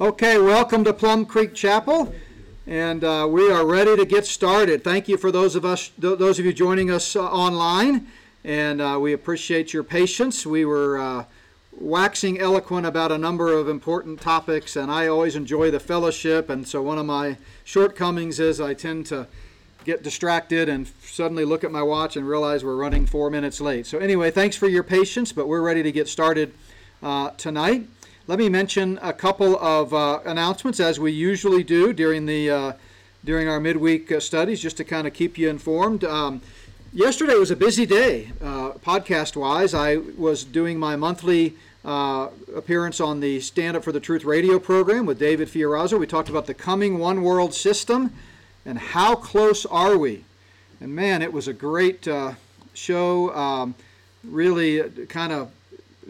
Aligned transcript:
Okay, 0.00 0.38
welcome 0.38 0.82
to 0.84 0.94
Plum 0.94 1.26
Creek 1.26 1.52
Chapel, 1.52 2.14
and 2.66 3.04
uh, 3.04 3.28
we 3.28 3.50
are 3.50 3.66
ready 3.66 3.94
to 3.96 4.06
get 4.06 4.24
started. 4.24 4.82
Thank 4.82 5.08
you 5.08 5.18
for 5.18 5.30
those 5.30 5.54
of 5.54 5.66
us, 5.66 5.90
th- 6.00 6.18
those 6.18 6.38
of 6.38 6.46
you 6.46 6.54
joining 6.54 6.90
us 6.90 7.14
uh, 7.14 7.22
online, 7.22 8.06
and 8.42 8.80
uh, 8.80 8.96
we 8.98 9.12
appreciate 9.12 9.74
your 9.74 9.82
patience. 9.84 10.46
We 10.46 10.64
were 10.64 10.96
uh, 10.96 11.24
waxing 11.78 12.40
eloquent 12.40 12.86
about 12.86 13.12
a 13.12 13.18
number 13.18 13.52
of 13.52 13.68
important 13.68 14.22
topics, 14.22 14.74
and 14.74 14.90
I 14.90 15.06
always 15.06 15.36
enjoy 15.36 15.70
the 15.70 15.80
fellowship. 15.80 16.48
And 16.48 16.66
so, 16.66 16.80
one 16.80 16.96
of 16.96 17.04
my 17.04 17.36
shortcomings 17.64 18.40
is 18.40 18.58
I 18.58 18.72
tend 18.72 19.04
to 19.08 19.26
get 19.84 20.02
distracted 20.02 20.70
and 20.70 20.90
suddenly 21.02 21.44
look 21.44 21.62
at 21.62 21.72
my 21.72 21.82
watch 21.82 22.16
and 22.16 22.26
realize 22.26 22.64
we're 22.64 22.74
running 22.74 23.04
four 23.04 23.28
minutes 23.28 23.60
late. 23.60 23.84
So, 23.84 23.98
anyway, 23.98 24.30
thanks 24.30 24.56
for 24.56 24.66
your 24.66 24.82
patience, 24.82 25.30
but 25.30 25.46
we're 25.46 25.60
ready 25.60 25.82
to 25.82 25.92
get 25.92 26.08
started 26.08 26.54
uh, 27.02 27.32
tonight. 27.36 27.86
Let 28.30 28.38
me 28.38 28.48
mention 28.48 28.96
a 29.02 29.12
couple 29.12 29.58
of 29.58 29.92
uh, 29.92 30.20
announcements 30.24 30.78
as 30.78 31.00
we 31.00 31.10
usually 31.10 31.64
do 31.64 31.92
during 31.92 32.26
the 32.26 32.48
uh, 32.48 32.72
during 33.24 33.48
our 33.48 33.58
midweek 33.58 34.12
uh, 34.12 34.20
studies, 34.20 34.60
just 34.60 34.76
to 34.76 34.84
kind 34.84 35.08
of 35.08 35.12
keep 35.12 35.36
you 35.36 35.48
informed. 35.48 36.04
Um, 36.04 36.40
yesterday 36.92 37.34
was 37.34 37.50
a 37.50 37.56
busy 37.56 37.86
day, 37.86 38.30
uh, 38.40 38.74
podcast 38.86 39.34
wise. 39.34 39.74
I 39.74 39.96
was 39.96 40.44
doing 40.44 40.78
my 40.78 40.94
monthly 40.94 41.56
uh, 41.84 42.28
appearance 42.54 43.00
on 43.00 43.18
the 43.18 43.40
Stand 43.40 43.76
Up 43.76 43.82
for 43.82 43.90
the 43.90 43.98
Truth 43.98 44.22
radio 44.22 44.60
program 44.60 45.06
with 45.06 45.18
David 45.18 45.48
Fiorazo. 45.48 45.98
We 45.98 46.06
talked 46.06 46.28
about 46.28 46.46
the 46.46 46.54
coming 46.54 47.00
one 47.00 47.22
world 47.22 47.52
system 47.52 48.12
and 48.64 48.78
how 48.78 49.16
close 49.16 49.66
are 49.66 49.98
we. 49.98 50.22
And 50.80 50.94
man, 50.94 51.20
it 51.20 51.32
was 51.32 51.48
a 51.48 51.52
great 51.52 52.06
show. 52.74 53.34
Um, 53.34 53.74
really, 54.22 54.88
kind 55.08 55.32
of 55.32 55.50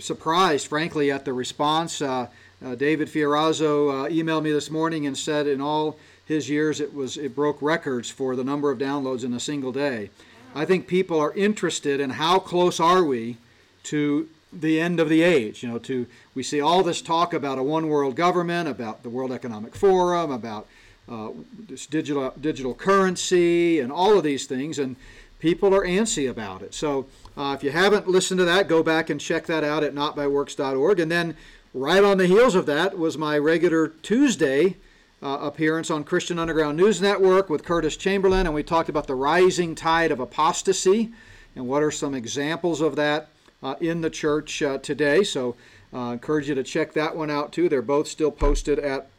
surprised, 0.00 0.66
frankly, 0.66 1.10
at 1.10 1.24
the 1.24 1.32
response. 1.32 2.00
Uh, 2.00 2.26
uh, 2.64 2.74
David 2.74 3.08
Fiorazo 3.08 4.06
uh, 4.06 4.08
emailed 4.08 4.42
me 4.42 4.52
this 4.52 4.70
morning 4.70 5.06
and 5.06 5.16
said 5.16 5.46
in 5.46 5.60
all 5.60 5.96
his 6.24 6.48
years 6.48 6.80
it 6.80 6.94
was 6.94 7.16
it 7.16 7.34
broke 7.34 7.60
records 7.60 8.10
for 8.10 8.36
the 8.36 8.44
number 8.44 8.70
of 8.70 8.78
downloads 8.78 9.24
in 9.24 9.32
a 9.32 9.40
single 9.40 9.72
day. 9.72 10.10
I 10.54 10.64
think 10.64 10.86
people 10.86 11.18
are 11.18 11.32
interested 11.34 12.00
in 12.00 12.10
how 12.10 12.38
close 12.38 12.78
are 12.78 13.04
we 13.04 13.36
to 13.84 14.28
the 14.52 14.80
end 14.80 15.00
of 15.00 15.08
the 15.08 15.22
age. 15.22 15.62
You 15.62 15.70
know, 15.70 15.78
to 15.78 16.06
we 16.34 16.42
see 16.42 16.60
all 16.60 16.82
this 16.82 17.00
talk 17.00 17.32
about 17.32 17.58
a 17.58 17.62
one 17.62 17.88
world 17.88 18.16
government, 18.16 18.68
about 18.68 19.02
the 19.02 19.10
World 19.10 19.32
Economic 19.32 19.74
Forum, 19.74 20.30
about 20.30 20.66
uh, 21.08 21.30
this 21.68 21.86
digital 21.86 22.32
digital 22.40 22.74
currency, 22.74 23.80
and 23.80 23.90
all 23.90 24.16
of 24.18 24.24
these 24.24 24.46
things, 24.46 24.78
and 24.78 24.96
people 25.40 25.74
are 25.74 25.84
antsy 25.84 26.30
about 26.30 26.62
it. 26.62 26.74
So 26.74 27.06
uh, 27.36 27.54
if 27.58 27.64
you 27.64 27.70
haven't 27.70 28.06
listened 28.06 28.38
to 28.38 28.44
that, 28.44 28.68
go 28.68 28.82
back 28.82 29.10
and 29.10 29.20
check 29.20 29.46
that 29.46 29.64
out 29.64 29.82
at 29.82 29.94
notbyworks.org. 29.94 31.00
And 31.00 31.10
then 31.10 31.36
right 31.74 32.04
on 32.04 32.18
the 32.18 32.26
heels 32.26 32.54
of 32.54 32.66
that 32.66 32.96
was 32.96 33.18
my 33.18 33.36
regular 33.38 33.88
Tuesday 33.88 34.76
uh, 35.22 35.38
appearance 35.40 35.90
on 35.90 36.04
Christian 36.04 36.38
Underground 36.38 36.76
News 36.76 37.00
Network 37.00 37.50
with 37.50 37.64
Curtis 37.64 37.96
Chamberlain, 37.96 38.46
and 38.46 38.54
we 38.54 38.62
talked 38.62 38.88
about 38.88 39.06
the 39.06 39.14
rising 39.14 39.74
tide 39.74 40.12
of 40.12 40.20
apostasy 40.20 41.10
and 41.54 41.66
what 41.66 41.82
are 41.82 41.90
some 41.90 42.14
examples 42.14 42.80
of 42.80 42.96
that 42.96 43.28
uh, 43.62 43.74
in 43.80 44.00
the 44.00 44.10
church 44.10 44.62
uh, 44.62 44.78
today. 44.78 45.22
So 45.22 45.56
I 45.92 46.10
uh, 46.10 46.12
encourage 46.12 46.48
you 46.48 46.54
to 46.54 46.62
check 46.62 46.92
that 46.94 47.16
one 47.16 47.30
out 47.30 47.52
too. 47.52 47.68
They're 47.68 47.82
both 47.82 48.08
still 48.08 48.30
posted 48.30 48.78
at 48.78 49.10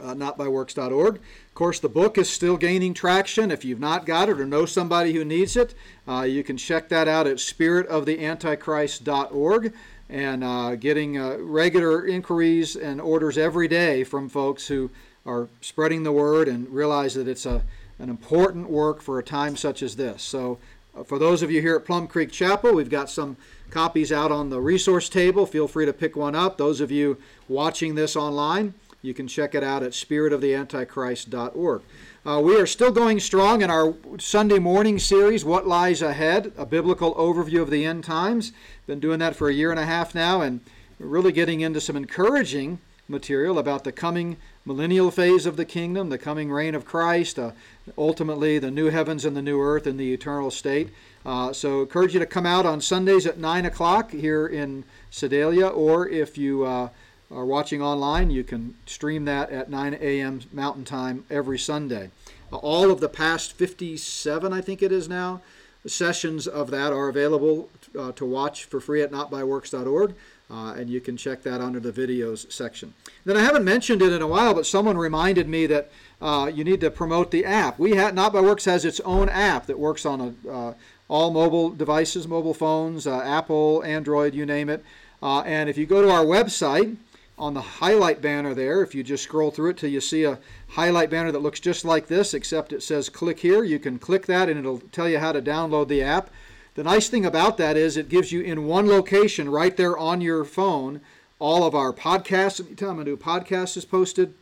uh, 0.00 0.14
notbyworks.org. 0.14 1.16
Of 1.16 1.54
course, 1.54 1.80
the 1.80 1.88
book 1.88 2.18
is 2.18 2.30
still 2.30 2.56
gaining 2.56 2.94
traction. 2.94 3.50
If 3.50 3.64
you've 3.64 3.80
not 3.80 4.06
got 4.06 4.28
it 4.28 4.38
or 4.40 4.46
know 4.46 4.66
somebody 4.66 5.12
who 5.12 5.24
needs 5.24 5.56
it, 5.56 5.74
uh, 6.08 6.22
you 6.22 6.42
can 6.42 6.56
check 6.56 6.88
that 6.88 7.06
out 7.08 7.26
at 7.26 7.36
spiritoftheantichrist.org 7.36 9.72
and 10.08 10.42
uh, 10.42 10.74
getting 10.74 11.18
uh, 11.18 11.36
regular 11.38 12.06
inquiries 12.06 12.74
and 12.76 13.00
orders 13.00 13.38
every 13.38 13.68
day 13.68 14.02
from 14.04 14.28
folks 14.28 14.66
who 14.66 14.90
are 15.24 15.48
spreading 15.60 16.02
the 16.02 16.12
word 16.12 16.48
and 16.48 16.68
realize 16.68 17.14
that 17.14 17.28
it's 17.28 17.46
a, 17.46 17.62
an 17.98 18.10
important 18.10 18.68
work 18.68 19.00
for 19.00 19.18
a 19.18 19.22
time 19.22 19.56
such 19.56 19.82
as 19.82 19.96
this. 19.96 20.22
So, 20.22 20.58
uh, 20.96 21.04
for 21.04 21.18
those 21.18 21.42
of 21.42 21.50
you 21.50 21.60
here 21.60 21.76
at 21.76 21.84
Plum 21.84 22.08
Creek 22.08 22.32
Chapel, 22.32 22.74
we've 22.74 22.90
got 22.90 23.08
some 23.08 23.36
copies 23.70 24.10
out 24.10 24.32
on 24.32 24.50
the 24.50 24.60
resource 24.60 25.08
table. 25.08 25.46
Feel 25.46 25.68
free 25.68 25.86
to 25.86 25.92
pick 25.92 26.16
one 26.16 26.34
up. 26.34 26.58
Those 26.58 26.80
of 26.80 26.90
you 26.90 27.18
watching 27.48 27.94
this 27.94 28.16
online, 28.16 28.74
you 29.02 29.14
can 29.14 29.26
check 29.26 29.54
it 29.54 29.64
out 29.64 29.82
at 29.82 29.92
spiritoftheantichrist.org. 29.92 31.82
Uh, 32.26 32.40
we 32.44 32.56
are 32.56 32.66
still 32.66 32.92
going 32.92 33.18
strong 33.18 33.62
in 33.62 33.70
our 33.70 33.94
Sunday 34.18 34.58
morning 34.58 34.98
series, 34.98 35.44
What 35.44 35.66
Lies 35.66 36.02
Ahead, 36.02 36.52
a 36.58 36.66
biblical 36.66 37.14
overview 37.14 37.62
of 37.62 37.70
the 37.70 37.86
end 37.86 38.04
times. 38.04 38.52
Been 38.86 39.00
doing 39.00 39.18
that 39.20 39.36
for 39.36 39.48
a 39.48 39.54
year 39.54 39.70
and 39.70 39.80
a 39.80 39.86
half 39.86 40.14
now, 40.14 40.42
and 40.42 40.60
really 40.98 41.32
getting 41.32 41.62
into 41.62 41.80
some 41.80 41.96
encouraging 41.96 42.78
material 43.08 43.58
about 43.58 43.84
the 43.84 43.92
coming 43.92 44.36
millennial 44.66 45.10
phase 45.10 45.46
of 45.46 45.56
the 45.56 45.64
kingdom, 45.64 46.10
the 46.10 46.18
coming 46.18 46.52
reign 46.52 46.74
of 46.74 46.84
Christ, 46.84 47.38
uh, 47.38 47.52
ultimately 47.96 48.58
the 48.58 48.70
new 48.70 48.90
heavens 48.90 49.24
and 49.24 49.34
the 49.34 49.42
new 49.42 49.60
earth 49.60 49.86
and 49.86 49.98
the 49.98 50.12
eternal 50.12 50.50
state. 50.50 50.90
Uh, 51.24 51.52
so, 51.52 51.80
encourage 51.80 52.14
you 52.14 52.20
to 52.20 52.26
come 52.26 52.46
out 52.46 52.66
on 52.66 52.80
Sundays 52.80 53.26
at 53.26 53.38
9 53.38 53.64
o'clock 53.66 54.10
here 54.10 54.46
in 54.46 54.84
Sedalia, 55.10 55.68
or 55.68 56.08
if 56.08 56.38
you 56.38 56.64
uh, 56.64 56.90
are 57.30 57.44
watching 57.44 57.80
online, 57.80 58.30
you 58.30 58.42
can 58.42 58.74
stream 58.86 59.24
that 59.24 59.50
at 59.50 59.70
9 59.70 59.94
a.m. 60.00 60.40
Mountain 60.52 60.84
Time 60.84 61.24
every 61.30 61.58
Sunday. 61.58 62.10
All 62.52 62.90
of 62.90 63.00
the 63.00 63.08
past 63.08 63.52
57, 63.52 64.52
I 64.52 64.60
think 64.60 64.82
it 64.82 64.90
is 64.90 65.08
now, 65.08 65.40
sessions 65.86 66.48
of 66.48 66.70
that 66.70 66.92
are 66.92 67.08
available 67.08 67.70
uh, 67.98 68.12
to 68.12 68.26
watch 68.26 68.64
for 68.64 68.80
free 68.80 69.02
at 69.02 69.12
notbyworks.org, 69.12 70.14
uh, 70.50 70.74
and 70.76 70.90
you 70.90 71.00
can 71.00 71.16
check 71.16 71.42
that 71.44 71.60
under 71.60 71.78
the 71.78 71.92
videos 71.92 72.50
section. 72.50 72.92
Then 73.24 73.36
I 73.36 73.42
haven't 73.42 73.64
mentioned 73.64 74.02
it 74.02 74.12
in 74.12 74.20
a 74.20 74.26
while, 74.26 74.52
but 74.52 74.66
someone 74.66 74.98
reminded 74.98 75.48
me 75.48 75.66
that 75.66 75.90
uh, 76.20 76.50
you 76.52 76.64
need 76.64 76.80
to 76.80 76.90
promote 76.90 77.30
the 77.30 77.44
app. 77.44 77.78
We 77.78 77.96
ha- 77.96 78.10
Not 78.10 78.32
by 78.32 78.40
Works 78.40 78.64
has 78.64 78.84
its 78.84 78.98
own 79.00 79.28
app 79.28 79.66
that 79.66 79.78
works 79.78 80.04
on 80.04 80.20
a, 80.20 80.50
uh, 80.50 80.74
all 81.08 81.30
mobile 81.30 81.70
devices, 81.70 82.26
mobile 82.26 82.54
phones, 82.54 83.06
uh, 83.06 83.20
Apple, 83.20 83.84
Android, 83.84 84.34
you 84.34 84.44
name 84.44 84.68
it. 84.68 84.84
Uh, 85.22 85.42
and 85.42 85.70
if 85.70 85.78
you 85.78 85.86
go 85.86 86.02
to 86.02 86.10
our 86.10 86.24
website, 86.24 86.96
on 87.40 87.54
the 87.54 87.60
highlight 87.60 88.20
banner 88.20 88.54
there, 88.54 88.82
if 88.82 88.94
you 88.94 89.02
just 89.02 89.24
scroll 89.24 89.50
through 89.50 89.70
it 89.70 89.78
till 89.78 89.88
you 89.88 90.00
see 90.00 90.24
a 90.24 90.38
highlight 90.68 91.08
banner 91.08 91.32
that 91.32 91.40
looks 91.40 91.58
just 91.58 91.84
like 91.84 92.06
this, 92.06 92.34
except 92.34 92.72
it 92.72 92.82
says 92.82 93.08
click 93.08 93.40
here, 93.40 93.64
you 93.64 93.78
can 93.78 93.98
click 93.98 94.26
that 94.26 94.48
and 94.48 94.60
it'll 94.60 94.80
tell 94.92 95.08
you 95.08 95.18
how 95.18 95.32
to 95.32 95.40
download 95.40 95.88
the 95.88 96.02
app. 96.02 96.30
The 96.74 96.84
nice 96.84 97.08
thing 97.08 97.24
about 97.24 97.56
that 97.56 97.76
is 97.76 97.96
it 97.96 98.10
gives 98.10 98.30
you 98.30 98.42
in 98.42 98.66
one 98.66 98.86
location 98.86 99.48
right 99.48 99.76
there 99.76 99.96
on 99.96 100.20
your 100.20 100.44
phone 100.44 101.00
all 101.38 101.64
of 101.64 101.74
our 101.74 101.92
podcasts. 101.92 102.64
Anytime 102.64 103.00
a 103.00 103.04
new 103.04 103.16
podcast 103.16 103.76
is 103.76 103.86
posted, 103.86 104.34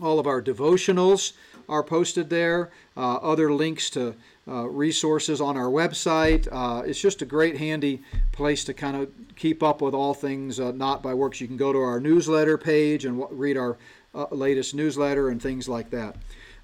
all 0.00 0.18
of 0.20 0.26
our 0.26 0.40
devotionals 0.40 1.32
are 1.68 1.82
posted 1.82 2.30
there, 2.30 2.70
uh, 2.96 3.16
other 3.16 3.52
links 3.52 3.90
to 3.90 4.14
uh, 4.48 4.68
resources 4.68 5.40
on 5.40 5.56
our 5.56 5.66
website. 5.66 6.48
Uh, 6.50 6.82
it's 6.82 7.00
just 7.00 7.22
a 7.22 7.24
great, 7.24 7.56
handy 7.56 8.02
place 8.32 8.64
to 8.64 8.74
kind 8.74 8.96
of 8.96 9.10
keep 9.34 9.62
up 9.62 9.80
with 9.80 9.94
all 9.94 10.14
things 10.14 10.60
uh, 10.60 10.72
Not 10.72 11.02
by 11.02 11.14
Works. 11.14 11.40
You 11.40 11.48
can 11.48 11.56
go 11.56 11.72
to 11.72 11.78
our 11.78 12.00
newsletter 12.00 12.56
page 12.56 13.04
and 13.04 13.18
w- 13.18 13.36
read 13.36 13.56
our 13.56 13.76
uh, 14.14 14.26
latest 14.30 14.74
newsletter 14.74 15.28
and 15.28 15.42
things 15.42 15.68
like 15.68 15.90
that. 15.90 16.16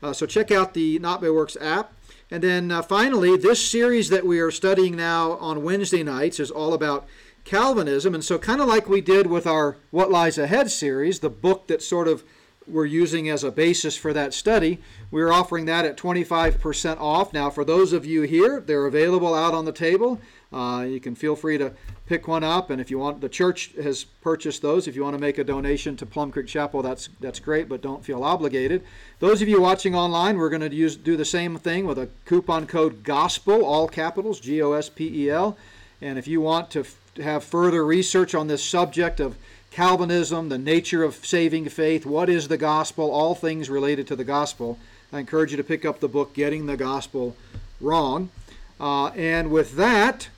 Uh, 0.02 0.12
so 0.12 0.26
check 0.26 0.50
out 0.50 0.74
the 0.74 0.98
Not 0.98 1.20
by 1.20 1.30
Works 1.30 1.56
app. 1.60 1.92
And 2.30 2.42
then 2.42 2.82
finally, 2.84 3.36
this 3.36 3.62
series 3.62 4.08
that 4.08 4.24
we 4.24 4.40
are 4.40 4.50
studying 4.50 4.96
now 4.96 5.32
on 5.32 5.62
Wednesday 5.62 6.02
nights 6.02 6.40
is 6.40 6.50
all 6.50 6.72
about 6.72 7.06
Calvinism. 7.44 8.14
And 8.14 8.24
so, 8.24 8.38
kind 8.38 8.60
of 8.60 8.68
like 8.68 8.88
we 8.88 9.00
did 9.00 9.26
with 9.26 9.46
our 9.46 9.76
What 9.90 10.10
Lies 10.10 10.38
Ahead 10.38 10.70
series, 10.70 11.20
the 11.20 11.28
book 11.28 11.66
that 11.66 11.82
sort 11.82 12.08
of 12.08 12.24
we're 12.66 12.86
using 12.86 13.28
as 13.28 13.44
a 13.44 13.50
basis 13.50 13.96
for 13.96 14.12
that 14.12 14.34
study. 14.34 14.78
We're 15.10 15.32
offering 15.32 15.66
that 15.66 15.84
at 15.84 15.96
25% 15.96 17.00
off. 17.00 17.32
Now, 17.32 17.50
for 17.50 17.64
those 17.64 17.92
of 17.92 18.06
you 18.06 18.22
here, 18.22 18.60
they're 18.60 18.86
available 18.86 19.34
out 19.34 19.54
on 19.54 19.64
the 19.64 19.72
table. 19.72 20.20
Uh, 20.52 20.84
you 20.86 21.00
can 21.00 21.14
feel 21.14 21.34
free 21.34 21.56
to 21.58 21.72
pick 22.06 22.28
one 22.28 22.44
up, 22.44 22.68
and 22.68 22.80
if 22.80 22.90
you 22.90 22.98
want, 22.98 23.22
the 23.22 23.28
church 23.28 23.72
has 23.82 24.04
purchased 24.04 24.60
those. 24.60 24.86
If 24.86 24.94
you 24.94 25.02
want 25.02 25.16
to 25.16 25.20
make 25.20 25.38
a 25.38 25.44
donation 25.44 25.96
to 25.96 26.04
Plum 26.04 26.30
Creek 26.30 26.46
Chapel, 26.46 26.82
that's 26.82 27.08
that's 27.20 27.40
great, 27.40 27.68
but 27.68 27.80
don't 27.80 28.04
feel 28.04 28.22
obligated. 28.22 28.84
Those 29.18 29.40
of 29.40 29.48
you 29.48 29.62
watching 29.62 29.94
online, 29.94 30.36
we're 30.36 30.50
going 30.50 30.68
to 30.68 30.74
use 30.74 30.94
do 30.94 31.16
the 31.16 31.24
same 31.24 31.56
thing 31.56 31.86
with 31.86 31.98
a 31.98 32.10
coupon 32.26 32.66
code 32.66 33.02
GOSPEL, 33.02 33.62
all 33.62 33.88
capitals, 33.88 34.40
G-O-S-P-E-L. 34.40 35.56
And 36.02 36.18
if 36.18 36.28
you 36.28 36.40
want 36.40 36.70
to 36.72 36.80
f- 36.80 36.98
have 37.22 37.44
further 37.44 37.86
research 37.86 38.34
on 38.34 38.48
this 38.48 38.62
subject 38.62 39.20
of 39.20 39.38
Calvinism, 39.72 40.50
the 40.50 40.58
nature 40.58 41.02
of 41.02 41.14
saving 41.24 41.66
faith, 41.70 42.04
what 42.04 42.28
is 42.28 42.48
the 42.48 42.58
gospel, 42.58 43.10
all 43.10 43.34
things 43.34 43.70
related 43.70 44.06
to 44.06 44.14
the 44.14 44.24
gospel. 44.24 44.78
I 45.10 45.18
encourage 45.18 45.50
you 45.50 45.56
to 45.56 45.64
pick 45.64 45.86
up 45.86 45.98
the 45.98 46.08
book 46.08 46.34
Getting 46.34 46.66
the 46.66 46.76
Gospel 46.76 47.34
Wrong. 47.80 48.30
Uh, 48.78 49.06
and 49.08 49.50
with 49.50 49.76
that, 49.76 50.28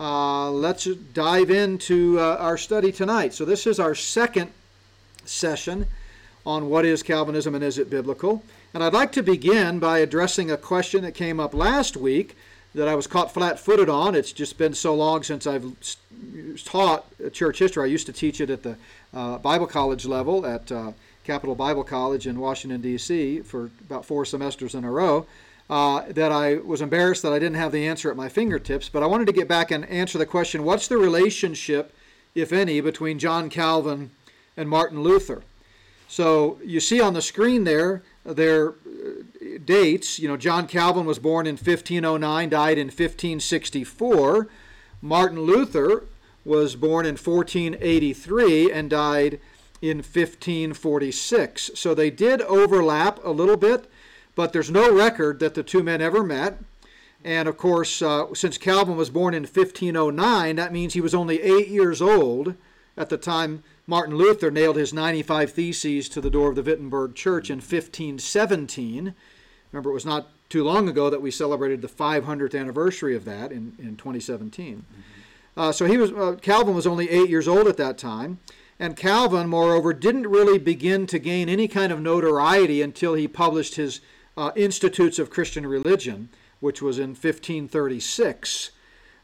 uh, 0.00 0.50
let's 0.50 0.86
dive 0.86 1.50
into 1.50 2.18
uh, 2.18 2.36
our 2.40 2.58
study 2.58 2.90
tonight. 2.90 3.32
So, 3.32 3.44
this 3.44 3.64
is 3.64 3.78
our 3.78 3.94
second 3.94 4.50
session 5.24 5.86
on 6.44 6.68
what 6.68 6.84
is 6.84 7.04
Calvinism 7.04 7.54
and 7.54 7.62
is 7.62 7.78
it 7.78 7.90
biblical. 7.90 8.42
And 8.74 8.82
I'd 8.82 8.92
like 8.92 9.12
to 9.12 9.22
begin 9.22 9.78
by 9.78 9.98
addressing 9.98 10.50
a 10.50 10.56
question 10.56 11.02
that 11.02 11.12
came 11.12 11.38
up 11.38 11.54
last 11.54 11.96
week 11.96 12.36
that 12.74 12.88
I 12.88 12.94
was 12.94 13.06
caught 13.06 13.32
flat 13.32 13.58
footed 13.58 13.88
on. 13.88 14.14
It's 14.14 14.32
just 14.32 14.58
been 14.58 14.74
so 14.74 14.94
long 14.94 15.22
since 15.22 15.46
I've 15.46 15.74
taught 16.64 17.04
church 17.32 17.58
history. 17.58 17.84
I 17.84 17.86
used 17.86 18.06
to 18.06 18.12
teach 18.12 18.40
it 18.40 18.50
at 18.50 18.62
the 18.62 18.76
uh, 19.12 19.38
Bible 19.38 19.66
college 19.66 20.06
level 20.06 20.46
at 20.46 20.70
uh, 20.70 20.92
Capital 21.24 21.54
Bible 21.54 21.84
College 21.84 22.26
in 22.26 22.38
Washington, 22.38 22.80
D.C., 22.80 23.40
for 23.40 23.70
about 23.82 24.04
four 24.04 24.24
semesters 24.24 24.74
in 24.74 24.84
a 24.84 24.90
row, 24.90 25.26
uh, 25.68 26.04
that 26.08 26.32
I 26.32 26.56
was 26.56 26.80
embarrassed 26.80 27.22
that 27.22 27.32
I 27.32 27.38
didn't 27.38 27.56
have 27.56 27.72
the 27.72 27.86
answer 27.86 28.10
at 28.10 28.16
my 28.16 28.28
fingertips. 28.28 28.88
But 28.88 29.02
I 29.02 29.06
wanted 29.06 29.26
to 29.26 29.32
get 29.32 29.48
back 29.48 29.70
and 29.70 29.84
answer 29.88 30.18
the 30.18 30.26
question 30.26 30.64
what's 30.64 30.88
the 30.88 30.96
relationship, 30.96 31.94
if 32.34 32.52
any, 32.52 32.80
between 32.80 33.18
John 33.18 33.50
Calvin 33.50 34.10
and 34.56 34.68
Martin 34.68 35.02
Luther? 35.02 35.42
So 36.08 36.58
you 36.64 36.80
see 36.80 37.00
on 37.00 37.14
the 37.14 37.22
screen 37.22 37.64
there 37.64 38.02
their 38.24 38.70
uh, 38.70 38.72
dates. 39.64 40.18
You 40.18 40.28
know, 40.28 40.36
John 40.36 40.66
Calvin 40.66 41.06
was 41.06 41.18
born 41.18 41.46
in 41.46 41.54
1509, 41.54 42.48
died 42.48 42.78
in 42.78 42.86
1564. 42.86 44.48
Martin 45.02 45.40
Luther 45.40 46.04
was 46.44 46.76
born 46.76 47.06
in 47.06 47.16
1483 47.16 48.72
and 48.72 48.90
died 48.90 49.40
in 49.82 49.98
1546. 49.98 51.70
So 51.74 51.94
they 51.94 52.10
did 52.10 52.42
overlap 52.42 53.22
a 53.24 53.30
little 53.30 53.56
bit, 53.56 53.90
but 54.34 54.52
there's 54.52 54.70
no 54.70 54.94
record 54.94 55.40
that 55.40 55.54
the 55.54 55.62
two 55.62 55.82
men 55.82 56.00
ever 56.00 56.22
met. 56.22 56.58
And 57.24 57.48
of 57.48 57.58
course, 57.58 58.00
uh, 58.00 58.34
since 58.34 58.56
Calvin 58.56 58.96
was 58.96 59.10
born 59.10 59.34
in 59.34 59.42
1509, 59.42 60.56
that 60.56 60.72
means 60.72 60.94
he 60.94 61.00
was 61.00 61.14
only 61.14 61.42
eight 61.42 61.68
years 61.68 62.00
old 62.00 62.54
at 62.96 63.08
the 63.08 63.18
time 63.18 63.62
Martin 63.86 64.16
Luther 64.16 64.50
nailed 64.50 64.76
his 64.76 64.92
95 64.92 65.52
Theses 65.52 66.08
to 66.10 66.20
the 66.20 66.30
door 66.30 66.50
of 66.50 66.56
the 66.56 66.62
Wittenberg 66.62 67.14
Church 67.14 67.50
in 67.50 67.56
1517. 67.56 69.14
Remember, 69.72 69.90
it 69.90 69.94
was 69.94 70.06
not 70.06 70.28
too 70.48 70.64
long 70.64 70.88
ago 70.88 71.10
that 71.10 71.22
we 71.22 71.30
celebrated 71.30 71.80
the 71.80 71.88
500th 71.88 72.58
anniversary 72.58 73.14
of 73.14 73.24
that 73.24 73.52
in, 73.52 73.74
in 73.78 73.96
2017. 73.96 74.76
Mm-hmm. 74.76 75.00
Uh, 75.56 75.72
so 75.72 75.84
he 75.84 75.96
was 75.96 76.12
uh, 76.12 76.36
Calvin 76.40 76.74
was 76.74 76.86
only 76.86 77.10
eight 77.10 77.28
years 77.28 77.48
old 77.48 77.66
at 77.66 77.76
that 77.76 77.98
time, 77.98 78.38
and 78.78 78.96
Calvin, 78.96 79.48
moreover, 79.48 79.92
didn't 79.92 80.26
really 80.28 80.58
begin 80.58 81.06
to 81.08 81.18
gain 81.18 81.48
any 81.48 81.68
kind 81.68 81.92
of 81.92 82.00
notoriety 82.00 82.80
until 82.80 83.14
he 83.14 83.28
published 83.28 83.74
his 83.74 84.00
uh, 84.36 84.52
Institutes 84.56 85.18
of 85.18 85.28
Christian 85.28 85.66
Religion, 85.66 86.30
which 86.60 86.80
was 86.80 86.98
in 86.98 87.10
1536. 87.10 88.70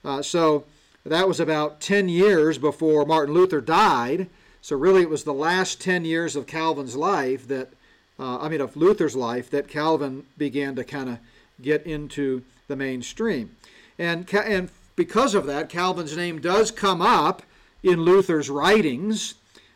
Uh, 0.05 0.21
so 0.21 0.65
that 1.05 1.29
was 1.29 1.41
about 1.41 1.81
10 1.81 2.09
years 2.09 2.59
before 2.59 3.07
Martin 3.07 3.35
Luther 3.35 3.61
died. 3.61 4.29
So 4.61 4.77
really, 4.77 5.03
it 5.03 5.11
was 5.11 5.25
the 5.25 5.33
last 5.33 5.81
10 5.81 6.05
years 6.05 6.37
of 6.37 6.47
Calvin's 6.47 6.97
life 6.97 7.47
that, 7.49 7.71
uh, 8.19 8.39
I 8.39 8.49
mean, 8.49 8.61
of 8.61 8.77
Luther's 8.77 9.17
life, 9.17 9.51
that 9.51 9.69
Calvin 9.69 10.25
began 10.39 10.75
to 10.77 10.85
kind 10.85 11.09
of 11.09 11.19
get 11.61 11.87
into 11.87 12.43
the 12.69 12.77
mainstream. 12.77 13.57
And, 13.99 14.33
and 14.35 14.71
because 14.95 15.35
of 15.35 15.47
that, 15.47 15.69
Calvin's 15.69 16.17
name 16.17 16.41
does 16.41 16.71
come 16.71 17.01
up 17.03 17.43
in 17.83 18.03
Luther's 18.03 18.51
writings 18.51 19.35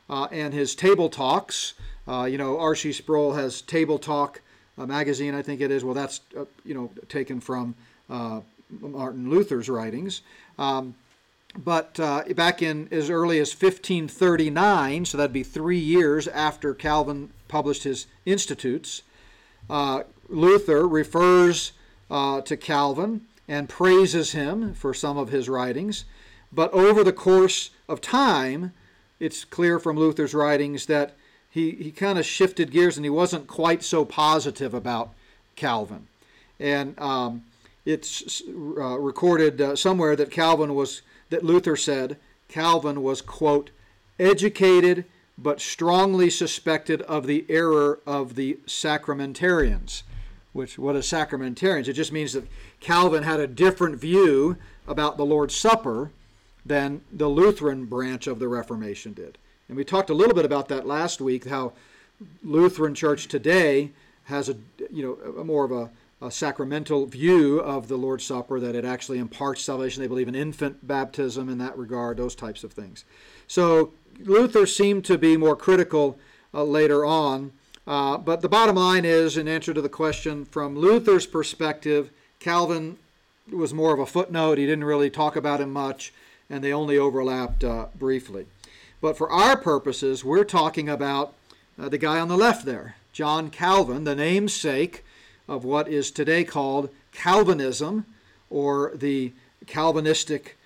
uh, 0.08 0.26
and 0.32 0.52
his 0.52 0.74
table 0.74 1.08
talks. 1.08 1.74
Uh, 2.08 2.24
you 2.24 2.38
know, 2.38 2.58
R.C. 2.58 2.92
Sproul 2.92 3.34
has 3.34 3.62
Table 3.62 3.98
Talk 3.98 4.40
uh, 4.78 4.86
magazine, 4.86 5.34
I 5.34 5.42
think 5.42 5.60
it 5.60 5.70
is. 5.70 5.84
Well, 5.84 5.94
that's, 5.94 6.20
uh, 6.36 6.46
you 6.64 6.74
know, 6.74 6.90
taken 7.08 7.40
from 7.40 7.74
uh, 8.08 8.40
Martin 8.80 9.30
Luther's 9.30 9.68
writings. 9.68 10.22
Um, 10.58 10.94
but 11.56 11.98
uh, 11.98 12.24
back 12.34 12.62
in 12.62 12.88
as 12.90 13.10
early 13.10 13.38
as 13.38 13.50
1539, 13.50 15.04
so 15.04 15.18
that'd 15.18 15.32
be 15.32 15.42
three 15.42 15.78
years 15.78 16.28
after 16.28 16.74
Calvin 16.74 17.30
published 17.48 17.82
his 17.82 18.06
Institutes, 18.24 19.02
uh, 19.68 20.04
Luther 20.28 20.86
refers 20.86 21.72
uh, 22.10 22.40
to 22.42 22.56
Calvin 22.56 23.22
and 23.48 23.68
praises 23.68 24.32
him 24.32 24.74
for 24.74 24.94
some 24.94 25.18
of 25.18 25.30
his 25.30 25.48
writings. 25.48 26.04
But 26.52 26.72
over 26.72 27.02
the 27.02 27.12
course 27.12 27.70
of 27.88 28.00
time, 28.00 28.72
it's 29.18 29.44
clear 29.44 29.78
from 29.78 29.96
Luther's 29.96 30.34
writings 30.34 30.86
that 30.86 31.16
he, 31.50 31.72
he 31.72 31.90
kind 31.90 32.18
of 32.18 32.24
shifted 32.24 32.70
gears 32.70 32.96
and 32.96 33.04
he 33.04 33.10
wasn't 33.10 33.48
quite 33.48 33.82
so 33.82 34.04
positive 34.04 34.72
about 34.72 35.12
Calvin. 35.56 36.06
And 36.60 36.98
um, 37.00 37.42
it's 37.84 38.42
uh, 38.48 38.98
recorded 38.98 39.60
uh, 39.60 39.76
somewhere 39.76 40.14
that 40.14 40.30
Calvin 40.30 40.74
was 40.74 41.02
that 41.30 41.44
Luther 41.44 41.76
said 41.76 42.18
Calvin 42.48 43.02
was, 43.02 43.22
quote, 43.22 43.70
educated 44.18 45.04
but 45.38 45.60
strongly 45.60 46.28
suspected 46.28 47.00
of 47.02 47.26
the 47.26 47.46
error 47.48 48.00
of 48.06 48.34
the 48.34 48.58
sacramentarians. 48.66 50.02
Which, 50.52 50.78
what 50.78 50.96
is 50.96 51.06
sacramentarians? 51.06 51.88
It 51.88 51.94
just 51.94 52.12
means 52.12 52.34
that 52.34 52.48
Calvin 52.80 53.22
had 53.22 53.40
a 53.40 53.46
different 53.46 53.98
view 53.98 54.56
about 54.86 55.16
the 55.16 55.24
Lord's 55.24 55.54
Supper 55.54 56.10
than 56.66 57.00
the 57.10 57.28
Lutheran 57.28 57.86
branch 57.86 58.26
of 58.26 58.38
the 58.38 58.48
Reformation 58.48 59.14
did. 59.14 59.38
And 59.68 59.76
we 59.76 59.84
talked 59.84 60.10
a 60.10 60.14
little 60.14 60.34
bit 60.34 60.44
about 60.44 60.68
that 60.68 60.86
last 60.86 61.20
week, 61.20 61.48
how 61.48 61.72
Lutheran 62.42 62.94
Church 62.94 63.28
today 63.28 63.92
has 64.24 64.48
a, 64.48 64.56
you 64.90 65.02
know, 65.02 65.40
a 65.40 65.44
more 65.44 65.64
of 65.64 65.72
a 65.72 65.90
a 66.22 66.30
sacramental 66.30 67.06
view 67.06 67.60
of 67.60 67.88
the 67.88 67.96
Lord's 67.96 68.24
Supper, 68.24 68.60
that 68.60 68.74
it 68.74 68.84
actually 68.84 69.18
imparts 69.18 69.62
salvation. 69.62 70.02
They 70.02 70.08
believe 70.08 70.28
in 70.28 70.34
infant 70.34 70.86
baptism 70.86 71.48
in 71.48 71.58
that 71.58 71.78
regard, 71.78 72.16
those 72.16 72.34
types 72.34 72.62
of 72.62 72.72
things. 72.72 73.04
So 73.46 73.92
Luther 74.18 74.66
seemed 74.66 75.04
to 75.06 75.16
be 75.16 75.36
more 75.36 75.56
critical 75.56 76.18
uh, 76.52 76.64
later 76.64 77.04
on. 77.04 77.52
Uh, 77.86 78.18
but 78.18 78.40
the 78.40 78.48
bottom 78.48 78.76
line 78.76 79.04
is, 79.04 79.36
in 79.36 79.48
answer 79.48 79.72
to 79.74 79.80
the 79.80 79.88
question, 79.88 80.44
from 80.44 80.76
Luther's 80.76 81.26
perspective, 81.26 82.10
Calvin 82.38 82.98
was 83.50 83.74
more 83.74 83.92
of 83.92 83.98
a 83.98 84.06
footnote. 84.06 84.58
He 84.58 84.66
didn't 84.66 84.84
really 84.84 85.10
talk 85.10 85.34
about 85.34 85.60
him 85.60 85.72
much, 85.72 86.12
and 86.48 86.62
they 86.62 86.72
only 86.72 86.98
overlapped 86.98 87.64
uh, 87.64 87.86
briefly. 87.98 88.46
But 89.00 89.16
for 89.16 89.30
our 89.30 89.56
purposes, 89.56 90.24
we're 90.24 90.44
talking 90.44 90.88
about 90.88 91.34
uh, 91.78 91.88
the 91.88 91.98
guy 91.98 92.20
on 92.20 92.28
the 92.28 92.36
left 92.36 92.64
there, 92.64 92.96
John 93.12 93.50
Calvin, 93.50 94.04
the 94.04 94.14
namesake 94.14 95.04
of 95.50 95.64
what 95.64 95.88
is 95.88 96.12
today 96.12 96.44
called 96.44 96.88
Calvinism 97.12 98.06
or 98.48 98.92
the 98.94 99.32
Calvinistic 99.66 100.56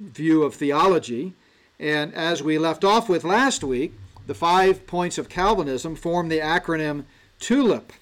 view 0.00 0.42
of 0.42 0.54
theology. 0.54 1.34
And 1.78 2.14
as 2.14 2.42
we 2.42 2.58
left 2.58 2.84
off 2.84 3.08
with 3.08 3.22
last 3.22 3.62
week, 3.62 3.92
the 4.26 4.34
five 4.34 4.86
points 4.86 5.18
of 5.18 5.28
Calvinism 5.28 5.94
form 5.94 6.28
the 6.28 6.38
acronym 6.38 7.04
TULIP. 7.38 7.92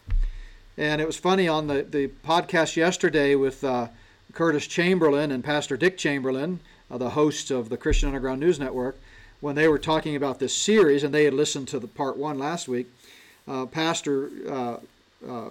And 0.79 1.01
it 1.01 1.07
was 1.07 1.17
funny 1.17 1.49
on 1.49 1.67
the, 1.67 1.83
the 1.83 2.09
podcast 2.25 2.77
yesterday 2.77 3.35
with 3.35 3.65
uh, 3.65 3.89
Curtis 4.33 4.69
Chamberlain 4.69 5.33
and 5.33 5.43
Pastor 5.43 5.77
Dick 5.77 5.99
Chamberlain, 5.99 6.61
uh, 6.89 6.99
the 6.99 7.11
hosts 7.11 7.51
of 7.51 7.69
the 7.69 7.77
Christian 7.77 8.09
Underground 8.09 8.41
News 8.41 8.61
Network, 8.61 8.97
when 9.41 9.57
they 9.57 9.67
were 9.67 9.79
talking 9.79 10.15
about 10.15 10.39
this 10.39 10.55
series, 10.55 11.03
and 11.03 11.13
they 11.13 11.25
had 11.25 11.35
listened 11.35 11.67
to 11.69 11.81
the 11.81 11.89
part 11.89 12.17
one 12.17 12.39
last 12.39 12.69
week. 12.69 12.87
Uh, 13.49 13.67
Pastor 13.67 14.31
uh, 14.49 14.77
uh, 15.29 15.49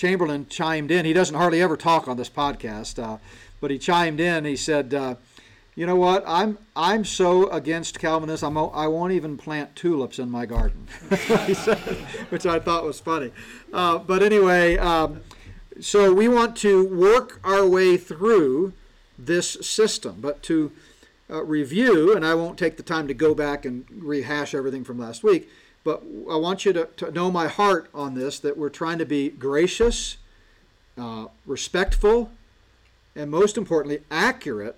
Chamberlain 0.00 0.46
chimed 0.48 0.90
in. 0.90 1.04
He 1.04 1.12
doesn't 1.12 1.34
hardly 1.34 1.60
ever 1.60 1.76
talk 1.76 2.08
on 2.08 2.16
this 2.16 2.30
podcast, 2.30 3.02
uh, 3.02 3.18
but 3.60 3.70
he 3.70 3.76
chimed 3.76 4.18
in. 4.18 4.46
He 4.46 4.56
said, 4.56 4.94
uh, 4.94 5.16
"You 5.74 5.84
know 5.84 5.96
what? 5.96 6.24
I'm 6.26 6.56
I'm 6.74 7.04
so 7.04 7.50
against 7.50 7.98
Calvinism. 7.98 8.56
I 8.56 8.86
won't 8.86 9.12
even 9.12 9.36
plant 9.36 9.76
tulips 9.76 10.18
in 10.18 10.30
my 10.30 10.46
garden," 10.46 10.88
said, 11.10 11.76
which 12.30 12.46
I 12.46 12.58
thought 12.58 12.84
was 12.84 12.98
funny. 12.98 13.30
Uh, 13.74 13.98
but 13.98 14.22
anyway, 14.22 14.78
um, 14.78 15.20
so 15.80 16.14
we 16.14 16.28
want 16.28 16.56
to 16.58 16.82
work 16.82 17.38
our 17.44 17.66
way 17.66 17.98
through 17.98 18.72
this 19.18 19.58
system, 19.60 20.16
but 20.22 20.42
to 20.44 20.72
uh, 21.28 21.44
review, 21.44 22.16
and 22.16 22.24
I 22.24 22.34
won't 22.34 22.58
take 22.58 22.78
the 22.78 22.82
time 22.82 23.06
to 23.08 23.12
go 23.12 23.34
back 23.34 23.66
and 23.66 23.84
rehash 23.90 24.54
everything 24.54 24.82
from 24.82 24.98
last 24.98 25.22
week 25.22 25.50
but 25.84 26.02
I 26.30 26.36
want 26.36 26.64
you 26.64 26.72
to, 26.74 26.88
to 26.96 27.10
know 27.10 27.30
my 27.30 27.48
heart 27.48 27.88
on 27.94 28.14
this 28.14 28.38
that 28.40 28.56
we're 28.56 28.68
trying 28.68 28.98
to 28.98 29.06
be 29.06 29.30
gracious, 29.30 30.18
uh, 30.98 31.26
respectful, 31.46 32.30
and 33.16 33.30
most 33.30 33.56
importantly, 33.56 34.02
accurate 34.10 34.76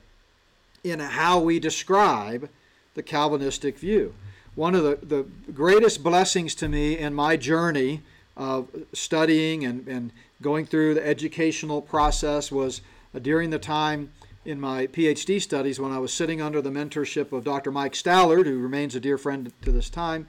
in 0.84 1.00
how 1.00 1.40
we 1.40 1.58
describe 1.58 2.48
the 2.94 3.02
Calvinistic 3.02 3.78
view. 3.78 4.14
One 4.54 4.74
of 4.74 4.84
the, 4.84 4.98
the 5.04 5.26
greatest 5.52 6.02
blessings 6.02 6.54
to 6.56 6.68
me 6.68 6.98
in 6.98 7.14
my 7.14 7.36
journey 7.36 8.02
of 8.36 8.68
studying 8.92 9.64
and, 9.64 9.86
and 9.88 10.12
going 10.40 10.66
through 10.66 10.94
the 10.94 11.06
educational 11.06 11.80
process 11.80 12.52
was 12.52 12.80
uh, 13.14 13.18
during 13.18 13.50
the 13.50 13.58
time 13.58 14.10
in 14.44 14.60
my 14.60 14.86
PhD 14.86 15.40
studies 15.40 15.78
when 15.78 15.92
I 15.92 15.98
was 15.98 16.12
sitting 16.12 16.42
under 16.42 16.60
the 16.60 16.70
mentorship 16.70 17.32
of 17.32 17.44
Dr. 17.44 17.70
Mike 17.70 17.92
Stallard, 17.92 18.46
who 18.46 18.58
remains 18.58 18.94
a 18.94 19.00
dear 19.00 19.16
friend 19.18 19.52
to 19.62 19.72
this 19.72 19.88
time 19.88 20.26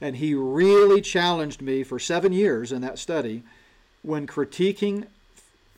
and 0.00 0.16
he 0.16 0.34
really 0.34 1.00
challenged 1.00 1.62
me 1.62 1.82
for 1.82 1.98
seven 1.98 2.32
years 2.32 2.72
in 2.72 2.82
that 2.82 2.98
study 2.98 3.42
when 4.02 4.26
critiquing 4.26 5.06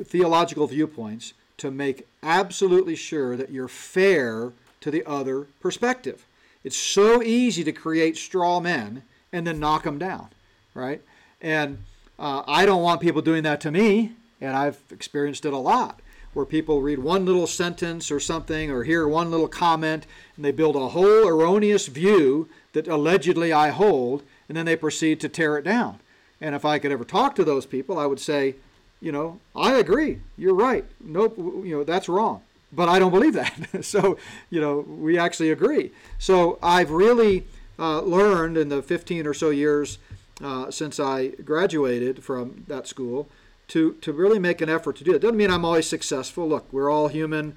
theological 0.03 0.67
viewpoints 0.67 1.33
to 1.57 1.71
make 1.71 2.07
absolutely 2.23 2.95
sure 2.95 3.37
that 3.37 3.51
you're 3.51 3.69
fair 3.69 4.53
to 4.81 4.91
the 4.91 5.05
other 5.07 5.47
perspective. 5.61 6.25
It's 6.65 6.77
so 6.77 7.23
easy 7.23 7.65
to 7.65 7.73
create 7.73 8.17
straw 8.17 8.61
men 8.61 9.03
and 9.33 9.47
then 9.47 9.61
knock 9.61 9.85
them 9.85 9.99
down, 9.99 10.29
right? 10.75 11.03
And 11.41 11.79
uh, 12.19 12.43
I 12.47 12.67
don't 12.67 12.83
want 12.83 13.01
people 13.01 13.23
doing 13.23 13.43
that 13.45 13.61
to 13.63 13.71
me, 13.71 14.13
and 14.41 14.57
I've 14.57 14.81
experienced 14.91 15.45
it 15.45 15.53
a 15.53 15.59
lot 15.59 16.01
where 16.35 16.45
people 16.45 16.83
read 16.83 16.99
one 16.99 17.25
little 17.25 17.47
sentence 17.47 18.11
or 18.11 18.21
something 18.21 18.71
or 18.71 18.85
hear 18.85 19.09
one 19.09 19.31
little 19.31 19.49
comment 19.49 20.07
and 20.37 20.45
they 20.45 20.53
build 20.53 20.77
a 20.77 20.89
whole 20.89 21.27
erroneous 21.27 21.87
view 21.87 22.49
that 22.73 22.89
allegedly 22.89 23.53
I 23.53 23.71
hold, 23.71 24.23
and 24.49 24.57
then 24.57 24.67
they 24.67 24.77
proceed 24.77 25.21
to 25.21 25.29
tear 25.29 25.57
it 25.57 25.65
down. 25.65 26.01
And 26.41 26.55
if 26.55 26.65
I 26.65 26.79
could 26.79 26.93
ever 26.93 27.05
talk 27.05 27.35
to 27.37 27.45
those 27.45 27.67
people, 27.67 27.99
I 27.99 28.07
would 28.07 28.21
say, 28.21 28.57
you 29.01 29.13
know, 29.13 29.41
I 29.55 29.75
agree. 29.75 30.21
You're 30.37 30.55
right. 30.55 30.85
Nope, 31.01 31.37
you 31.39 31.77
know, 31.77 31.85
that's 31.85 32.09
wrong. 32.09 32.43
But 32.73 32.89
I 32.89 32.99
don't 32.99 33.13
believe 33.13 33.35
that. 33.35 33.85
so, 33.85 34.19
you 34.51 34.61
know, 34.61 34.81
we 34.81 35.19
actually 35.19 35.51
agree. 35.51 35.91
So 36.19 36.59
I've 36.63 36.91
really 36.91 37.47
uh, 37.79 38.01
learned 38.03 38.57
in 38.57 38.69
the 38.69 38.83
15 38.83 39.27
or 39.27 39.35
so 39.35 39.51
years 39.51 39.99
uh, 40.43 40.71
since 40.71 41.01
I 41.01 41.29
graduated 41.29 42.23
from 42.23 42.65
that 42.69 42.87
school 42.87 43.29
to, 43.69 43.93
to 43.95 44.13
really 44.13 44.39
make 44.39 44.61
an 44.61 44.69
effort 44.69 44.97
to 44.97 45.05
do 45.05 45.15
it. 45.15 45.21
Doesn't 45.21 45.37
mean 45.37 45.51
I'm 45.51 45.65
always 45.65 45.87
successful. 45.87 46.49
Look, 46.49 46.67
we're 46.73 46.91
all 46.91 47.09
human. 47.09 47.55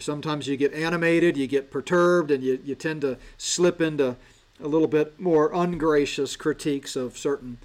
Sometimes 0.00 0.46
you 0.46 0.56
get 0.56 0.74
animated, 0.74 1.36
you 1.36 1.46
get 1.46 1.70
perturbed, 1.70 2.30
and 2.30 2.42
you, 2.42 2.60
you 2.64 2.74
tend 2.74 3.00
to 3.02 3.16
slip 3.38 3.80
into 3.80 4.16
a 4.62 4.68
little 4.68 4.88
bit 4.88 5.18
more 5.20 5.50
ungracious 5.52 6.36
critiques 6.36 6.96
of 6.96 7.16
certain 7.16 7.58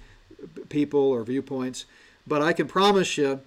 people 0.68 1.00
or 1.00 1.24
viewpoints. 1.24 1.86
But 2.26 2.42
I 2.42 2.52
can 2.52 2.66
promise 2.66 3.18
you, 3.18 3.40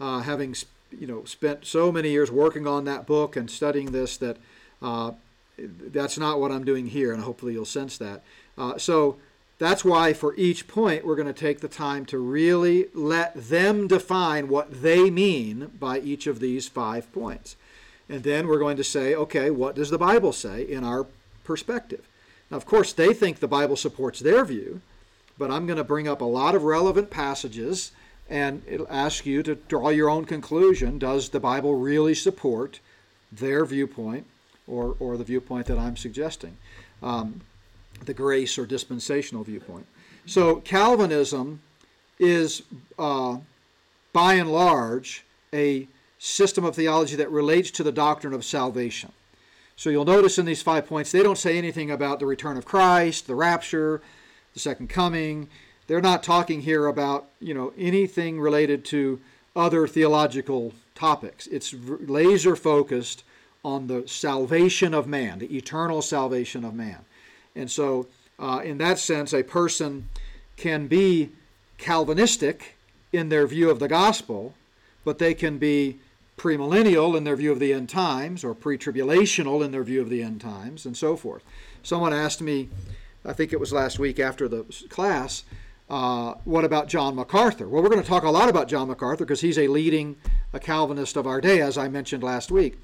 uh, 0.00 0.20
having 0.20 0.54
you 0.98 1.06
know 1.06 1.24
spent 1.24 1.66
so 1.66 1.92
many 1.92 2.10
years 2.10 2.30
working 2.30 2.66
on 2.66 2.84
that 2.84 3.06
book 3.06 3.36
and 3.36 3.50
studying 3.50 3.92
this, 3.92 4.16
that 4.18 4.36
uh, 4.82 5.12
that's 5.58 6.18
not 6.18 6.40
what 6.40 6.50
I'm 6.50 6.64
doing 6.64 6.88
here, 6.88 7.12
and 7.12 7.22
hopefully 7.22 7.52
you'll 7.52 7.64
sense 7.64 7.98
that. 7.98 8.22
Uh, 8.56 8.78
so 8.78 9.16
that's 9.58 9.84
why 9.84 10.12
for 10.12 10.34
each 10.36 10.66
point 10.66 11.06
we're 11.06 11.14
going 11.14 11.32
to 11.32 11.32
take 11.32 11.60
the 11.60 11.68
time 11.68 12.04
to 12.06 12.18
really 12.18 12.86
let 12.92 13.34
them 13.34 13.86
define 13.86 14.48
what 14.48 14.82
they 14.82 15.10
mean 15.10 15.70
by 15.78 16.00
each 16.00 16.26
of 16.26 16.40
these 16.40 16.68
five 16.68 17.12
points. 17.12 17.56
And 18.08 18.22
then 18.22 18.48
we're 18.48 18.58
going 18.58 18.76
to 18.76 18.84
say, 18.84 19.14
okay, 19.14 19.50
what 19.50 19.74
does 19.74 19.90
the 19.90 19.98
Bible 19.98 20.32
say 20.32 20.62
in 20.62 20.84
our 20.84 21.06
perspective? 21.44 22.06
Of 22.54 22.66
course, 22.66 22.92
they 22.92 23.12
think 23.12 23.40
the 23.40 23.48
Bible 23.48 23.74
supports 23.74 24.20
their 24.20 24.44
view, 24.44 24.80
but 25.36 25.50
I'm 25.50 25.66
going 25.66 25.76
to 25.76 25.82
bring 25.82 26.06
up 26.06 26.20
a 26.20 26.24
lot 26.24 26.54
of 26.54 26.62
relevant 26.62 27.10
passages 27.10 27.90
and 28.30 28.62
ask 28.88 29.26
you 29.26 29.42
to 29.42 29.56
draw 29.56 29.88
your 29.88 30.08
own 30.08 30.24
conclusion. 30.24 31.00
Does 31.00 31.30
the 31.30 31.40
Bible 31.40 31.74
really 31.74 32.14
support 32.14 32.78
their 33.32 33.64
viewpoint 33.64 34.26
or, 34.68 34.94
or 35.00 35.16
the 35.16 35.24
viewpoint 35.24 35.66
that 35.66 35.78
I'm 35.78 35.96
suggesting? 35.96 36.56
Um, 37.02 37.40
the 38.04 38.14
grace 38.14 38.56
or 38.56 38.66
dispensational 38.66 39.42
viewpoint. 39.42 39.86
So 40.24 40.56
Calvinism 40.60 41.60
is, 42.20 42.62
uh, 42.96 43.38
by 44.12 44.34
and 44.34 44.52
large, 44.52 45.24
a 45.52 45.88
system 46.20 46.64
of 46.64 46.76
theology 46.76 47.16
that 47.16 47.32
relates 47.32 47.72
to 47.72 47.82
the 47.82 47.92
doctrine 47.92 48.32
of 48.32 48.44
salvation. 48.44 49.10
So 49.76 49.90
you'll 49.90 50.04
notice 50.04 50.38
in 50.38 50.46
these 50.46 50.62
five 50.62 50.86
points, 50.86 51.10
they 51.12 51.22
don't 51.22 51.38
say 51.38 51.58
anything 51.58 51.90
about 51.90 52.20
the 52.20 52.26
return 52.26 52.56
of 52.56 52.64
Christ, 52.64 53.26
the 53.26 53.34
rapture, 53.34 54.00
the 54.52 54.60
second 54.60 54.88
coming. 54.88 55.48
They're 55.86 56.00
not 56.00 56.22
talking 56.22 56.62
here 56.62 56.86
about, 56.86 57.26
you 57.40 57.54
know, 57.54 57.72
anything 57.76 58.40
related 58.40 58.84
to 58.86 59.20
other 59.56 59.86
theological 59.86 60.72
topics. 60.94 61.46
It's 61.48 61.74
laser 61.74 62.56
focused 62.56 63.24
on 63.64 63.86
the 63.86 64.06
salvation 64.06 64.94
of 64.94 65.06
man, 65.06 65.40
the 65.40 65.56
eternal 65.56 66.02
salvation 66.02 66.64
of 66.64 66.74
man. 66.74 67.04
And 67.56 67.70
so, 67.70 68.06
uh, 68.38 68.60
in 68.64 68.78
that 68.78 68.98
sense, 68.98 69.32
a 69.32 69.42
person 69.42 70.08
can 70.56 70.86
be 70.86 71.30
Calvinistic 71.78 72.76
in 73.12 73.28
their 73.28 73.46
view 73.46 73.70
of 73.70 73.78
the 73.78 73.88
gospel, 73.88 74.54
but 75.04 75.18
they 75.18 75.34
can 75.34 75.58
be 75.58 75.98
premillennial 76.36 77.16
in 77.16 77.24
their 77.24 77.36
view 77.36 77.52
of 77.52 77.60
the 77.60 77.72
end 77.72 77.88
times, 77.88 78.44
or 78.44 78.54
pre 78.54 78.76
tribulational 78.76 79.64
in 79.64 79.70
their 79.70 79.84
view 79.84 80.00
of 80.00 80.10
the 80.10 80.22
end 80.22 80.40
times, 80.40 80.86
and 80.86 80.96
so 80.96 81.16
forth. 81.16 81.42
Someone 81.82 82.12
asked 82.12 82.40
me, 82.40 82.68
I 83.24 83.32
think 83.32 83.52
it 83.52 83.60
was 83.60 83.72
last 83.72 83.98
week 83.98 84.18
after 84.18 84.48
the 84.48 84.64
class, 84.88 85.44
uh, 85.88 86.34
what 86.44 86.64
about 86.64 86.88
John 86.88 87.14
MacArthur? 87.14 87.68
Well, 87.68 87.82
we're 87.82 87.90
going 87.90 88.02
to 88.02 88.08
talk 88.08 88.24
a 88.24 88.30
lot 88.30 88.48
about 88.48 88.68
John 88.68 88.88
MacArthur 88.88 89.24
because 89.24 89.42
he's 89.42 89.58
a 89.58 89.68
leading 89.68 90.16
a 90.52 90.58
Calvinist 90.58 91.16
of 91.16 91.26
our 91.26 91.40
day, 91.40 91.60
as 91.60 91.76
I 91.76 91.88
mentioned 91.88 92.22
last 92.22 92.50
week. 92.50 92.78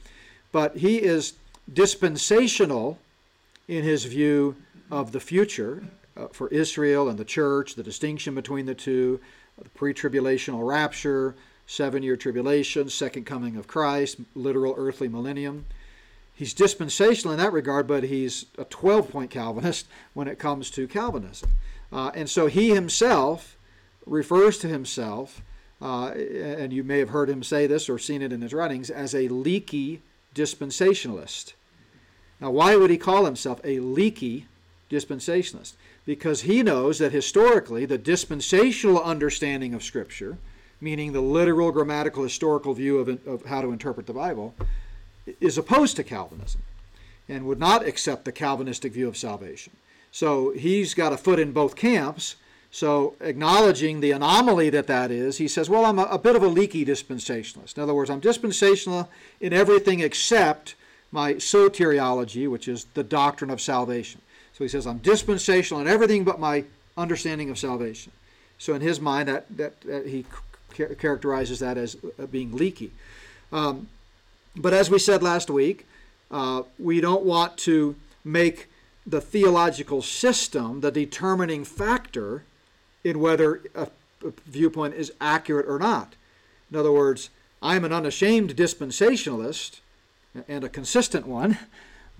But 0.53 0.77
he 0.77 1.03
is 1.03 1.35
dispensational 1.73 2.99
in 3.69 3.85
his 3.85 4.05
view 4.05 4.57
of 4.91 5.13
the 5.13 5.21
future 5.21 5.85
uh, 6.17 6.27
for 6.29 6.49
Israel 6.49 7.09
and 7.09 7.19
the 7.19 7.25
church, 7.25 7.75
the 7.75 7.83
distinction 7.83 8.35
between 8.35 8.67
the 8.67 8.75
two, 8.75 9.21
the 9.57 9.69
pre 9.71 9.95
tribulational 9.95 10.67
rapture, 10.67 11.35
seven 11.71 12.03
year 12.03 12.17
tribulation, 12.17 12.91
second 12.91 13.25
coming 13.25 13.57
of 13.57 13.69
Christ, 13.69 14.17
literal 14.35 14.75
earthly 14.77 15.07
millennium. 15.07 15.67
He's 16.35 16.53
dispensational 16.53 17.33
in 17.33 17.39
that 17.39 17.53
regard, 17.53 17.87
but 17.87 18.03
he's 18.03 18.47
a 18.59 18.65
12 18.65 19.09
point 19.09 19.31
Calvinist 19.31 19.87
when 20.13 20.27
it 20.27 20.39
comes 20.39 20.69
to 20.73 20.89
Calvinism. 20.89 21.51
Uh, 21.93 22.11
and 22.13 22.29
so 22.29 22.49
he 22.49 22.75
himself 22.75 23.57
refers 24.05 24.59
to 24.59 24.69
himself, 24.69 25.43
uh, 25.81 26.09
and 26.09 26.73
you 26.73 26.83
may 26.83 26.99
have 26.99 27.11
heard 27.11 27.31
him 27.31 27.43
say 27.43 27.69
this 27.69 27.89
or 27.89 27.99
seen 27.99 28.21
it 28.21 28.33
in 28.33 28.43
his 28.43 28.53
writings, 28.53 28.91
as 28.91 29.15
a 29.15 29.29
leaky 29.29 30.03
dispensationalist. 30.35 31.53
Now, 32.41 32.51
why 32.51 32.75
would 32.75 32.91
he 32.91 32.99
call 32.99 33.27
himself 33.27 33.61
a 33.63 33.79
leaky 33.79 34.47
dispensationalist? 34.91 35.75
Because 36.05 36.43
he 36.43 36.65
knows 36.65 36.99
that 36.99 37.13
historically 37.13 37.85
the 37.85 37.99
dispensational 37.99 39.01
understanding 39.01 39.73
of 39.73 39.85
Scripture, 39.85 40.39
meaning 40.81 41.13
the 41.13 41.21
literal, 41.21 41.73
grammatical, 41.73 42.23
historical 42.23 42.75
view 42.75 42.99
of, 42.99 43.27
of 43.27 43.45
how 43.45 43.61
to 43.61 43.73
interpret 43.73 44.07
the 44.07 44.13
Bible, 44.13 44.55
is 45.41 45.59
opposed 45.59 45.97
to 45.97 46.05
Calvinism 46.05 46.63
and 47.29 47.47
would 47.47 47.59
not 47.59 47.87
accept 47.87 48.25
the 48.25 48.33
Calvinistic 48.33 48.93
view 48.93 49.07
of 49.07 49.17
salvation. 49.17 49.73
So 50.11 50.51
he's 50.51 50.95
got 50.95 51.13
a 51.13 51.17
foot 51.17 51.39
in 51.39 51.53
both 51.53 51.77
camps. 51.77 52.37
So, 52.73 53.17
acknowledging 53.21 53.99
the 53.99 54.13
anomaly 54.13 54.71
that 54.71 54.87
that 54.87 55.11
is, 55.11 55.39
he 55.39 55.49
says, 55.49 55.69
Well, 55.69 55.85
I'm 55.85 55.99
a, 55.99 56.05
a, 56.05 56.19
bit 56.19 56.37
of 56.37 56.43
a 56.45 56.49
leaky 56.49 56.85
dispensationalist. 56.85 57.77
In 57.77 57.83
other 57.83 57.95
words, 57.95 58.11
I'm 58.11 58.21
dispensational 58.21 59.11
in 59.41 59.53
everything 59.53 59.99
except 59.99 60.77
my 61.11 61.35
soteriology, 61.35 62.49
which 62.49 62.69
is 62.69 62.85
the 62.95 63.03
doctrine 63.03 63.51
of 63.51 63.61
salvation. 63.61 64.21
So 64.53 64.63
he 64.63 64.69
says, 64.69 64.87
I'm 64.87 64.99
dispensational 64.99 65.81
in 65.81 65.89
everything 65.89 66.23
but 66.23 66.39
my 66.39 66.65
understanding 66.97 67.51
of 67.51 67.59
salvation. 67.59 68.13
So 68.59 68.75
in 68.75 68.83
his 68.83 69.01
mind, 69.01 69.29
that, 69.29 69.47
that, 69.57 69.81
that 69.81 70.07
he 70.07 70.25
characterizes 70.71 71.59
that 71.59 71.77
as 71.77 71.97
uh, 72.19 72.27
being 72.27 72.53
leaky. 72.53 72.91
Um, 73.53 73.89
but 74.57 74.73
as 74.73 74.91
we 74.91 74.99
said 74.99 75.23
last 75.23 75.51
week, 75.51 75.87
uh, 76.31 76.63
we 76.79 77.01
don't 77.01 77.25
want 77.25 77.57
to 77.59 77.97
make 78.25 78.69
the 79.07 79.21
theological 79.21 80.03
system 80.03 80.81
the 80.81 80.91
determining 80.91 81.65
factor 81.65 82.45
in 83.03 83.19
whether 83.21 83.63
a, 83.75 83.89
a 84.25 84.33
viewpoint 84.47 84.95
is 84.95 85.13
accurate 85.21 85.67
or 85.67 85.79
not. 85.79 86.15
In 86.71 86.79
other 86.79 86.93
words, 86.93 87.31
I'm 87.63 87.85
an 87.85 87.93
unashamed 87.93 88.57
dispensationalist 88.57 89.81
and 90.49 90.65
a 90.65 90.69
consistent 90.69 91.27
one, 91.27 91.59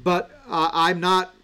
but 0.03 0.31
uh, 0.49 0.71
I'm 0.73 1.01
not 1.01 1.35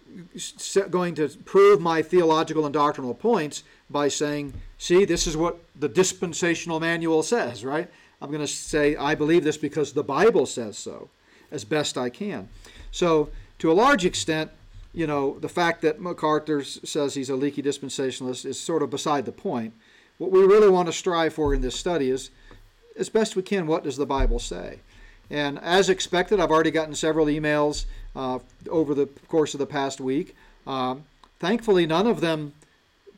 going 0.89 1.15
to 1.15 1.29
prove 1.45 1.79
my 1.79 2.01
theological 2.01 2.65
and 2.65 2.73
doctrinal 2.73 3.13
points 3.13 3.63
by 3.89 4.07
saying, 4.07 4.53
see, 4.77 5.05
this 5.05 5.27
is 5.27 5.35
what 5.37 5.59
the 5.75 5.89
dispensational 5.89 6.79
manual 6.79 7.23
says, 7.23 7.63
right? 7.63 7.89
I'm 8.21 8.29
going 8.29 8.41
to 8.41 8.47
say, 8.47 8.95
I 8.95 9.15
believe 9.15 9.43
this 9.43 9.57
because 9.57 9.93
the 9.93 10.03
Bible 10.03 10.45
says 10.45 10.77
so, 10.77 11.09
as 11.51 11.63
best 11.63 11.97
I 11.97 12.09
can. 12.09 12.49
So, 12.91 13.29
to 13.59 13.71
a 13.71 13.73
large 13.73 14.05
extent, 14.05 14.51
you 14.93 15.05
know, 15.05 15.37
the 15.39 15.49
fact 15.49 15.81
that 15.81 15.99
MacArthur 15.99 16.63
says 16.63 17.13
he's 17.13 17.29
a 17.29 17.35
leaky 17.35 17.61
dispensationalist 17.61 18.45
is 18.45 18.59
sort 18.59 18.81
of 18.81 18.89
beside 18.89 19.25
the 19.25 19.31
point. 19.31 19.73
What 20.17 20.31
we 20.31 20.41
really 20.41 20.69
want 20.69 20.87
to 20.87 20.93
strive 20.93 21.33
for 21.33 21.53
in 21.53 21.61
this 21.61 21.75
study 21.75 22.09
is, 22.09 22.31
as 22.97 23.09
best 23.09 23.35
we 23.35 23.43
can, 23.43 23.67
what 23.67 23.83
does 23.83 23.97
the 23.97 24.05
Bible 24.05 24.39
say? 24.39 24.79
And 25.29 25.59
as 25.59 25.89
expected, 25.89 26.39
I've 26.39 26.51
already 26.51 26.71
gotten 26.71 26.95
several 26.95 27.27
emails 27.27 27.85
uh, 28.15 28.39
over 28.69 28.95
the 28.95 29.07
course 29.27 29.53
of 29.53 29.59
the 29.59 29.65
past 29.65 29.99
week. 29.99 30.35
Um, 30.65 31.03
thankfully, 31.39 31.85
none 31.85 32.07
of 32.07 32.21
them 32.21 32.53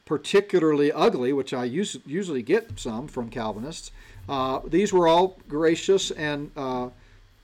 particularly 0.10 0.92
ugly, 0.92 1.32
which 1.32 1.54
I 1.54 1.68
us- 1.68 1.98
usually 2.04 2.42
get 2.42 2.80
some 2.80 3.08
from 3.08 3.30
Calvinists. 3.30 3.92
Uh, 4.28 4.60
these 4.66 4.92
were 4.92 5.08
all 5.08 5.38
gracious 5.48 6.10
and, 6.10 6.50
uh, 6.58 6.90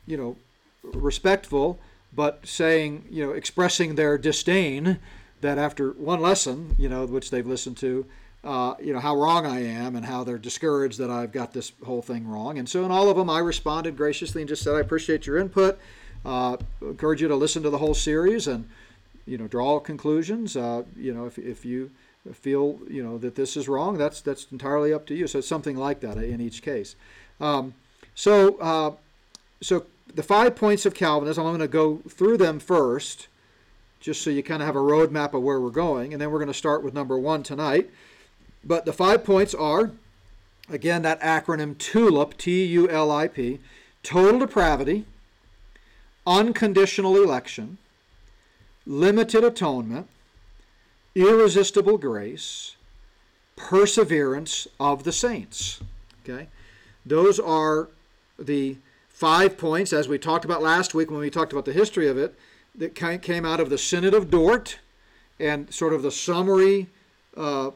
you 0.08 0.18
know, 0.18 0.36
respectful, 0.82 1.78
but 2.12 2.40
saying, 2.44 3.06
you 3.12 3.24
know, 3.24 3.34
expressing 3.34 3.94
their 3.94 4.18
disdain 4.18 4.98
that 5.42 5.60
after 5.60 5.92
one 5.92 6.22
lesson, 6.22 6.76
you 6.80 6.90
know, 6.90 7.06
which 7.06 7.30
they've 7.30 7.46
listened 7.46 7.78
to, 7.78 8.04
uh, 8.44 8.74
you 8.82 8.94
know, 8.94 9.00
how 9.00 9.16
wrong 9.16 9.46
I 9.46 9.64
am 9.64 9.96
and 9.96 10.04
how 10.04 10.24
they're 10.24 10.40
discouraged 10.40 10.98
that 10.98 11.12
I've 11.12 11.32
got 11.32 11.54
this 11.54 11.72
whole 11.86 12.02
thing 12.02 12.28
wrong. 12.28 12.58
And 12.58 12.68
so 12.68 12.84
in 12.84 12.90
all 12.90 13.10
of 13.10 13.16
them, 13.16 13.30
I 13.30 13.40
responded 13.40 13.96
graciously 13.96 14.42
and 14.42 14.50
just 14.50 14.64
said, 14.64 14.74
I 14.74 14.80
appreciate 14.80 15.28
your 15.28 15.38
input. 15.38 15.78
Uh, 16.26 16.58
encourage 16.82 17.22
you 17.22 17.28
to 17.28 17.36
listen 17.36 17.62
to 17.62 17.70
the 17.70 17.78
whole 17.78 17.94
series 17.94 18.48
and, 18.48 18.68
you 19.28 19.38
know, 19.38 19.48
draw 19.48 19.80
conclusions. 19.80 20.58
Uh, 20.58 20.82
you 20.98 21.14
know, 21.14 21.28
if, 21.28 21.38
if 21.38 21.64
you 21.64 21.92
feel, 22.34 22.80
you 22.90 23.04
know, 23.04 23.18
that 23.18 23.36
this 23.36 23.56
is 23.56 23.68
wrong, 23.68 23.98
that's, 23.98 24.22
that's 24.22 24.48
entirely 24.52 24.94
up 24.94 25.06
to 25.08 25.16
you. 25.16 25.28
So 25.28 25.40
it's 25.40 25.48
something 25.48 25.78
like 25.78 26.00
that 26.00 26.18
in 26.18 26.42
each 26.42 26.62
case. 26.62 26.96
Um, 27.40 27.74
so, 28.16 28.58
uh, 28.58 28.92
so 29.62 29.86
the 30.14 30.24
five 30.24 30.56
points 30.56 30.86
of 30.86 30.94
Calvinism, 30.94 31.46
I'm 31.46 31.52
going 31.52 31.60
to 31.60 31.68
go 31.68 31.98
through 32.10 32.38
them 32.38 32.60
first 32.60 33.28
just 34.00 34.22
so 34.22 34.30
you 34.30 34.44
kind 34.44 34.62
of 34.62 34.68
have 34.68 34.76
a 34.76 34.80
roadmap 34.80 35.34
of 35.34 35.42
where 35.42 35.60
we're 35.60 35.70
going. 35.70 36.14
And 36.14 36.22
then 36.22 36.30
we're 36.32 36.40
going 36.40 36.48
to 36.48 36.54
start 36.54 36.84
with 36.84 36.94
number 36.94 37.18
one 37.18 37.44
tonight. 37.44 37.90
But 38.64 38.86
the 38.86 38.94
five 38.94 39.24
points 39.24 39.54
are, 39.54 39.92
again, 40.70 41.02
that 41.02 41.20
acronym 41.22 41.76
TULIP, 41.78 42.38
T 42.38 42.66
U 42.66 42.90
L 42.90 43.12
I 43.12 43.28
P, 43.28 43.60
total 44.04 44.40
depravity, 44.40 45.06
unconditional 46.26 47.16
election, 47.22 47.78
limited 48.86 49.44
atonement, 49.44 50.08
irresistible 51.16 51.98
grace, 51.98 52.76
perseverance 53.56 54.68
of 54.80 55.04
the 55.04 55.12
saints. 55.12 55.80
Okay? 56.24 56.48
Those 57.06 57.40
are 57.40 57.88
the 58.38 58.78
five 59.10 59.58
points, 59.58 59.94
as 59.94 60.08
we 60.10 60.18
talked 60.18 60.44
about 60.44 60.62
last 60.62 60.94
week 60.94 61.10
when 61.10 61.22
we 61.22 61.30
talked 61.30 61.54
about 61.54 61.66
the 61.66 61.74
history 61.74 62.08
of 62.08 62.18
it, 62.18 62.36
that 62.76 62.94
came 62.96 63.46
out 63.46 63.62
of 63.62 63.70
the 63.70 63.78
Synod 63.78 64.14
of 64.14 64.30
Dort 64.30 64.80
and 65.40 65.74
sort 65.74 65.94
of 65.94 66.02
the 66.02 66.12
summary 66.12 66.88
uh, 67.38 67.72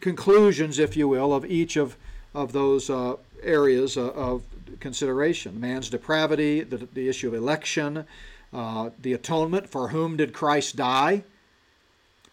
conclusions, 0.00 0.78
if 0.78 0.96
you 0.96 1.06
will, 1.06 1.32
of 1.32 1.44
each 1.44 1.76
of, 1.76 1.96
of 2.34 2.52
those 2.52 2.90
uh, 2.90 3.14
areas 3.42 3.96
uh, 3.96 4.10
of 4.10 4.42
consideration 4.80 5.60
man's 5.60 5.88
depravity, 5.88 6.62
the, 6.62 6.78
the 6.92 7.08
issue 7.08 7.28
of 7.28 7.34
election, 7.34 8.04
uh, 8.52 8.90
the 9.00 9.12
atonement 9.12 9.68
for 9.68 9.88
whom 9.88 10.16
did 10.16 10.32
Christ 10.32 10.76
die? 10.76 11.22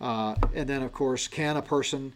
Uh, 0.04 0.36
and 0.54 0.68
then, 0.68 0.84
of 0.84 0.92
course, 0.92 1.30
can 1.30 1.56
a 1.56 1.62
person 1.62 2.12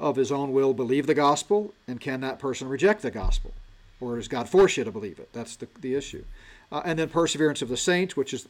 of 0.00 0.16
his 0.16 0.32
own 0.32 0.52
will 0.52 0.74
believe 0.74 1.06
the 1.06 1.14
gospel, 1.14 1.72
and 1.86 2.00
can 2.00 2.20
that 2.22 2.40
person 2.40 2.68
reject 2.68 3.02
the 3.02 3.10
gospel? 3.10 3.52
Or 4.00 4.16
does 4.16 4.26
God 4.26 4.48
force 4.48 4.76
you 4.76 4.82
to 4.82 4.90
believe 4.90 5.20
it? 5.20 5.32
That's 5.32 5.54
the, 5.54 5.68
the 5.80 5.94
issue. 5.94 6.24
Uh, 6.72 6.82
and 6.84 6.98
then 6.98 7.08
perseverance 7.08 7.62
of 7.62 7.68
the 7.68 7.76
saints, 7.76 8.16
which 8.16 8.34
is 8.34 8.48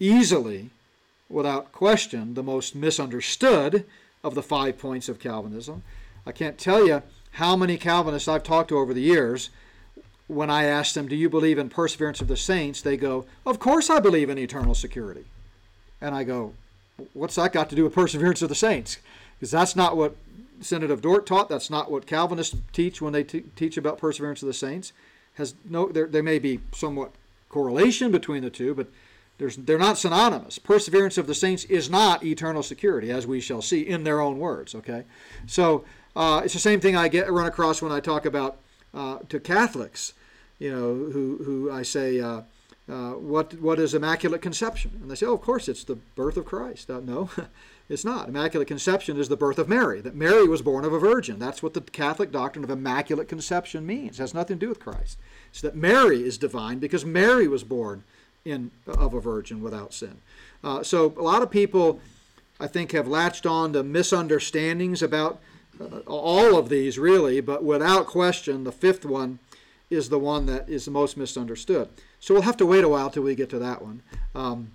easily, 0.00 0.70
without 1.28 1.72
question, 1.72 2.32
the 2.32 2.42
most 2.42 2.74
misunderstood 2.74 3.84
of 4.24 4.34
the 4.34 4.42
five 4.42 4.78
points 4.78 5.10
of 5.10 5.18
Calvinism. 5.20 5.82
I 6.24 6.32
can't 6.32 6.56
tell 6.56 6.86
you 6.86 7.02
how 7.32 7.54
many 7.54 7.76
Calvinists 7.76 8.28
I've 8.28 8.44
talked 8.44 8.70
to 8.70 8.78
over 8.78 8.94
the 8.94 9.02
years. 9.02 9.50
When 10.26 10.48
I 10.48 10.64
ask 10.64 10.94
them, 10.94 11.06
Do 11.06 11.16
you 11.16 11.28
believe 11.28 11.58
in 11.58 11.68
perseverance 11.68 12.22
of 12.22 12.28
the 12.28 12.38
saints? 12.38 12.80
they 12.80 12.96
go, 12.96 13.26
Of 13.44 13.58
course 13.58 13.90
I 13.90 14.00
believe 14.00 14.30
in 14.30 14.38
eternal 14.38 14.74
security. 14.74 15.26
And 16.00 16.14
I 16.14 16.24
go, 16.24 16.54
What's 17.12 17.36
that 17.36 17.52
got 17.52 17.68
to 17.70 17.76
do 17.76 17.84
with 17.84 17.94
perseverance 17.94 18.42
of 18.42 18.48
the 18.48 18.54
saints? 18.54 18.98
Because 19.38 19.50
that's 19.50 19.74
not 19.74 19.96
what 19.96 20.16
Synod 20.60 20.90
of 20.90 21.02
Dort 21.02 21.26
taught. 21.26 21.48
That's 21.48 21.70
not 21.70 21.90
what 21.90 22.06
Calvinists 22.06 22.56
teach 22.72 23.02
when 23.02 23.12
they 23.12 23.24
t- 23.24 23.44
teach 23.56 23.76
about 23.76 23.98
perseverance 23.98 24.42
of 24.42 24.46
the 24.46 24.54
saints. 24.54 24.92
Has 25.34 25.54
no 25.68 25.88
there, 25.88 26.06
there 26.06 26.22
may 26.22 26.38
be 26.38 26.60
somewhat 26.72 27.12
correlation 27.48 28.10
between 28.10 28.42
the 28.42 28.50
two, 28.50 28.74
but 28.74 28.88
there's, 29.38 29.56
they're 29.56 29.78
not 29.78 29.98
synonymous. 29.98 30.58
Perseverance 30.58 31.18
of 31.18 31.26
the 31.26 31.34
saints 31.34 31.64
is 31.64 31.90
not 31.90 32.24
eternal 32.24 32.62
security, 32.62 33.10
as 33.10 33.26
we 33.26 33.40
shall 33.40 33.62
see 33.62 33.80
in 33.80 34.04
their 34.04 34.20
own 34.20 34.38
words. 34.38 34.74
Okay, 34.74 35.04
so 35.46 35.84
uh, 36.14 36.42
it's 36.44 36.54
the 36.54 36.60
same 36.60 36.80
thing 36.80 36.96
I 36.96 37.08
get 37.08 37.30
run 37.30 37.46
across 37.46 37.82
when 37.82 37.92
I 37.92 38.00
talk 38.00 38.24
about 38.24 38.58
uh, 38.94 39.18
to 39.30 39.40
Catholics, 39.40 40.12
you 40.58 40.70
know, 40.70 40.94
who 41.10 41.40
who 41.44 41.72
I 41.72 41.82
say. 41.82 42.20
Uh, 42.20 42.42
uh, 42.92 43.12
what 43.12 43.60
what 43.60 43.78
is 43.78 43.94
immaculate 43.94 44.42
conception? 44.42 44.92
And 45.00 45.10
they 45.10 45.14
say, 45.14 45.26
oh, 45.26 45.34
of 45.34 45.40
course, 45.40 45.68
it's 45.68 45.84
the 45.84 45.96
birth 45.96 46.36
of 46.36 46.44
Christ. 46.44 46.90
Uh, 46.90 47.00
no, 47.00 47.30
It's 47.92 48.06
not. 48.06 48.28
Immaculate 48.28 48.68
conception 48.68 49.18
is 49.18 49.28
the 49.28 49.36
birth 49.36 49.58
of 49.58 49.68
Mary, 49.68 50.00
that 50.00 50.14
Mary 50.14 50.48
was 50.48 50.62
born 50.62 50.86
of 50.86 50.94
a 50.94 50.98
virgin. 50.98 51.38
That's 51.38 51.62
what 51.62 51.74
the 51.74 51.82
Catholic 51.82 52.32
doctrine 52.32 52.64
of 52.64 52.70
immaculate 52.70 53.28
conception 53.28 53.84
means. 53.84 54.18
It 54.18 54.22
has 54.22 54.32
nothing 54.32 54.58
to 54.58 54.64
do 54.64 54.68
with 54.70 54.80
Christ. 54.80 55.18
It's 55.50 55.60
that 55.60 55.76
Mary 55.76 56.22
is 56.22 56.38
divine 56.38 56.78
because 56.78 57.04
Mary 57.04 57.46
was 57.46 57.64
born 57.64 58.04
in 58.46 58.70
of 58.86 59.12
a 59.12 59.20
virgin 59.20 59.60
without 59.60 59.92
sin. 59.92 60.22
Uh, 60.64 60.82
so 60.82 61.12
a 61.18 61.22
lot 61.22 61.42
of 61.42 61.50
people, 61.50 62.00
I 62.58 62.66
think, 62.66 62.92
have 62.92 63.06
latched 63.06 63.44
on 63.44 63.74
to 63.74 63.82
misunderstandings 63.82 65.02
about 65.02 65.38
uh, 65.78 65.98
all 66.06 66.56
of 66.56 66.70
these, 66.70 66.98
really, 66.98 67.42
but 67.42 67.62
without 67.62 68.06
question, 68.06 68.64
the 68.64 68.72
fifth 68.72 69.04
one 69.04 69.38
is 69.92 70.08
the 70.08 70.18
one 70.18 70.46
that 70.46 70.68
is 70.68 70.86
the 70.86 70.90
most 70.90 71.16
misunderstood. 71.16 71.88
So 72.18 72.34
we'll 72.34 72.42
have 72.44 72.56
to 72.56 72.66
wait 72.66 72.82
a 72.82 72.88
while 72.88 73.10
till 73.10 73.22
we 73.22 73.34
get 73.34 73.50
to 73.50 73.58
that 73.58 73.82
one. 73.82 74.02
Um, 74.34 74.72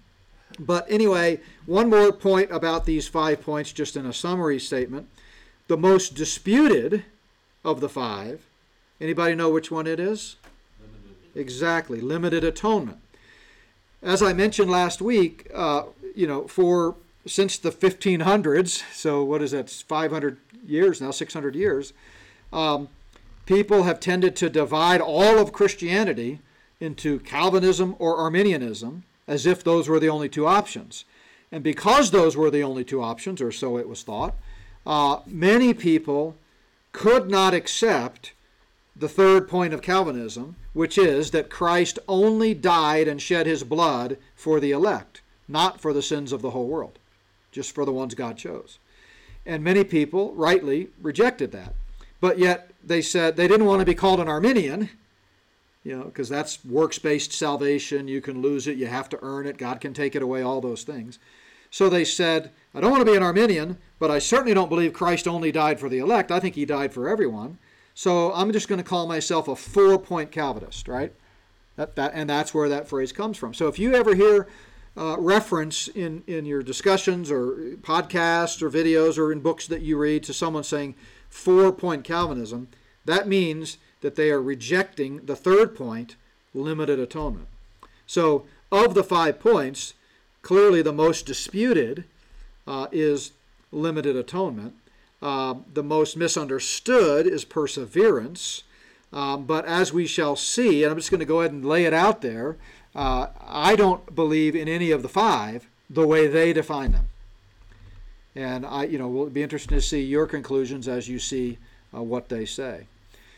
but 0.59 0.85
anyway, 0.89 1.39
one 1.65 1.89
more 1.89 2.11
point 2.11 2.51
about 2.51 2.85
these 2.85 3.07
five 3.07 3.41
points, 3.41 3.71
just 3.71 3.97
in 3.97 4.05
a 4.05 4.13
summary 4.13 4.59
statement. 4.59 5.07
The 5.67 5.77
most 5.77 6.15
disputed 6.15 7.03
of 7.65 7.81
the 7.81 7.89
five, 7.89 8.45
anybody 9.01 9.35
know 9.35 9.49
which 9.49 9.71
one 9.71 9.87
it 9.87 9.99
is? 9.99 10.37
Limited. 10.79 11.39
Exactly, 11.39 11.99
limited 11.99 12.43
atonement. 12.43 12.99
As 14.01 14.21
I 14.21 14.33
mentioned 14.33 14.69
last 14.69 15.01
week, 15.01 15.49
uh, 15.53 15.83
you 16.15 16.27
know, 16.27 16.47
for 16.47 16.95
since 17.25 17.57
the 17.57 17.71
1500s, 17.71 18.83
so 18.93 19.23
what 19.23 19.41
is 19.41 19.51
that, 19.51 19.69
500 19.69 20.37
years 20.65 21.01
now, 21.01 21.11
600 21.11 21.55
years, 21.55 21.91
um, 22.53 22.87
people 23.47 23.83
have 23.83 23.99
tended 23.99 24.35
to 24.35 24.49
divide 24.49 25.01
all 25.01 25.39
of 25.39 25.53
Christianity 25.53 26.39
into 26.79 27.19
Calvinism 27.21 27.95
or 27.97 28.17
Arminianism 28.17 29.03
as 29.27 29.45
if 29.45 29.63
those 29.63 29.89
were 29.89 29.99
the 29.99 30.09
only 30.09 30.29
two 30.29 30.45
options. 30.45 31.05
And 31.51 31.63
because 31.63 32.11
those 32.11 32.37
were 32.37 32.51
the 32.51 32.61
only 32.61 32.83
two 32.83 33.01
options, 33.01 33.41
or 33.41 33.51
so 33.51 33.77
it 33.77 33.87
was 33.87 34.03
thought, 34.03 34.35
uh, 34.85 35.21
many 35.25 35.73
people 35.73 36.35
could 36.91 37.29
not 37.29 37.53
accept 37.53 38.33
the 38.95 39.09
third 39.09 39.47
point 39.47 39.73
of 39.73 39.81
Calvinism, 39.81 40.55
which 40.73 40.97
is 40.97 41.31
that 41.31 41.49
Christ 41.49 41.99
only 42.07 42.53
died 42.53 43.07
and 43.07 43.21
shed 43.21 43.45
his 43.45 43.63
blood 43.63 44.17
for 44.35 44.59
the 44.59 44.71
elect, 44.71 45.21
not 45.47 45.79
for 45.79 45.93
the 45.93 46.01
sins 46.01 46.31
of 46.31 46.41
the 46.41 46.51
whole 46.51 46.67
world, 46.67 46.99
just 47.51 47.73
for 47.73 47.85
the 47.85 47.93
ones 47.93 48.15
God 48.15 48.37
chose. 48.37 48.79
And 49.45 49.63
many 49.63 49.83
people 49.83 50.33
rightly 50.33 50.89
rejected 51.01 51.51
that. 51.53 51.73
But 52.19 52.39
yet 52.39 52.71
they 52.87 53.01
said 53.01 53.35
they 53.35 53.47
didn't 53.47 53.65
want 53.65 53.79
to 53.79 53.85
be 53.85 53.95
called 53.95 54.19
an 54.19 54.27
Arminian 54.27 54.89
you 55.87 55.97
know, 55.97 56.03
because 56.03 56.27
that's 56.27 56.65
works 56.65 56.99
based 56.99 57.31
salvation. 57.31 58.09
You 58.09 58.19
can 58.19 58.41
lose 58.41 58.67
it, 58.67 58.75
you 58.75 58.87
have 58.87 59.07
to 59.07 59.19
earn 59.21 59.47
it, 59.47 59.57
God 59.57 59.79
can 59.79 59.93
take 59.93 60.17
it 60.17 60.21
away, 60.21 60.41
all 60.41 60.59
those 60.59 60.83
things. 60.83 61.17
So 61.71 61.87
they 61.87 62.03
said, 62.03 62.51
I 62.75 62.81
don't 62.81 62.91
want 62.91 63.05
to 63.05 63.09
be 63.09 63.15
an 63.15 63.23
Arminian, 63.23 63.77
but 63.97 64.11
I 64.11 64.19
certainly 64.19 64.53
don't 64.53 64.67
believe 64.67 64.91
Christ 64.91 65.29
only 65.29 65.49
died 65.49 65.79
for 65.79 65.87
the 65.87 65.99
elect. 65.99 66.29
I 66.29 66.41
think 66.41 66.55
he 66.55 66.65
died 66.65 66.93
for 66.93 67.07
everyone. 67.07 67.57
So 67.93 68.33
I'm 68.33 68.51
just 68.51 68.67
going 68.67 68.79
to 68.79 68.87
call 68.87 69.07
myself 69.07 69.47
a 69.47 69.55
four 69.55 69.97
point 69.97 70.29
Calvinist, 70.29 70.89
right? 70.89 71.13
That, 71.77 71.95
that, 71.95 72.11
and 72.13 72.29
that's 72.29 72.53
where 72.53 72.67
that 72.67 72.89
phrase 72.89 73.13
comes 73.13 73.37
from. 73.37 73.53
So 73.53 73.69
if 73.69 73.79
you 73.79 73.95
ever 73.95 74.13
hear 74.13 74.49
uh, 74.97 75.15
reference 75.17 75.87
in, 75.87 76.21
in 76.27 76.45
your 76.45 76.63
discussions 76.63 77.31
or 77.31 77.77
podcasts 77.81 78.61
or 78.61 78.69
videos 78.69 79.17
or 79.17 79.31
in 79.31 79.39
books 79.39 79.67
that 79.67 79.83
you 79.83 79.97
read 79.97 80.23
to 80.23 80.33
someone 80.33 80.65
saying 80.65 80.95
four 81.29 81.71
point 81.71 82.03
Calvinism, 82.03 82.67
that 83.07 83.27
means 83.27 83.77
that 84.01 84.15
they 84.15 84.29
are 84.29 84.41
rejecting 84.41 85.25
the 85.25 85.35
third 85.35 85.75
point, 85.75 86.15
limited 86.53 86.99
atonement. 86.99 87.47
So, 88.05 88.45
of 88.71 88.93
the 88.93 89.03
five 89.03 89.39
points, 89.39 89.93
clearly 90.41 90.81
the 90.81 90.93
most 90.93 91.25
disputed 91.25 92.03
uh, 92.67 92.87
is 92.91 93.31
limited 93.71 94.15
atonement. 94.15 94.75
Uh, 95.21 95.55
the 95.73 95.83
most 95.83 96.15
misunderstood 96.15 97.25
is 97.25 97.43
perseverance. 97.43 98.63
Um, 99.13 99.45
but 99.45 99.65
as 99.65 99.93
we 99.93 100.05
shall 100.05 100.35
see, 100.35 100.83
and 100.83 100.91
I'm 100.91 100.97
just 100.97 101.09
going 101.09 101.19
to 101.19 101.25
go 101.25 101.39
ahead 101.39 101.53
and 101.53 101.65
lay 101.65 101.85
it 101.85 101.93
out 101.93 102.21
there, 102.21 102.57
uh, 102.95 103.27
I 103.39 103.75
don't 103.75 104.13
believe 104.13 104.55
in 104.55 104.67
any 104.67 104.91
of 104.91 105.01
the 105.01 105.09
five 105.09 105.67
the 105.89 106.05
way 106.05 106.27
they 106.27 106.51
define 106.51 106.91
them. 106.91 107.07
And 108.35 108.65
I, 108.65 108.83
you 108.83 108.97
know, 108.97 109.07
will 109.07 109.29
be 109.29 109.43
interested 109.43 109.75
to 109.75 109.81
see 109.81 110.03
your 110.03 110.27
conclusions 110.27 110.87
as 110.87 111.07
you 111.07 111.19
see 111.19 111.57
uh, 111.95 112.03
what 112.03 112.29
they 112.29 112.45
say. 112.45 112.87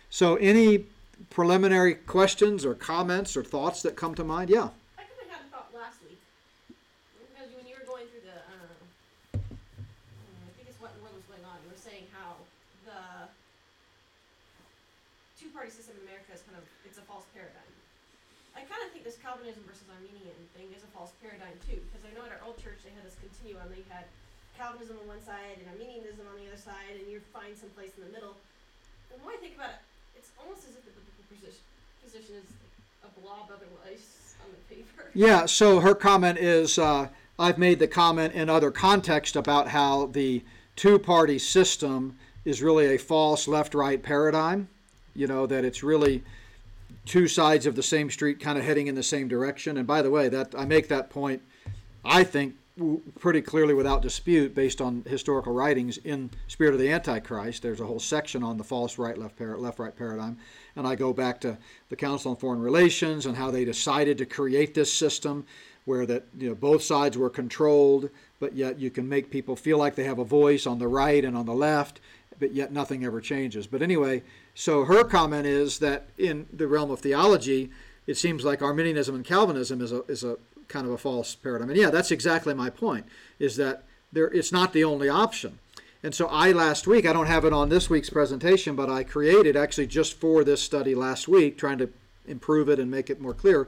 So, 0.09 0.35
any 0.41 0.89
preliminary 1.29 1.93
questions 1.93 2.65
or 2.65 2.73
comments 2.73 3.37
or 3.37 3.43
thoughts 3.43 3.85
that 3.85 3.95
come 3.95 4.15
to 4.15 4.23
mind? 4.23 4.49
Yeah. 4.49 4.73
I 4.97 5.05
kind 5.05 5.21
of 5.21 5.29
had 5.29 5.45
a 5.45 5.49
thought 5.53 5.69
last 5.69 6.01
week 6.01 6.17
because 7.29 7.53
when 7.53 7.69
you 7.69 7.77
were 7.77 7.85
going 7.85 8.09
through 8.09 8.25
the, 8.25 8.41
uh, 8.41 9.37
I 9.37 10.49
think 10.57 10.65
it's 10.65 10.81
what 10.81 10.97
the 10.97 11.01
world 11.05 11.13
was 11.13 11.29
going 11.29 11.45
on. 11.45 11.61
You 11.61 11.69
were 11.69 11.77
saying 11.77 12.09
how 12.09 12.41
the 12.89 13.29
two-party 15.37 15.69
system 15.69 15.93
in 16.01 16.09
America 16.09 16.33
is 16.33 16.41
kind 16.41 16.57
of 16.57 16.65
it's 16.89 16.97
a 16.97 17.05
false 17.05 17.29
paradigm. 17.37 17.69
I 18.57 18.65
kind 18.65 18.81
of 18.81 18.89
think 18.89 19.05
this 19.05 19.21
Calvinism 19.21 19.61
versus 19.69 19.85
Arminian 19.93 20.35
thing 20.57 20.73
is 20.73 20.81
a 20.81 20.89
false 20.89 21.13
paradigm 21.21 21.53
too, 21.69 21.77
because 21.85 22.01
I 22.01 22.09
know 22.17 22.25
at 22.25 22.33
our 22.33 22.41
old 22.49 22.57
church 22.57 22.81
they 22.81 22.91
had 22.97 23.05
this 23.05 23.15
continuum. 23.21 23.69
They 23.69 23.85
had 23.93 24.09
Calvinism 24.57 24.97
on 24.99 25.05
one 25.05 25.21
side 25.21 25.61
and 25.61 25.69
Arminianism 25.69 26.25
on 26.25 26.35
the 26.41 26.49
other 26.49 26.57
side, 26.57 26.97
and 26.97 27.05
you 27.05 27.21
find 27.29 27.53
some 27.53 27.69
place 27.77 27.93
in 27.93 28.09
the 28.09 28.11
middle. 28.11 28.33
The 29.13 29.21
more 29.21 29.37
I 29.37 29.39
think 29.39 29.53
about 29.53 29.77
it, 29.77 29.81
it's 30.19 30.31
almost 30.39 30.67
as 30.67 30.75
if 30.75 30.83
the 30.85 31.35
position, 31.35 31.63
position 32.03 32.35
is 32.35 32.51
a 33.03 33.19
blob 33.19 33.49
otherwise 33.49 34.35
on 34.43 34.51
the 34.51 34.75
paper. 34.75 35.09
Yeah, 35.15 35.45
so 35.45 35.79
her 35.79 35.95
comment 35.95 36.37
is 36.37 36.77
uh, 36.77 37.07
I've 37.39 37.57
made 37.57 37.79
the 37.79 37.87
comment 37.87 38.33
in 38.33 38.49
other 38.49 38.69
context 38.69 39.35
about 39.35 39.69
how 39.69 40.07
the 40.07 40.43
two 40.75 40.99
party 40.99 41.39
system 41.39 42.17
is 42.45 42.61
really 42.61 42.93
a 42.93 42.97
false 42.97 43.47
left 43.47 43.73
right 43.73 44.01
paradigm. 44.01 44.67
You 45.15 45.27
know, 45.27 45.47
that 45.47 45.65
it's 45.65 45.83
really 45.83 46.23
two 47.05 47.27
sides 47.27 47.65
of 47.65 47.75
the 47.75 47.83
same 47.83 48.09
street 48.09 48.39
kind 48.39 48.57
of 48.57 48.63
heading 48.63 48.87
in 48.87 48.95
the 48.95 49.03
same 49.03 49.27
direction. 49.27 49.77
And 49.77 49.87
by 49.87 50.01
the 50.01 50.11
way, 50.11 50.29
that 50.29 50.53
I 50.57 50.65
make 50.65 50.89
that 50.89 51.09
point, 51.09 51.41
I 52.03 52.23
think 52.23 52.55
pretty 53.19 53.41
clearly 53.41 53.73
without 53.73 54.01
dispute 54.01 54.55
based 54.55 54.81
on 54.81 55.03
historical 55.07 55.53
writings 55.53 55.97
in 55.97 56.29
Spirit 56.47 56.73
of 56.73 56.79
the 56.79 56.91
Antichrist. 56.91 57.61
There's 57.61 57.79
a 57.79 57.85
whole 57.85 57.99
section 57.99 58.43
on 58.43 58.57
the 58.57 58.63
false 58.63 58.97
right 58.97 59.17
left 59.17 59.37
par- 59.37 59.57
left 59.57 59.79
right 59.79 59.95
paradigm, 59.95 60.37
and 60.75 60.87
I 60.87 60.95
go 60.95 61.13
back 61.13 61.41
to 61.41 61.57
the 61.89 61.95
Council 61.95 62.31
on 62.31 62.37
Foreign 62.37 62.61
Relations 62.61 63.25
and 63.25 63.37
how 63.37 63.51
they 63.51 63.65
decided 63.65 64.17
to 64.17 64.25
create 64.25 64.73
this 64.73 64.91
system 64.91 65.45
where 65.85 66.05
that 66.05 66.25
you 66.37 66.49
know 66.49 66.55
both 66.55 66.83
sides 66.83 67.17
were 67.17 67.29
controlled, 67.29 68.09
but 68.39 68.55
yet 68.55 68.79
you 68.79 68.91
can 68.91 69.09
make 69.09 69.31
people 69.31 69.55
feel 69.55 69.77
like 69.77 69.95
they 69.95 70.03
have 70.03 70.19
a 70.19 70.25
voice 70.25 70.67
on 70.67 70.79
the 70.79 70.87
right 70.87 71.25
and 71.25 71.35
on 71.35 71.45
the 71.45 71.53
left, 71.53 71.99
but 72.39 72.53
yet 72.53 72.71
nothing 72.71 73.03
ever 73.03 73.19
changes. 73.19 73.67
But 73.67 73.81
anyway, 73.81 74.23
so 74.53 74.85
her 74.85 75.03
comment 75.03 75.45
is 75.45 75.79
that 75.79 76.09
in 76.17 76.47
the 76.53 76.67
realm 76.67 76.91
of 76.91 76.99
theology, 76.99 77.71
it 78.05 78.17
seems 78.17 78.43
like 78.43 78.61
Arminianism 78.61 79.15
and 79.15 79.25
Calvinism 79.25 79.81
is 79.81 79.91
a 79.91 80.03
is 80.03 80.23
a 80.23 80.37
kind 80.69 80.87
of 80.87 80.93
a 80.93 80.97
false 80.97 81.35
paradigm. 81.35 81.69
And 81.69 81.77
yeah, 81.77 81.89
that's 81.89 82.11
exactly 82.11 82.53
my 82.53 82.69
point. 82.69 83.05
Is 83.39 83.57
that 83.57 83.83
there? 84.13 84.27
It's 84.27 84.51
not 84.51 84.71
the 84.71 84.85
only 84.85 85.09
option. 85.09 85.59
And 86.01 86.15
so 86.15 86.27
I 86.27 86.53
last 86.53 86.87
week, 86.87 87.05
I 87.05 87.11
don't 87.11 87.25
have 87.25 87.43
it 87.43 87.51
on 87.51 87.67
this 87.67 87.89
week's 87.89 88.09
presentation, 88.09 88.75
but 88.77 88.89
I 88.89 89.03
created 89.03 89.57
actually 89.57 89.87
just 89.87 90.13
for 90.13 90.45
this 90.45 90.61
study 90.61 90.95
last 90.95 91.27
week, 91.27 91.57
trying 91.57 91.77
to 91.79 91.89
improve 92.25 92.69
it 92.69 92.79
and 92.79 92.89
make 92.89 93.09
it 93.09 93.19
more 93.19 93.33
clear, 93.33 93.67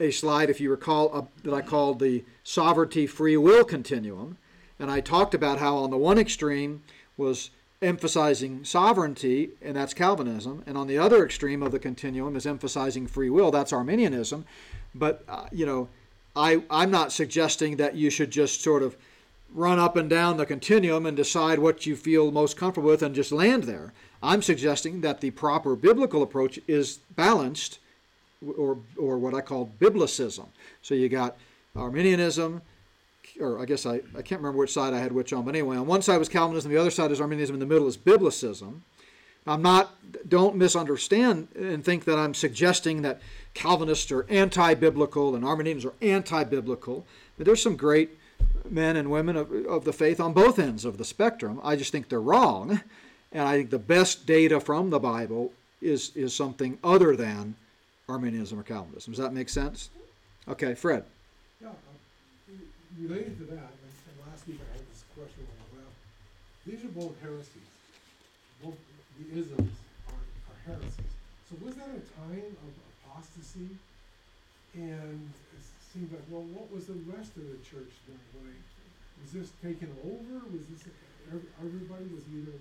a 0.00 0.10
slide, 0.10 0.48
if 0.48 0.60
you 0.60 0.70
recall, 0.70 1.10
uh, 1.12 1.22
that 1.42 1.52
I 1.52 1.60
called 1.60 1.98
the 1.98 2.24
sovereignty 2.42 3.06
free 3.06 3.36
will 3.36 3.64
continuum. 3.64 4.38
And 4.78 4.90
I 4.90 5.00
talked 5.00 5.34
about 5.34 5.58
how 5.58 5.76
on 5.76 5.90
the 5.90 5.96
one 5.98 6.18
extreme 6.18 6.82
was 7.16 7.50
emphasizing 7.82 8.64
sovereignty, 8.64 9.50
and 9.60 9.76
that's 9.76 9.92
Calvinism, 9.92 10.62
and 10.66 10.78
on 10.78 10.86
the 10.86 10.98
other 10.98 11.24
extreme 11.24 11.62
of 11.62 11.72
the 11.72 11.78
continuum 11.78 12.36
is 12.36 12.46
emphasizing 12.46 13.06
free 13.06 13.30
will, 13.30 13.50
that's 13.50 13.72
Arminianism. 13.72 14.46
But, 14.94 15.24
uh, 15.28 15.46
you 15.52 15.66
know, 15.66 15.88
I, 16.36 16.62
I'm 16.70 16.90
not 16.90 17.12
suggesting 17.12 17.76
that 17.76 17.94
you 17.94 18.10
should 18.10 18.30
just 18.30 18.62
sort 18.62 18.82
of 18.82 18.96
run 19.54 19.78
up 19.78 19.96
and 19.96 20.10
down 20.10 20.36
the 20.36 20.44
continuum 20.44 21.06
and 21.06 21.16
decide 21.16 21.58
what 21.58 21.86
you 21.86 21.96
feel 21.96 22.30
most 22.30 22.56
comfortable 22.56 22.90
with 22.90 23.02
and 23.02 23.14
just 23.14 23.32
land 23.32 23.64
there. 23.64 23.94
I'm 24.22 24.42
suggesting 24.42 25.00
that 25.00 25.20
the 25.20 25.30
proper 25.30 25.74
biblical 25.74 26.22
approach 26.22 26.58
is 26.68 26.98
balanced, 27.14 27.78
or, 28.58 28.78
or 28.98 29.18
what 29.18 29.34
I 29.34 29.40
call 29.40 29.70
biblicism. 29.80 30.46
So 30.82 30.94
you 30.94 31.08
got 31.08 31.36
Arminianism, 31.74 32.60
or 33.40 33.58
I 33.58 33.64
guess 33.64 33.86
I, 33.86 34.00
I 34.16 34.22
can't 34.22 34.40
remember 34.40 34.58
which 34.58 34.72
side 34.72 34.92
I 34.92 34.98
had 34.98 35.12
which 35.12 35.32
on, 35.32 35.44
but 35.44 35.54
anyway, 35.54 35.76
on 35.76 35.86
one 35.86 36.02
side 36.02 36.18
was 36.18 36.28
Calvinism, 36.28 36.70
the 36.70 36.76
other 36.76 36.90
side 36.90 37.10
is 37.10 37.20
Arminianism, 37.20 37.54
in 37.54 37.60
the 37.60 37.66
middle 37.66 37.88
is 37.88 37.96
biblicism. 37.96 38.80
I'm 39.46 39.62
not, 39.62 39.94
don't 40.28 40.56
misunderstand 40.56 41.48
and 41.54 41.84
think 41.84 42.04
that 42.04 42.18
I'm 42.18 42.34
suggesting 42.34 43.02
that 43.02 43.20
Calvinists 43.54 44.10
are 44.12 44.26
anti 44.28 44.74
biblical 44.74 45.34
and 45.34 45.44
Arminians 45.44 45.84
are 45.84 45.94
anti 46.02 46.44
biblical. 46.44 47.06
There's 47.38 47.62
some 47.62 47.76
great 47.76 48.10
men 48.68 48.96
and 48.96 49.10
women 49.10 49.36
of, 49.36 49.52
of 49.66 49.84
the 49.84 49.92
faith 49.92 50.20
on 50.20 50.32
both 50.32 50.58
ends 50.58 50.84
of 50.84 50.98
the 50.98 51.04
spectrum. 51.04 51.60
I 51.62 51.76
just 51.76 51.92
think 51.92 52.08
they're 52.08 52.20
wrong. 52.20 52.80
And 53.32 53.46
I 53.46 53.56
think 53.56 53.70
the 53.70 53.78
best 53.78 54.26
data 54.26 54.60
from 54.60 54.90
the 54.90 54.98
Bible 54.98 55.52
is, 55.82 56.10
is 56.14 56.34
something 56.34 56.78
other 56.82 57.16
than 57.16 57.54
Arminianism 58.08 58.58
or 58.58 58.62
Calvinism. 58.62 59.12
Does 59.12 59.22
that 59.22 59.32
make 59.32 59.48
sense? 59.48 59.90
Okay, 60.48 60.74
Fred. 60.74 61.04
Yeah, 61.60 61.68
uh, 61.68 62.52
related 63.00 63.38
to 63.38 63.44
that, 63.54 63.68
last 64.30 64.46
week 64.46 64.60
I 64.60 64.76
had 64.76 64.86
this 64.90 65.04
question 65.14 65.46
I 65.50 65.76
left. 65.76 65.96
These 66.66 66.84
are 66.84 66.94
both 66.94 67.20
heresies. 67.20 67.75
The 69.18 69.40
isms 69.40 69.72
are, 70.08 70.24
are 70.50 70.58
heresies. 70.66 71.12
So 71.48 71.56
was 71.64 71.74
that 71.76 71.88
a 71.88 72.02
time 72.20 72.56
of 72.60 72.72
apostasy? 73.04 73.68
And 74.74 75.30
it 75.56 75.62
seems 75.92 76.12
like, 76.12 76.22
well, 76.30 76.44
what 76.52 76.70
was 76.72 76.86
the 76.86 77.00
rest 77.08 77.32
of 77.36 77.44
the 77.48 77.56
church 77.64 77.88
doing? 78.06 78.20
They, 78.34 79.22
was 79.22 79.32
this 79.32 79.50
taken 79.62 79.88
over? 80.04 80.44
Was 80.52 80.66
this, 80.68 80.84
everybody 81.32 82.04
was 82.14 82.24
either 82.34 82.58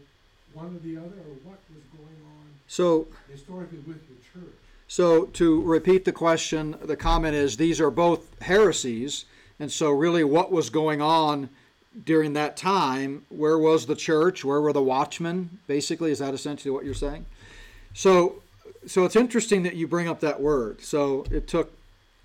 one 0.53 0.67
or 0.67 0.79
the 0.79 0.97
other, 0.97 1.19
or 1.27 1.35
what 1.43 1.59
was 1.73 1.83
going 1.91 2.19
on 2.39 2.45
So, 2.67 3.07
historically 3.29 3.79
with 3.79 3.99
the 4.07 4.15
church? 4.33 4.53
so 4.87 5.25
to 5.25 5.61
repeat 5.63 6.05
the 6.05 6.13
question, 6.13 6.77
the 6.81 6.95
comment 6.95 7.35
is 7.35 7.57
these 7.57 7.81
are 7.81 7.91
both 7.91 8.39
heresies. 8.41 9.25
And 9.59 9.71
so, 9.71 9.91
really, 9.91 10.23
what 10.23 10.51
was 10.51 10.69
going 10.69 11.01
on 11.01 11.49
during 12.03 12.33
that 12.33 12.57
time? 12.57 13.25
Where 13.29 13.57
was 13.57 13.85
the 13.85 13.95
church? 13.95 14.43
Where 14.43 14.61
were 14.61 14.73
the 14.73 14.81
watchmen? 14.81 15.59
Basically, 15.67 16.11
is 16.11 16.19
that 16.19 16.33
essentially 16.33 16.71
what 16.71 16.85
you're 16.85 16.93
saying? 16.93 17.25
So, 17.93 18.41
so 18.85 19.05
it's 19.05 19.15
interesting 19.15 19.63
that 19.63 19.75
you 19.75 19.87
bring 19.87 20.07
up 20.07 20.19
that 20.19 20.41
word. 20.41 20.81
So 20.81 21.25
it 21.31 21.47
took 21.47 21.71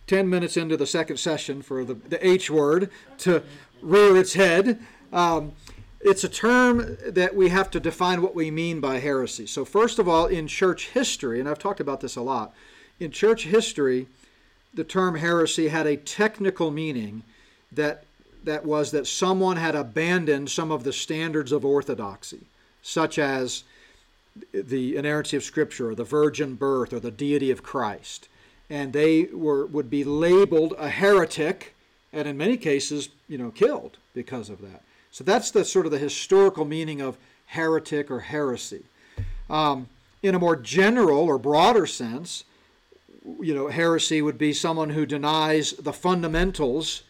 10 0.06 0.28
minutes 0.28 0.56
into 0.56 0.76
the 0.76 0.86
second 0.86 1.18
session 1.18 1.62
for 1.62 1.84
the, 1.84 1.94
the 1.94 2.26
H 2.26 2.50
word 2.50 2.90
to 3.18 3.42
rear 3.80 4.16
its 4.16 4.34
head. 4.34 4.80
Um, 5.12 5.52
it's 6.00 6.24
a 6.24 6.28
term 6.28 6.96
that 7.06 7.36
we 7.36 7.50
have 7.50 7.70
to 7.72 7.80
define 7.80 8.22
what 8.22 8.34
we 8.34 8.50
mean 8.50 8.80
by 8.80 8.98
heresy. 8.98 9.46
So, 9.46 9.64
first 9.64 9.98
of 9.98 10.08
all, 10.08 10.26
in 10.26 10.46
church 10.48 10.88
history, 10.88 11.40
and 11.40 11.48
I've 11.48 11.58
talked 11.58 11.80
about 11.80 12.00
this 12.00 12.16
a 12.16 12.22
lot, 12.22 12.54
in 12.98 13.10
church 13.10 13.44
history, 13.44 14.06
the 14.72 14.84
term 14.84 15.16
heresy 15.16 15.68
had 15.68 15.86
a 15.86 15.96
technical 15.96 16.70
meaning 16.70 17.22
that, 17.70 18.04
that 18.44 18.64
was 18.64 18.90
that 18.90 19.06
someone 19.06 19.56
had 19.56 19.74
abandoned 19.74 20.50
some 20.50 20.70
of 20.70 20.84
the 20.84 20.92
standards 20.92 21.52
of 21.52 21.64
orthodoxy, 21.64 22.40
such 22.82 23.18
as 23.18 23.64
the 24.52 24.96
inerrancy 24.96 25.36
of 25.36 25.42
Scripture, 25.42 25.90
or 25.90 25.94
the 25.94 26.04
virgin 26.04 26.54
birth, 26.54 26.92
or 26.92 27.00
the 27.00 27.10
deity 27.10 27.50
of 27.50 27.62
Christ. 27.62 28.28
And 28.68 28.92
they 28.92 29.24
were 29.24 29.66
would 29.66 29.90
be 29.90 30.04
labeled 30.04 30.74
a 30.78 30.88
heretic, 30.88 31.74
and 32.12 32.28
in 32.28 32.36
many 32.36 32.56
cases, 32.56 33.08
you 33.28 33.38
know, 33.38 33.50
killed 33.50 33.98
because 34.14 34.48
of 34.48 34.60
that. 34.60 34.82
So 35.10 35.24
that's 35.24 35.50
the 35.50 35.64
sort 35.64 35.86
of 35.86 35.92
the 35.92 35.98
historical 35.98 36.64
meaning 36.64 37.00
of 37.00 37.18
heretic 37.46 38.10
or 38.10 38.20
heresy. 38.20 38.84
Um, 39.48 39.88
in 40.22 40.34
a 40.34 40.38
more 40.38 40.56
general 40.56 41.24
or 41.24 41.38
broader 41.38 41.86
sense, 41.86 42.44
you 43.40 43.54
know, 43.54 43.68
heresy 43.68 44.22
would 44.22 44.38
be 44.38 44.52
someone 44.52 44.90
who 44.90 45.04
denies 45.04 45.72
the 45.72 45.92
fundamentals 45.92 47.02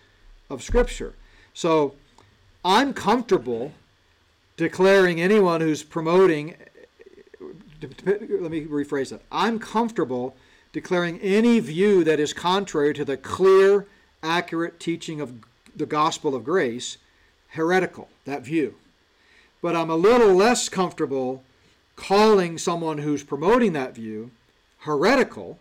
of 0.48 0.62
Scripture. 0.62 1.14
So 1.54 1.94
I'm 2.64 2.92
comfortable 2.92 3.72
declaring 4.56 5.20
anyone 5.20 5.60
who's 5.60 5.82
promoting 5.82 6.54
let 8.02 8.50
me 8.50 8.66
rephrase 8.66 9.10
that. 9.10 9.22
I'm 9.32 9.58
comfortable 9.58 10.36
declaring 10.72 11.18
any 11.20 11.60
view 11.60 12.04
that 12.04 12.20
is 12.20 12.32
contrary 12.32 12.94
to 12.94 13.04
the 13.04 13.16
clear, 13.16 13.86
accurate 14.22 14.78
teaching 14.78 15.20
of 15.20 15.34
the 15.74 15.86
gospel 15.86 16.34
of 16.34 16.44
grace 16.44 16.98
heretical, 17.48 18.08
that 18.24 18.44
view. 18.44 18.74
But 19.62 19.74
I'm 19.74 19.90
a 19.90 19.96
little 19.96 20.34
less 20.34 20.68
comfortable 20.68 21.42
calling 21.96 22.58
someone 22.58 22.98
who's 22.98 23.22
promoting 23.22 23.72
that 23.72 23.94
view 23.94 24.30
heretical, 24.80 25.58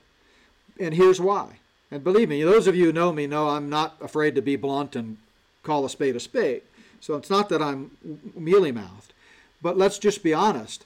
and 0.80 0.94
here's 0.94 1.20
why. 1.20 1.60
And 1.92 2.04
believe 2.04 2.30
me, 2.30 2.44
those 2.44 2.68
of 2.68 2.76
you 2.76 2.86
who 2.86 2.94
know 2.94 3.12
me 3.12 3.28
know 3.28 3.50
I'm 3.50 3.70
not 3.70 3.96
afraid 4.00 4.36
to 4.36 4.42
be 4.42 4.56
blunt 4.56 4.96
and 4.96 5.18
call 5.64 5.86
a 5.86 5.90
spade 5.90 6.16
a 6.16 6.20
spade. 6.20 6.62
So 7.00 7.16
it's 7.16 7.30
not 7.30 7.50
that 7.50 7.62
I'm 7.62 7.92
mealy 8.36 8.72
mouthed. 8.72 9.14
But 9.62 9.78
let's 9.78 10.00
just 10.00 10.24
be 10.24 10.34
honest 10.34 10.86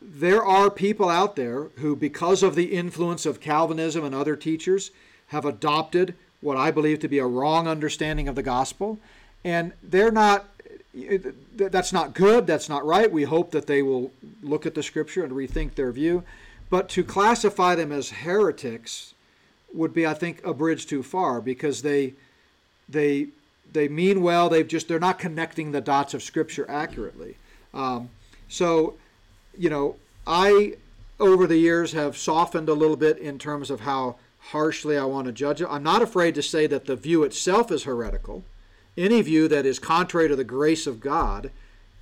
there 0.00 0.42
are 0.42 0.70
people 0.70 1.08
out 1.08 1.36
there 1.36 1.64
who, 1.76 1.94
because 1.94 2.42
of 2.42 2.54
the 2.54 2.72
influence 2.74 3.26
of 3.26 3.40
Calvinism 3.40 4.04
and 4.04 4.14
other 4.14 4.34
teachers, 4.34 4.90
have 5.28 5.44
adopted 5.44 6.14
what 6.40 6.56
I 6.56 6.70
believe 6.70 7.00
to 7.00 7.08
be 7.08 7.18
a 7.18 7.26
wrong 7.26 7.68
understanding 7.68 8.26
of 8.26 8.34
the 8.34 8.42
gospel. 8.42 8.98
And 9.44 9.72
they're 9.82 10.10
not, 10.10 10.48
that's 11.54 11.92
not 11.92 12.14
good, 12.14 12.46
that's 12.46 12.68
not 12.68 12.84
right. 12.84 13.12
We 13.12 13.24
hope 13.24 13.50
that 13.50 13.66
they 13.66 13.82
will 13.82 14.10
look 14.42 14.64
at 14.64 14.74
the 14.74 14.82
scripture 14.82 15.22
and 15.22 15.32
rethink 15.32 15.74
their 15.74 15.92
view. 15.92 16.24
But 16.70 16.88
to 16.90 17.04
classify 17.04 17.74
them 17.74 17.92
as 17.92 18.10
heretics 18.10 19.12
would 19.74 19.92
be, 19.92 20.06
I 20.06 20.14
think, 20.14 20.44
a 20.44 20.54
bridge 20.54 20.86
too 20.86 21.02
far 21.02 21.40
because 21.40 21.82
they, 21.82 22.14
they, 22.88 23.28
they 23.72 23.88
mean 23.88 24.22
well. 24.22 24.48
They've 24.48 24.66
just 24.66 24.88
they're 24.88 24.98
not 24.98 25.18
connecting 25.18 25.72
the 25.72 25.80
dots 25.80 26.14
of 26.14 26.22
Scripture 26.22 26.66
accurately. 26.68 27.36
Um, 27.72 28.10
so 28.48 28.94
you 29.56 29.70
know, 29.70 29.96
I 30.26 30.74
over 31.18 31.46
the 31.46 31.58
years 31.58 31.92
have 31.92 32.16
softened 32.16 32.68
a 32.68 32.74
little 32.74 32.96
bit 32.96 33.18
in 33.18 33.38
terms 33.38 33.70
of 33.70 33.80
how 33.80 34.16
harshly 34.38 34.96
I 34.96 35.04
want 35.04 35.26
to 35.26 35.32
judge 35.32 35.60
it. 35.60 35.68
I'm 35.70 35.82
not 35.82 36.02
afraid 36.02 36.34
to 36.36 36.42
say 36.42 36.66
that 36.66 36.86
the 36.86 36.96
view 36.96 37.22
itself 37.24 37.70
is 37.70 37.84
heretical. 37.84 38.44
Any 38.96 39.20
view 39.22 39.46
that 39.48 39.66
is 39.66 39.78
contrary 39.78 40.28
to 40.28 40.36
the 40.36 40.44
grace 40.44 40.86
of 40.86 41.00
God 41.00 41.50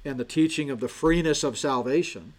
and 0.04 0.18
the 0.18 0.24
teaching 0.24 0.70
of 0.70 0.80
the 0.80 0.88
freeness 0.88 1.42
of 1.42 1.58
salvation. 1.58 2.32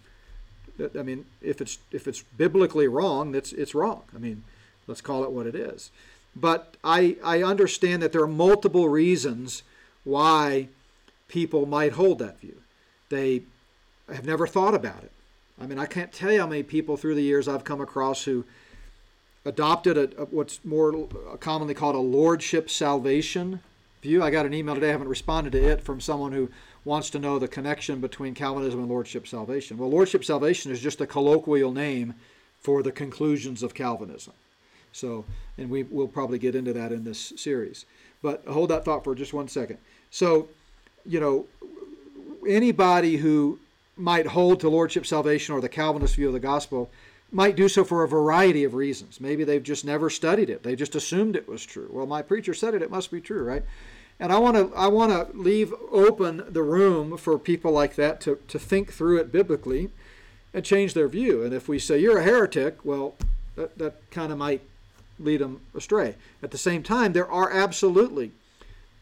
I 0.97 1.03
mean, 1.03 1.25
if 1.41 1.59
it's 1.59 1.77
if 1.91 2.07
it's 2.07 2.23
biblically 2.37 2.87
wrong, 2.87 3.35
it's 3.35 3.51
it's 3.51 3.75
wrong. 3.75 4.03
I 4.15 4.17
mean, 4.17 4.43
let's 4.87 5.01
call 5.01 5.23
it 5.23 5.31
what 5.31 5.45
it 5.45 5.55
is. 5.55 5.91
But 6.39 6.78
I 6.84 7.17
I 7.23 7.43
understand 7.43 8.02
that 8.02 8.12
there 8.12 8.21
are 8.21 8.28
multiple 8.28 8.88
reasons 8.89 9.63
why 10.04 10.69
people 11.28 11.65
might 11.65 11.93
hold 11.93 12.19
that 12.19 12.39
view. 12.39 12.62
They 13.10 13.43
have 14.08 14.25
never 14.25 14.47
thought 14.47 14.73
about 14.73 15.04
it. 15.04 15.12
I 15.62 15.65
mean, 15.67 15.78
I 15.78 15.86
can't 15.86 16.12
tell 16.12 16.32
you 16.32 16.39
how 16.39 16.47
many 16.47 16.63
people 16.63 16.97
through 16.97 17.15
the 17.15 17.21
years 17.21 17.47
I've 17.47 17.63
come 17.63 17.82
across 17.82 18.23
who 18.23 18.45
adopted 19.45 19.97
a, 19.97 20.21
a, 20.21 20.25
what's 20.25 20.63
more 20.63 21.08
commonly 21.39 21.73
called 21.73 21.95
a 21.95 21.99
lordship 21.99 22.69
salvation 22.69 23.62
view. 24.02 24.23
I 24.23 24.30
got 24.30 24.45
an 24.45 24.54
email 24.54 24.75
today, 24.75 24.89
I 24.89 24.91
haven't 24.91 25.10
responded 25.10 25.52
to 25.54 25.63
it, 25.63 25.82
from 25.82 25.99
someone 25.99 26.32
who 26.32 26.49
wants 26.86 27.10
to 27.12 27.19
know 27.19 27.39
the 27.39 27.47
connection 27.47 27.99
between 27.99 28.34
Calvinism 28.34 28.80
and 28.80 28.89
Lordship 28.89 29.28
salvation. 29.28 29.78
Well, 29.78 29.89
Lordship 29.89 30.23
salvation 30.23 30.71
is 30.71 30.82
just 30.82 31.02
a 31.02 31.08
colloquial 31.08 31.73
name 31.73 32.15
for 32.62 32.82
the 32.82 32.91
conclusions 32.91 33.63
of 33.63 33.73
Calvinism. 33.73 34.34
So, 34.91 35.25
and 35.58 35.69
we 35.69 35.84
will 35.84 36.08
probably 36.08 36.39
get 36.39 36.56
into 36.56 36.73
that 36.73 36.91
in 36.91 37.04
this 37.04 37.34
series. 37.36 37.86
But 38.21 38.45
hold 38.47 38.69
that 38.69 38.86
thought 38.86 39.04
for 39.04 39.15
just 39.15 39.34
one 39.34 39.47
second. 39.47 39.78
So, 40.12 40.49
you 41.06 41.19
know, 41.19 41.45
anybody 42.47 43.17
who 43.17 43.60
might 43.95 44.28
hold 44.28 44.60
to 44.62 44.69
Lordship 44.69 45.06
salvation 45.06 45.54
or 45.54 45.62
the 45.62 45.69
Calvinist 45.69 46.15
view 46.15 46.28
of 46.28 46.34
the 46.34 46.39
gospel 46.39 46.89
might 47.32 47.56
do 47.56 47.69
so 47.69 47.84
for 47.84 48.04
a 48.04 48.08
variety 48.08 48.63
of 48.63 48.73
reasons. 48.73 49.21
Maybe 49.21 49.43
they've 49.43 49.62
just 49.62 49.86
never 49.86 50.10
studied 50.10 50.49
it. 50.49 50.63
They 50.63 50.75
just 50.75 50.95
assumed 50.95 51.36
it 51.36 51.47
was 51.47 51.63
true. 51.63 51.89
Well, 51.91 52.08
my 52.08 52.21
preacher 52.21 52.54
said 52.54 52.73
it, 52.73 52.82
it 52.82 52.89
must 52.89 53.12
be 53.12 53.21
true, 53.21 53.43
right? 53.43 53.63
And 54.19 54.34
I 54.34 54.39
want 54.39 54.58
to 54.58 54.75
I 54.75 54.88
want 54.88 55.12
to 55.12 55.38
leave 55.38 55.73
open 55.91 56.43
the 56.49 56.63
room 56.63 57.15
for 57.17 57.38
people 57.39 57.71
like 57.71 57.95
that 57.95 58.19
to, 58.21 58.39
to 58.47 58.60
think 58.60 58.91
through 58.91 59.19
it 59.19 59.32
biblically 59.32 59.91
and 60.54 60.65
change 60.65 60.93
their 60.93 61.08
view. 61.08 61.43
And 61.43 61.54
if 61.54 61.69
we 61.69 61.80
say 61.80 61.99
you're 61.99 62.17
a 62.17 62.23
heretic, 62.23 62.84
well, 62.84 63.15
that, 63.56 63.78
that 63.78 64.10
kind 64.12 64.32
of 64.32 64.38
might 64.38 64.62
lead 65.19 65.41
them 65.41 65.62
astray. 65.75 66.15
At 66.41 66.51
the 66.51 66.58
same 66.58 66.84
time, 66.84 67.13
there 67.13 67.29
are 67.29 67.51
absolutely, 67.51 68.32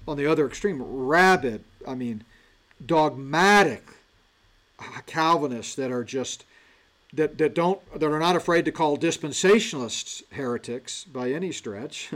on 0.08 0.18
the 0.18 0.26
other 0.26 0.48
extreme, 0.48 0.82
rabid, 0.82 1.64
I 1.88 1.96
mean, 1.96 2.24
dogmatic 2.84 3.84
Calvinists 5.06 5.76
that 5.76 5.92
are 5.92 6.04
just 6.04 6.46
that, 7.14 7.38
that 7.38 7.56
don't 7.56 7.82
that 8.00 8.08
are 8.12 8.20
not 8.20 8.36
afraid 8.36 8.66
to 8.66 8.72
call 8.72 8.98
dispensationalists 8.98 10.22
heretics 10.32 11.04
by 11.06 11.32
any 11.32 11.52
stretch. 11.52 12.12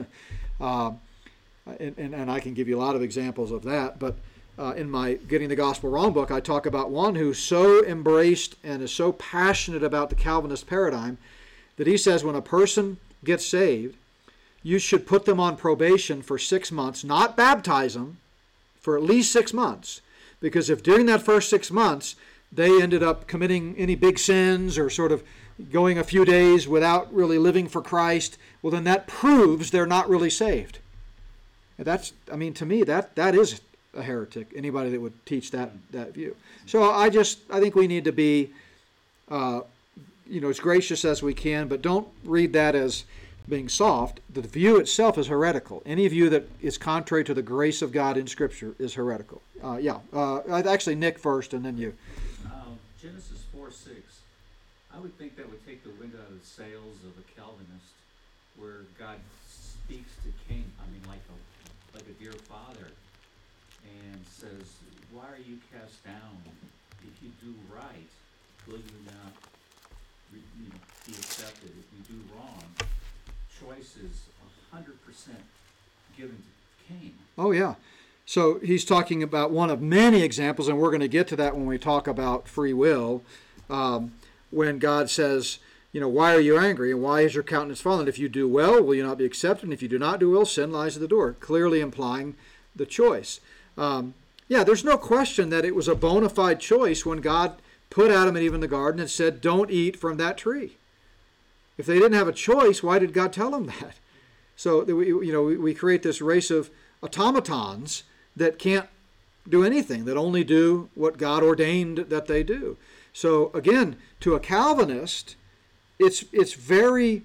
uh, 0.59 0.91
and, 1.79 1.97
and, 1.97 2.13
and 2.13 2.29
I 2.29 2.39
can 2.39 2.53
give 2.53 2.67
you 2.67 2.77
a 2.77 2.81
lot 2.81 2.95
of 2.95 3.01
examples 3.01 3.51
of 3.51 3.63
that. 3.63 3.99
But 3.99 4.15
uh, 4.59 4.73
in 4.75 4.89
my 4.89 5.13
Getting 5.13 5.49
the 5.49 5.55
Gospel 5.55 5.89
Wrong 5.89 6.11
book, 6.13 6.29
I 6.29 6.39
talk 6.39 6.65
about 6.65 6.91
one 6.91 7.15
who 7.15 7.33
so 7.33 7.83
embraced 7.85 8.55
and 8.63 8.81
is 8.81 8.91
so 8.91 9.13
passionate 9.13 9.83
about 9.83 10.09
the 10.09 10.15
Calvinist 10.15 10.67
paradigm 10.67 11.17
that 11.77 11.87
he 11.87 11.97
says 11.97 12.23
when 12.23 12.35
a 12.35 12.41
person 12.41 12.97
gets 13.23 13.45
saved, 13.45 13.95
you 14.63 14.79
should 14.79 15.07
put 15.07 15.25
them 15.25 15.39
on 15.39 15.57
probation 15.57 16.21
for 16.21 16.37
six 16.37 16.71
months, 16.71 17.03
not 17.03 17.37
baptize 17.37 17.93
them 17.93 18.17
for 18.79 18.97
at 18.97 19.03
least 19.03 19.31
six 19.31 19.53
months. 19.53 20.01
Because 20.39 20.69
if 20.69 20.83
during 20.83 21.05
that 21.07 21.21
first 21.21 21.49
six 21.49 21.71
months 21.71 22.15
they 22.51 22.81
ended 22.81 23.01
up 23.01 23.27
committing 23.27 23.75
any 23.77 23.95
big 23.95 24.19
sins 24.19 24.77
or 24.77 24.89
sort 24.89 25.11
of 25.11 25.23
going 25.71 25.97
a 25.97 26.03
few 26.03 26.25
days 26.25 26.67
without 26.67 27.13
really 27.13 27.37
living 27.37 27.67
for 27.67 27.81
Christ, 27.81 28.37
well, 28.61 28.71
then 28.71 28.83
that 28.83 29.07
proves 29.07 29.71
they're 29.71 29.85
not 29.85 30.09
really 30.09 30.29
saved. 30.29 30.79
That's, 31.77 32.13
I 32.31 32.35
mean, 32.35 32.53
to 32.55 32.65
me, 32.65 32.83
that 32.83 33.15
that 33.15 33.33
is 33.33 33.61
a 33.95 34.03
heretic. 34.03 34.51
Anybody 34.55 34.89
that 34.91 35.01
would 35.01 35.25
teach 35.25 35.51
that 35.51 35.71
that 35.91 36.13
view. 36.13 36.35
So 36.65 36.91
I 36.91 37.09
just, 37.09 37.39
I 37.49 37.59
think 37.59 37.75
we 37.75 37.87
need 37.87 38.03
to 38.05 38.11
be, 38.11 38.51
uh, 39.29 39.61
you 40.31 40.39
know, 40.39 40.49
as 40.49 40.59
gracious 40.59 41.03
as 41.03 41.21
we 41.21 41.33
can, 41.33 41.67
but 41.67 41.81
don't 41.81 42.07
read 42.23 42.53
that 42.53 42.73
as 42.73 43.03
being 43.49 43.67
soft. 43.67 44.21
The 44.33 44.41
view 44.41 44.77
itself 44.77 45.17
is 45.17 45.27
heretical. 45.27 45.83
Any 45.85 46.07
view 46.07 46.29
that 46.29 46.47
is 46.61 46.77
contrary 46.77 47.23
to 47.25 47.33
the 47.33 47.41
grace 47.41 47.81
of 47.81 47.91
God 47.91 48.15
in 48.15 48.27
Scripture 48.27 48.73
is 48.79 48.93
heretical. 48.93 49.41
Uh, 49.61 49.77
yeah. 49.77 49.99
Uh, 50.13 50.39
actually, 50.65 50.95
Nick 50.95 51.19
first, 51.19 51.53
and 51.53 51.65
then 51.65 51.77
you. 51.77 51.93
Um, 52.45 52.79
Genesis 53.01 53.43
four 53.53 53.69
six, 53.71 54.21
I 54.95 54.99
would 54.99 55.17
think 55.17 55.35
that 55.35 55.49
would 55.49 55.65
take 55.65 55.83
the 55.83 55.91
wind 55.99 56.13
out 56.15 56.29
of 56.29 56.39
the 56.39 56.45
sails 56.45 56.97
of 57.03 57.11
a 57.19 57.25
Calvinist, 57.35 57.91
where 58.55 58.85
God 58.97 59.17
speaks 59.49 60.13
to 60.23 60.29
Cain, 60.47 60.63
I 60.79 60.85
mean, 60.91 61.01
like 61.09 61.25
a, 61.27 61.97
like 61.97 62.07
a 62.07 62.15
dear 62.23 62.33
father, 62.47 62.87
and 63.83 64.21
says, 64.29 64.79
why 65.11 65.25
are 65.25 65.43
you 65.43 65.57
cast 65.73 66.03
down? 66.05 66.37
If 67.01 67.21
you 67.21 67.31
do 67.41 67.53
right, 67.73 68.11
will 68.67 68.77
you 68.77 68.99
not, 69.07 69.33
be 71.11 71.17
accepted? 71.17 71.69
If 71.69 72.09
you 72.09 72.15
do 72.15 72.23
wrong, 72.35 72.63
choice 73.59 73.97
is 73.97 74.27
hundred 74.71 75.03
percent 75.05 75.39
given 76.17 76.37
to 76.37 76.93
Cain. 76.93 77.13
Oh, 77.37 77.51
yeah. 77.51 77.75
So 78.25 78.59
he's 78.59 78.85
talking 78.85 79.21
about 79.21 79.51
one 79.51 79.69
of 79.69 79.81
many 79.81 80.21
examples, 80.21 80.69
and 80.69 80.77
we're 80.77 80.89
going 80.89 81.01
to 81.01 81.07
get 81.09 81.27
to 81.29 81.35
that 81.35 81.55
when 81.55 81.65
we 81.65 81.77
talk 81.77 82.07
about 82.07 82.47
free 82.47 82.73
will. 82.73 83.23
Um, 83.69 84.13
when 84.51 84.79
God 84.79 85.09
says, 85.09 85.59
you 85.91 85.99
know, 85.99 86.07
why 86.07 86.33
are 86.33 86.39
you 86.39 86.57
angry 86.57 86.91
and 86.91 87.01
why 87.01 87.21
is 87.21 87.33
your 87.33 87.43
countenance 87.43 87.81
fallen? 87.81 88.07
If 88.07 88.19
you 88.19 88.29
do 88.29 88.47
well, 88.47 88.81
will 88.81 88.95
you 88.95 89.03
not 89.03 89.17
be 89.17 89.25
accepted? 89.25 89.65
And 89.65 89.73
if 89.73 89.81
you 89.81 89.87
do 89.87 89.99
not 89.99 90.19
do 90.19 90.31
well, 90.31 90.45
sin 90.45 90.71
lies 90.71 90.95
at 90.95 91.01
the 91.01 91.07
door, 91.07 91.33
clearly 91.39 91.81
implying 91.81 92.35
the 92.75 92.85
choice. 92.85 93.39
Um, 93.77 94.13
yeah, 94.47 94.63
there's 94.63 94.83
no 94.83 94.97
question 94.97 95.49
that 95.49 95.65
it 95.65 95.75
was 95.75 95.87
a 95.87 95.95
bona 95.95 96.29
fide 96.29 96.59
choice 96.59 97.05
when 97.05 97.19
God 97.19 97.55
put 97.89 98.11
Adam 98.11 98.35
and 98.35 98.43
Eve 98.43 98.53
in 98.53 98.61
the 98.61 98.67
garden 98.67 99.01
and 99.01 99.09
said, 99.09 99.41
don't 99.41 99.71
eat 99.71 99.97
from 99.97 100.17
that 100.17 100.37
tree. 100.37 100.77
If 101.81 101.87
they 101.87 101.95
didn't 101.95 102.13
have 102.13 102.27
a 102.27 102.31
choice, 102.31 102.83
why 102.83 102.99
did 102.99 103.11
God 103.11 103.33
tell 103.33 103.49
them 103.49 103.65
that? 103.65 103.95
So, 104.55 104.83
we, 104.83 105.07
you 105.07 105.33
know, 105.33 105.41
we 105.41 105.73
create 105.73 106.03
this 106.03 106.21
race 106.21 106.51
of 106.51 106.69
automatons 107.01 108.03
that 108.35 108.59
can't 108.59 108.87
do 109.49 109.63
anything, 109.63 110.05
that 110.05 110.15
only 110.15 110.43
do 110.43 110.91
what 110.93 111.17
God 111.17 111.41
ordained 111.41 111.97
that 111.97 112.27
they 112.27 112.43
do. 112.43 112.77
So 113.13 113.49
again, 113.55 113.95
to 114.19 114.35
a 114.35 114.39
Calvinist, 114.39 115.35
it's 115.97 116.23
it's 116.31 116.53
very 116.53 117.23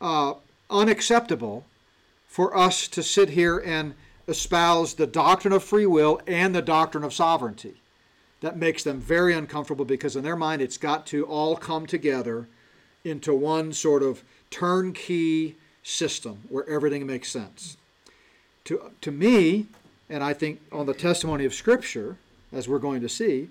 uh, 0.00 0.34
unacceptable 0.70 1.64
for 2.28 2.56
us 2.56 2.86
to 2.86 3.02
sit 3.02 3.30
here 3.30 3.58
and 3.58 3.94
espouse 4.28 4.94
the 4.94 5.08
doctrine 5.08 5.52
of 5.52 5.64
free 5.64 5.86
will 5.86 6.20
and 6.28 6.54
the 6.54 6.62
doctrine 6.62 7.02
of 7.02 7.12
sovereignty. 7.12 7.82
That 8.40 8.56
makes 8.56 8.84
them 8.84 9.00
very 9.00 9.34
uncomfortable 9.34 9.84
because 9.84 10.14
in 10.14 10.22
their 10.22 10.36
mind 10.36 10.62
it's 10.62 10.78
got 10.78 11.06
to 11.06 11.24
all 11.24 11.56
come 11.56 11.88
together 11.88 12.46
into 13.04 13.34
one 13.34 13.72
sort 13.72 14.02
of 14.02 14.22
turnkey 14.50 15.56
system 15.82 16.42
where 16.48 16.68
everything 16.68 17.06
makes 17.06 17.30
sense. 17.30 17.76
To, 18.64 18.92
to 19.00 19.10
me, 19.10 19.66
and 20.08 20.22
I 20.22 20.32
think 20.32 20.60
on 20.70 20.86
the 20.86 20.94
testimony 20.94 21.44
of 21.44 21.54
Scripture, 21.54 22.16
as 22.52 22.68
we're 22.68 22.78
going 22.78 23.00
to 23.00 23.08
see, 23.08 23.48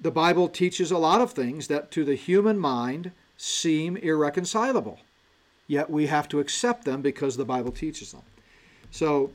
the 0.00 0.10
Bible 0.10 0.48
teaches 0.48 0.90
a 0.90 0.98
lot 0.98 1.20
of 1.20 1.32
things 1.32 1.68
that 1.68 1.90
to 1.92 2.04
the 2.04 2.14
human 2.14 2.58
mind 2.58 3.12
seem 3.36 3.96
irreconcilable. 3.96 5.00
Yet 5.66 5.88
we 5.88 6.06
have 6.06 6.28
to 6.28 6.40
accept 6.40 6.84
them 6.84 7.00
because 7.00 7.36
the 7.36 7.44
Bible 7.44 7.72
teaches 7.72 8.12
them. 8.12 8.22
So 8.90 9.30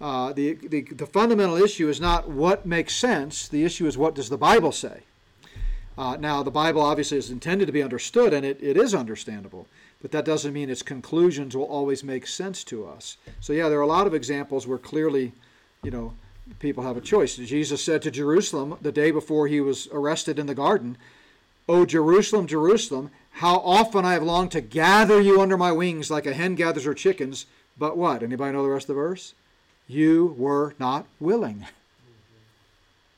uh, 0.00 0.32
the, 0.32 0.54
the, 0.54 0.82
the 0.82 1.06
fundamental 1.06 1.56
issue 1.56 1.88
is 1.88 2.00
not 2.00 2.28
what 2.28 2.64
makes 2.64 2.94
sense, 2.94 3.48
the 3.48 3.64
issue 3.64 3.86
is 3.86 3.98
what 3.98 4.14
does 4.14 4.28
the 4.28 4.38
Bible 4.38 4.72
say. 4.72 5.00
Uh, 5.96 6.16
now, 6.16 6.42
the 6.42 6.50
Bible 6.50 6.80
obviously 6.80 7.18
is 7.18 7.30
intended 7.30 7.66
to 7.66 7.72
be 7.72 7.82
understood, 7.82 8.32
and 8.32 8.44
it, 8.44 8.60
it 8.60 8.76
is 8.76 8.94
understandable, 8.94 9.68
but 10.02 10.10
that 10.10 10.24
doesn't 10.24 10.52
mean 10.52 10.68
its 10.68 10.82
conclusions 10.82 11.56
will 11.56 11.64
always 11.64 12.02
make 12.02 12.26
sense 12.26 12.64
to 12.64 12.86
us. 12.86 13.16
So, 13.40 13.52
yeah, 13.52 13.68
there 13.68 13.78
are 13.78 13.82
a 13.82 13.86
lot 13.86 14.06
of 14.06 14.14
examples 14.14 14.66
where 14.66 14.78
clearly, 14.78 15.32
you 15.84 15.92
know, 15.92 16.14
people 16.58 16.82
have 16.82 16.96
a 16.96 17.00
choice. 17.00 17.36
Jesus 17.36 17.82
said 17.82 18.02
to 18.02 18.10
Jerusalem 18.10 18.76
the 18.82 18.92
day 18.92 19.10
before 19.10 19.46
he 19.46 19.60
was 19.60 19.88
arrested 19.92 20.38
in 20.38 20.46
the 20.46 20.54
garden, 20.54 20.96
O 21.68 21.86
Jerusalem, 21.86 22.46
Jerusalem, 22.46 23.10
how 23.30 23.56
often 23.58 24.04
I 24.04 24.12
have 24.12 24.22
longed 24.22 24.52
to 24.52 24.60
gather 24.60 25.20
you 25.20 25.40
under 25.40 25.56
my 25.56 25.72
wings 25.72 26.10
like 26.10 26.26
a 26.26 26.34
hen 26.34 26.56
gathers 26.56 26.84
her 26.84 26.94
chickens, 26.94 27.46
but 27.78 27.96
what? 27.96 28.22
Anybody 28.22 28.52
know 28.52 28.62
the 28.62 28.68
rest 28.68 28.84
of 28.84 28.88
the 28.88 29.02
verse? 29.02 29.34
You 29.88 30.34
were 30.36 30.74
not 30.78 31.06
willing. 31.20 31.66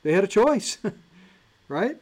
They 0.02 0.12
had 0.12 0.22
a 0.22 0.28
choice, 0.28 0.78
right? 1.68 1.96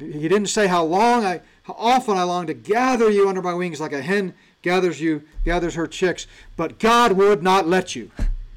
He 0.00 0.28
didn't 0.28 0.46
say 0.46 0.66
how 0.66 0.84
long 0.84 1.24
I, 1.24 1.42
how 1.64 1.74
often 1.78 2.16
I 2.16 2.22
long 2.22 2.46
to 2.46 2.54
gather 2.54 3.10
you 3.10 3.28
under 3.28 3.42
my 3.42 3.54
wings 3.54 3.80
like 3.80 3.92
a 3.92 4.00
hen 4.00 4.34
gathers 4.62 5.00
you, 5.00 5.22
gathers 5.44 5.74
her 5.74 5.86
chicks, 5.86 6.26
but 6.56 6.78
God 6.78 7.12
would 7.12 7.42
not 7.42 7.68
let 7.68 7.94
you. 7.94 8.10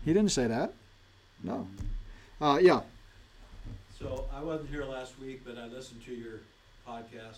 He 0.06 0.14
didn't 0.14 0.32
say 0.32 0.48
that. 0.48 0.74
No. 1.44 1.68
Uh, 2.42 2.60
yeah. 2.62 2.82
So 4.00 4.26
I 4.36 4.42
wasn't 4.42 4.70
here 4.70 4.86
last 4.86 5.20
week, 5.20 5.42
but 5.46 5.58
I 5.58 5.68
listened 5.68 6.04
to 6.06 6.14
your 6.14 6.40
podcast. 6.88 7.38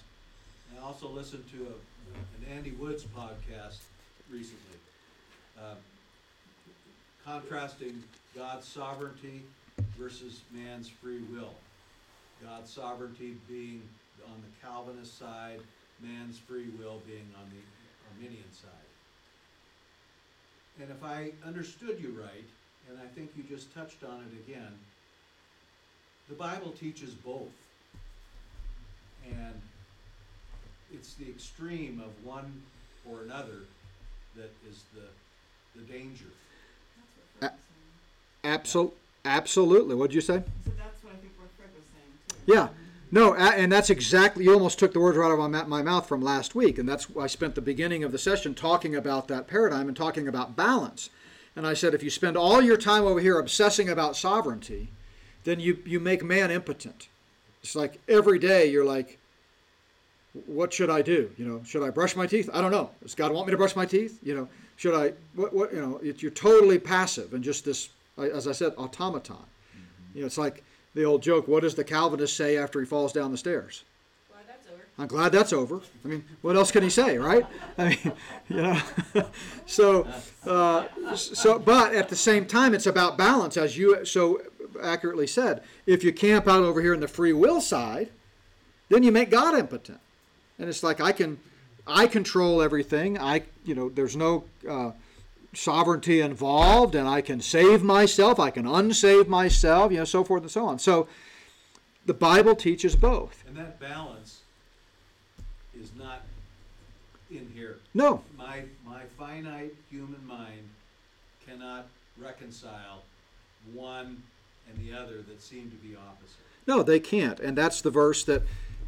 I 0.76 0.84
also 0.84 1.08
listened 1.10 1.44
to 1.52 1.58
a, 1.58 2.48
an 2.50 2.58
Andy 2.58 2.72
Woods 2.72 3.06
podcast 3.16 3.78
recently, 4.32 4.78
um, 5.60 5.78
contrasting 7.24 8.04
God's 8.36 8.68
sovereignty 8.68 9.42
versus 9.98 10.42
man's 10.52 10.90
free 10.90 11.22
will. 11.32 11.54
God's 12.44 12.72
sovereignty 12.72 13.36
being 13.48 13.82
on 14.32 14.42
the 14.42 14.68
Calvinist 14.68 15.18
side, 15.18 15.60
man's 16.02 16.38
free 16.38 16.70
will 16.78 17.02
being 17.08 17.28
on 17.38 17.50
the 17.50 17.62
Arminian 18.14 18.52
side. 18.52 18.72
And 20.82 20.92
if 20.92 21.04
I 21.04 21.32
understood 21.48 22.00
you 22.02 22.16
right, 22.20 22.46
and 22.90 23.00
I 23.00 23.08
think 23.16 23.32
you 23.36 23.44
just 23.44 23.74
touched 23.74 24.04
on 24.04 24.22
it 24.22 24.52
again, 24.52 24.74
the 26.30 26.36
Bible 26.36 26.72
teaches 26.72 27.14
both. 27.14 27.52
And 29.26 29.62
it's 30.94 31.14
the 31.16 31.28
extreme 31.28 32.00
of 32.00 32.26
one 32.26 32.62
or 33.10 33.24
another 33.24 33.64
that 34.36 34.52
is 34.70 34.84
the, 34.94 35.80
the 35.80 35.92
danger. 35.92 36.26
Absol- 38.44 38.92
absolutely. 39.24 39.96
What 39.96 40.12
did 40.12 40.16
you 40.16 40.22
say? 40.22 40.44
So 40.64 40.72
that's 40.78 41.04
what 41.04 41.14
I 41.14 41.18
think 41.18 41.34
what 41.40 41.50
Fred 41.58 41.70
was 41.74 41.84
saying 41.96 42.46
too. 42.46 42.54
Yeah. 42.54 42.68
No, 43.16 43.34
and 43.34 43.72
that's 43.72 43.90
exactly, 43.90 44.44
you 44.44 44.54
almost 44.54 44.78
took 44.78 44.92
the 44.92 45.00
words 45.00 45.18
right 45.18 45.32
out 45.32 45.40
of 45.40 45.50
my, 45.50 45.64
my 45.64 45.82
mouth 45.82 46.06
from 46.06 46.22
last 46.22 46.54
week. 46.54 46.78
And 46.78 46.88
that's, 46.88 47.10
why 47.10 47.24
I 47.24 47.28
spent 47.28 47.56
the 47.56 47.62
beginning 47.62 48.04
of 48.04 48.12
the 48.12 48.18
session 48.18 48.54
talking 48.54 48.94
about 48.94 49.30
that 49.30 49.48
paradigm 49.48 49.88
and 49.88 49.96
talking 49.96 50.28
about 50.28 50.58
balance. 50.58 51.10
And 51.56 51.66
I 51.66 51.76
said, 51.76 51.94
if 51.94 52.04
you 52.04 52.10
spend 52.10 52.36
all 52.36 52.62
your 52.62 52.76
time 52.76 53.06
over 53.06 53.22
here 53.22 53.40
obsessing 53.40 53.88
about 53.88 54.18
sovereignty, 54.18 54.90
then 55.46 55.62
you, 55.62 55.82
you 55.86 56.02
make 56.02 56.26
man 56.26 56.52
impotent. 56.52 57.08
It's 57.64 57.74
like 57.74 58.02
every 58.10 58.38
day 58.38 58.70
you're 58.70 58.84
like, 58.84 59.18
what 60.46 60.74
should 60.74 60.90
I 60.90 61.02
do? 61.02 61.32
You 61.38 61.46
know, 61.46 61.64
should 61.64 61.84
I 61.84 61.92
brush 61.92 62.18
my 62.18 62.28
teeth? 62.28 62.50
I 62.54 62.60
don't 62.60 62.72
know. 62.72 62.90
Does 63.02 63.16
God 63.16 63.32
want 63.32 63.48
me 63.48 63.52
to 63.52 63.58
brush 63.58 63.78
my 63.78 63.86
teeth? 63.86 64.20
You 64.24 64.36
know, 64.36 64.50
should 64.76 64.94
I, 64.94 65.14
what, 65.36 65.54
what, 65.54 65.74
you 65.74 65.80
know, 65.80 66.02
it, 66.04 66.22
you're 66.22 66.32
totally 66.32 66.80
passive 66.80 67.34
and 67.34 67.42
just 67.42 67.64
this, 67.64 67.88
as 68.18 68.46
I 68.46 68.52
said, 68.52 68.74
automaton. 68.78 69.38
Mm-hmm. 69.38 70.16
You 70.16 70.22
know, 70.22 70.28
it's 70.28 70.38
like 70.38 70.66
the 70.96 71.04
old 71.04 71.22
joke, 71.22 71.48
what 71.48 71.62
does 71.62 71.76
the 71.76 71.84
Calvinist 71.84 72.36
say 72.36 72.58
after 72.58 72.80
he 72.80 72.86
falls 72.86 73.14
down 73.14 73.32
the 73.32 73.38
stairs? 73.38 73.84
Well, 74.32 74.40
that's 74.48 74.66
over. 74.72 74.82
I'm 74.98 75.08
glad 75.08 75.32
that's 75.34 75.54
over. 75.54 75.82
I 76.04 76.08
mean, 76.08 76.26
what 76.42 76.56
else 76.56 76.72
can 76.72 76.84
he 76.84 76.90
say, 76.90 77.18
right? 77.18 77.46
I 77.78 77.90
mean, 77.90 78.14
you 78.50 78.62
know. 78.62 78.82
so, 79.66 80.08
uh, 80.46 80.86
so, 81.16 81.60
but 81.60 81.94
at 81.94 82.10
the 82.10 82.16
same 82.16 82.46
time, 82.46 82.74
it's 82.74 82.88
about 82.88 83.18
balance, 83.18 83.58
as 83.58 83.78
you 83.78 84.06
so 84.06 84.42
accurately 84.82 85.28
said. 85.28 85.62
If 85.86 86.04
you 86.04 86.14
camp 86.14 86.48
out 86.48 86.64
over 86.64 86.82
here 86.82 86.94
in 86.94 87.02
the 87.02 87.08
free 87.08 87.34
will 87.34 87.62
side, 87.62 88.10
then 88.90 89.04
you 89.04 89.12
make 89.12 89.30
God 89.30 89.58
impotent, 89.58 90.00
and 90.58 90.70
it's 90.70 90.84
like 90.84 91.02
I 91.02 91.12
can, 91.12 91.40
I 91.86 92.08
control 92.08 92.62
everything. 92.62 93.20
I, 93.20 93.44
you 93.66 93.76
know, 93.76 93.90
there's 93.90 94.16
no. 94.16 94.46
Uh, 94.68 94.92
sovereignty 95.56 96.22
involved 96.22 96.96
and 96.96 97.08
I 97.08 97.22
can 97.22 97.42
save 97.42 97.84
myself, 97.84 98.40
I 98.40 98.50
can 98.52 98.66
unsave 98.66 99.28
myself, 99.28 99.92
you 99.92 100.00
know, 100.00 100.06
so 100.06 100.24
forth 100.24 100.44
and 100.44 100.52
so 100.52 100.66
on. 100.66 100.80
So 100.80 101.08
the 102.06 102.14
Bible 102.14 102.56
teaches 102.56 102.96
both. 102.96 103.44
And 103.48 103.56
that 103.58 103.80
balance 103.80 104.42
is 105.80 105.90
not 105.98 106.22
in 107.32 107.50
here. 107.54 107.78
No, 107.94 108.24
My, 108.38 108.64
my 108.86 109.02
finite 109.18 109.74
human 109.90 110.26
mind 110.28 110.70
cannot 111.48 111.88
reconcile 112.22 113.04
one 113.74 114.22
and 114.70 114.86
the 114.86 114.98
other 114.98 115.22
that 115.24 115.42
seem 115.42 115.70
to 115.72 115.78
be 115.78 115.96
opposite. 115.96 116.38
No, 116.68 116.82
they 116.82 117.00
can't, 117.00 117.40
and 117.40 117.58
that's 117.58 117.82
the 117.82 117.92
verse 117.92 118.24
that 118.24 118.44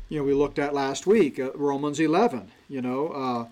you 0.09 0.19
know 0.19 0.23
we 0.23 0.33
looked 0.33 0.57
at 0.57 0.73
last 0.73 1.05
week, 1.05 1.39
uh, 1.39 1.51
Romans 1.53 1.99
eleven. 1.99 2.51
You 2.67 2.81
know 2.81 3.09
uh, 3.09 3.45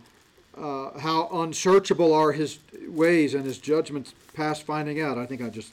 uh, 0.57 0.99
how 0.99 1.29
unsearchable 1.31 2.13
are 2.13 2.31
His 2.31 2.59
ways 2.87 3.33
and 3.33 3.45
His 3.45 3.57
judgments 3.57 4.13
past 4.33 4.63
finding 4.63 5.01
out. 5.01 5.17
I 5.17 5.25
think 5.25 5.41
I 5.41 5.49
just 5.49 5.71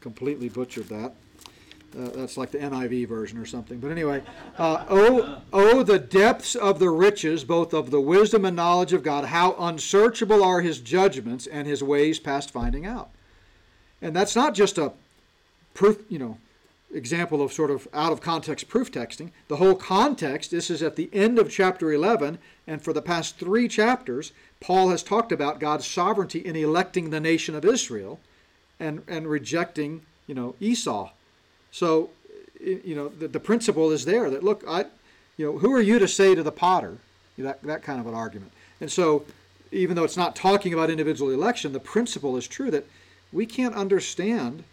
completely 0.00 0.48
butchered 0.48 0.88
that. 0.88 1.12
Uh, 1.98 2.08
that's 2.14 2.36
like 2.36 2.52
the 2.52 2.58
NIV 2.58 3.08
version 3.08 3.36
or 3.36 3.44
something. 3.44 3.80
But 3.80 3.90
anyway, 3.90 4.22
uh, 4.58 4.84
oh, 4.88 5.42
oh, 5.52 5.82
the 5.82 5.98
depths 5.98 6.54
of 6.54 6.78
the 6.78 6.88
riches, 6.88 7.42
both 7.42 7.72
of 7.74 7.90
the 7.90 8.00
wisdom 8.00 8.44
and 8.44 8.54
knowledge 8.54 8.92
of 8.92 9.02
God. 9.02 9.24
How 9.24 9.56
unsearchable 9.58 10.44
are 10.44 10.60
His 10.60 10.78
judgments 10.78 11.48
and 11.48 11.66
His 11.66 11.82
ways 11.82 12.20
past 12.20 12.52
finding 12.52 12.86
out. 12.86 13.10
And 14.00 14.14
that's 14.14 14.36
not 14.36 14.54
just 14.54 14.78
a 14.78 14.92
proof, 15.74 16.00
you 16.08 16.18
know, 16.18 16.38
example 16.92 17.42
of 17.42 17.52
sort 17.52 17.70
of 17.70 17.86
out 17.92 18.12
of 18.12 18.20
context 18.20 18.68
proof 18.68 18.90
texting. 18.90 19.30
The 19.48 19.56
whole 19.56 19.74
context, 19.74 20.50
this 20.50 20.70
is 20.70 20.82
at 20.82 20.96
the 20.96 21.08
end 21.12 21.38
of 21.38 21.50
chapter 21.50 21.92
11, 21.92 22.38
and 22.66 22.82
for 22.82 22.92
the 22.92 23.02
past 23.02 23.38
three 23.38 23.68
chapters, 23.68 24.32
Paul 24.60 24.90
has 24.90 25.02
talked 25.02 25.32
about 25.32 25.60
God's 25.60 25.86
sovereignty 25.86 26.40
in 26.40 26.56
electing 26.56 27.10
the 27.10 27.20
nation 27.20 27.54
of 27.54 27.64
Israel 27.64 28.20
and, 28.78 29.02
and 29.06 29.28
rejecting, 29.28 30.02
you 30.26 30.34
know, 30.34 30.54
Esau. 30.60 31.10
So, 31.70 32.10
you 32.60 32.94
know, 32.94 33.08
the, 33.08 33.28
the 33.28 33.40
principle 33.40 33.90
is 33.90 34.04
there 34.04 34.30
that, 34.30 34.42
look, 34.42 34.64
I, 34.66 34.86
you 35.36 35.46
know, 35.46 35.58
who 35.58 35.72
are 35.72 35.80
you 35.80 35.98
to 35.98 36.08
say 36.08 36.34
to 36.34 36.42
the 36.42 36.52
potter? 36.52 36.98
That, 37.38 37.62
that 37.62 37.82
kind 37.82 37.98
of 37.98 38.06
an 38.06 38.14
argument. 38.14 38.52
And 38.82 38.92
so, 38.92 39.24
even 39.72 39.96
though 39.96 40.04
it's 40.04 40.16
not 40.16 40.36
talking 40.36 40.74
about 40.74 40.90
individual 40.90 41.30
election, 41.30 41.72
the 41.72 41.80
principle 41.80 42.36
is 42.36 42.46
true 42.46 42.70
that 42.70 42.86
we 43.32 43.46
can't 43.46 43.74
understand 43.74 44.64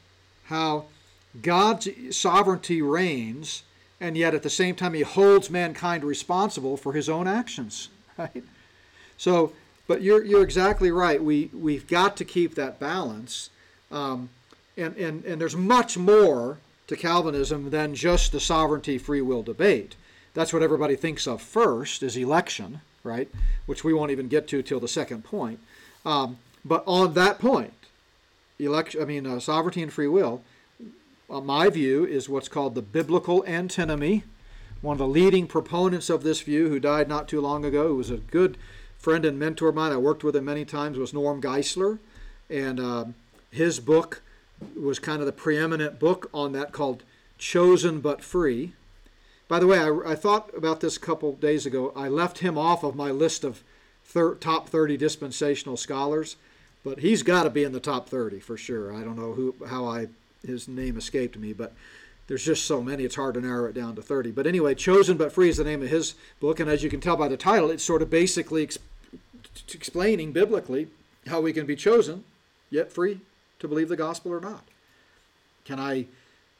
how 0.46 0.86
God's 1.42 1.90
sovereignty 2.16 2.82
reigns, 2.82 3.64
and 4.00 4.18
yet 4.18 4.34
at 4.34 4.44
the 4.44 4.50
same 4.50 4.76
time 4.76 4.94
he 4.94 5.02
holds 5.02 5.50
mankind 5.50 6.04
responsible 6.04 6.78
for 6.78 6.94
his 6.94 7.10
own 7.10 7.28
actions. 7.28 7.90
Right? 8.18 8.44
So, 9.16 9.54
but 9.88 10.02
you're 10.02 10.26
you're 10.26 10.42
exactly 10.42 10.90
right. 10.90 11.24
We 11.24 11.52
we've 11.54 11.86
got 11.86 12.18
to 12.18 12.26
keep 12.26 12.56
that 12.56 12.80
balance, 12.80 13.52
um, 13.92 14.30
and 14.76 14.98
and 14.98 15.24
and 15.24 15.40
there's 15.40 15.56
much 15.56 16.00
more 16.00 16.58
to 16.88 16.96
Calvinism 16.96 17.70
than 17.70 17.94
just 17.94 18.32
the 18.32 18.40
sovereignty 18.40 18.98
free 18.98 19.22
will 19.22 19.44
debate. 19.44 19.96
That's 20.34 20.52
what 20.52 20.64
everybody 20.64 20.96
thinks 20.96 21.28
of 21.28 21.44
first 21.44 22.02
is 22.02 22.18
election, 22.18 22.82
right? 23.04 23.30
Which 23.68 23.84
we 23.84 23.94
won't 23.94 24.12
even 24.12 24.28
get 24.28 24.48
to 24.48 24.64
till 24.64 24.80
the 24.80 24.88
second 24.88 25.24
point. 25.24 25.60
Um, 26.06 26.38
but 26.64 26.84
on 26.88 27.14
that 27.14 27.40
point, 27.40 27.74
election, 28.60 29.02
I 29.02 29.06
mean, 29.06 29.26
uh, 29.26 29.40
sovereignty 29.40 29.84
and 29.84 29.92
free 29.92 30.08
will, 30.08 30.42
uh, 31.30 31.42
my 31.42 31.70
view 31.70 32.06
is 32.06 32.30
what's 32.30 32.50
called 32.50 32.76
the 32.76 32.82
biblical 32.82 33.44
antinomy. 33.46 34.24
One 34.82 34.94
of 34.94 35.00
the 35.00 35.08
leading 35.08 35.48
proponents 35.48 36.10
of 36.10 36.24
this 36.24 36.42
view, 36.42 36.70
who 36.70 36.80
died 36.80 37.08
not 37.08 37.28
too 37.28 37.42
long 37.42 37.66
ago, 37.66 37.88
who 37.90 37.96
was 37.96 38.12
a 38.12 38.18
good 38.18 38.58
friend 38.98 39.26
and 39.26 39.40
mentor 39.40 39.70
of 39.70 39.76
mine, 39.76 39.92
I 39.92 39.98
worked 39.98 40.24
with 40.24 40.36
him 40.36 40.46
many 40.46 40.66
times, 40.66 40.98
was 40.98 41.14
Norm 41.14 41.42
Geisler. 41.42 42.00
And 42.50 42.80
um 42.80 43.16
his 43.52 43.80
book 43.80 44.22
was 44.80 45.00
kind 45.00 45.20
of 45.20 45.26
the 45.26 45.32
preeminent 45.32 46.00
book 46.00 46.30
on 46.34 46.52
that 46.54 46.72
called 46.72 47.04
Chosen 47.38 48.02
But 48.02 48.24
Free. 48.24 48.74
By 49.48 49.60
the 49.60 49.68
way, 49.68 49.80
I, 49.80 50.12
I 50.12 50.16
thought 50.16 50.52
about 50.56 50.82
this 50.82 50.98
a 50.98 51.02
couple 51.02 51.34
days 51.34 51.66
ago. 51.66 51.94
I 51.96 52.08
left 52.08 52.40
him 52.40 52.58
off 52.58 52.84
of 52.84 52.96
my 52.96 53.12
list 53.12 53.44
of 53.44 53.64
thir- 54.04 54.36
top 54.36 54.68
30 54.68 54.98
dispensational 54.98 55.78
scholars, 55.78 56.36
but 56.84 57.00
he's 57.00 57.24
got 57.24 57.44
to 57.44 57.50
be 57.50 57.64
in 57.64 57.72
the 57.72 57.80
top 57.80 58.10
30 58.10 58.40
for 58.40 58.58
sure. 58.58 58.94
I 58.94 59.04
don't 59.04 59.18
know 59.18 59.34
who 59.34 59.56
how 59.68 59.86
I 59.86 60.08
his 60.46 60.68
name 60.68 60.98
escaped 60.98 61.38
me, 61.38 61.54
but 61.54 61.74
there's 62.28 62.44
just 62.44 62.66
so 62.66 62.82
many 62.82 63.06
it's 63.06 63.16
hard 63.16 63.36
to 63.36 63.42
narrow 63.42 63.70
it 63.70 63.74
down 63.74 63.96
to 63.96 64.02
30. 64.02 64.32
But 64.32 64.48
anyway, 64.48 64.76
Chosen 64.76 65.18
But 65.18 65.32
Free 65.32 65.50
is 65.50 65.58
the 65.58 65.64
name 65.64 65.82
of 65.82 65.90
his 65.90 66.16
book, 66.40 66.60
and 66.60 66.70
as 66.70 66.84
you 66.84 66.90
can 66.90 67.00
tell 67.00 67.16
by 67.16 67.28
the 67.28 67.38
title, 67.38 67.72
it's 67.72 67.84
sort 67.84 68.02
of 68.02 68.10
basically 68.10 68.64
ex- 68.64 68.78
explaining 69.74 70.34
biblically 70.34 70.88
how 71.28 71.42
we 71.42 71.54
can 71.54 71.66
be 71.66 71.76
chosen 71.76 72.24
yet 72.70 72.92
free 72.92 73.22
to 73.60 73.68
believe 73.68 73.90
the 73.90 73.96
gospel 73.96 74.34
or 74.34 74.42
not. 74.42 74.64
Can 75.66 75.80
I 75.80 76.08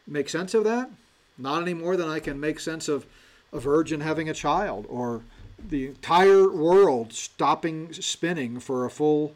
make 0.06 0.30
sense 0.30 0.54
of 0.54 0.64
that? 0.64 0.90
Not 1.38 1.62
any 1.62 1.74
more 1.74 1.96
than 1.96 2.10
I 2.10 2.20
can 2.20 2.40
make 2.40 2.60
sense 2.60 2.88
of 2.88 3.06
a 3.54 3.60
virgin 3.60 4.02
having 4.02 4.30
a 4.30 4.34
child 4.34 4.86
or 4.90 5.22
the 5.60 5.88
entire 5.88 6.50
world 6.50 7.14
stopping 7.14 7.94
spinning 7.94 8.60
for 8.60 8.86
a 8.86 8.90
full 8.90 9.34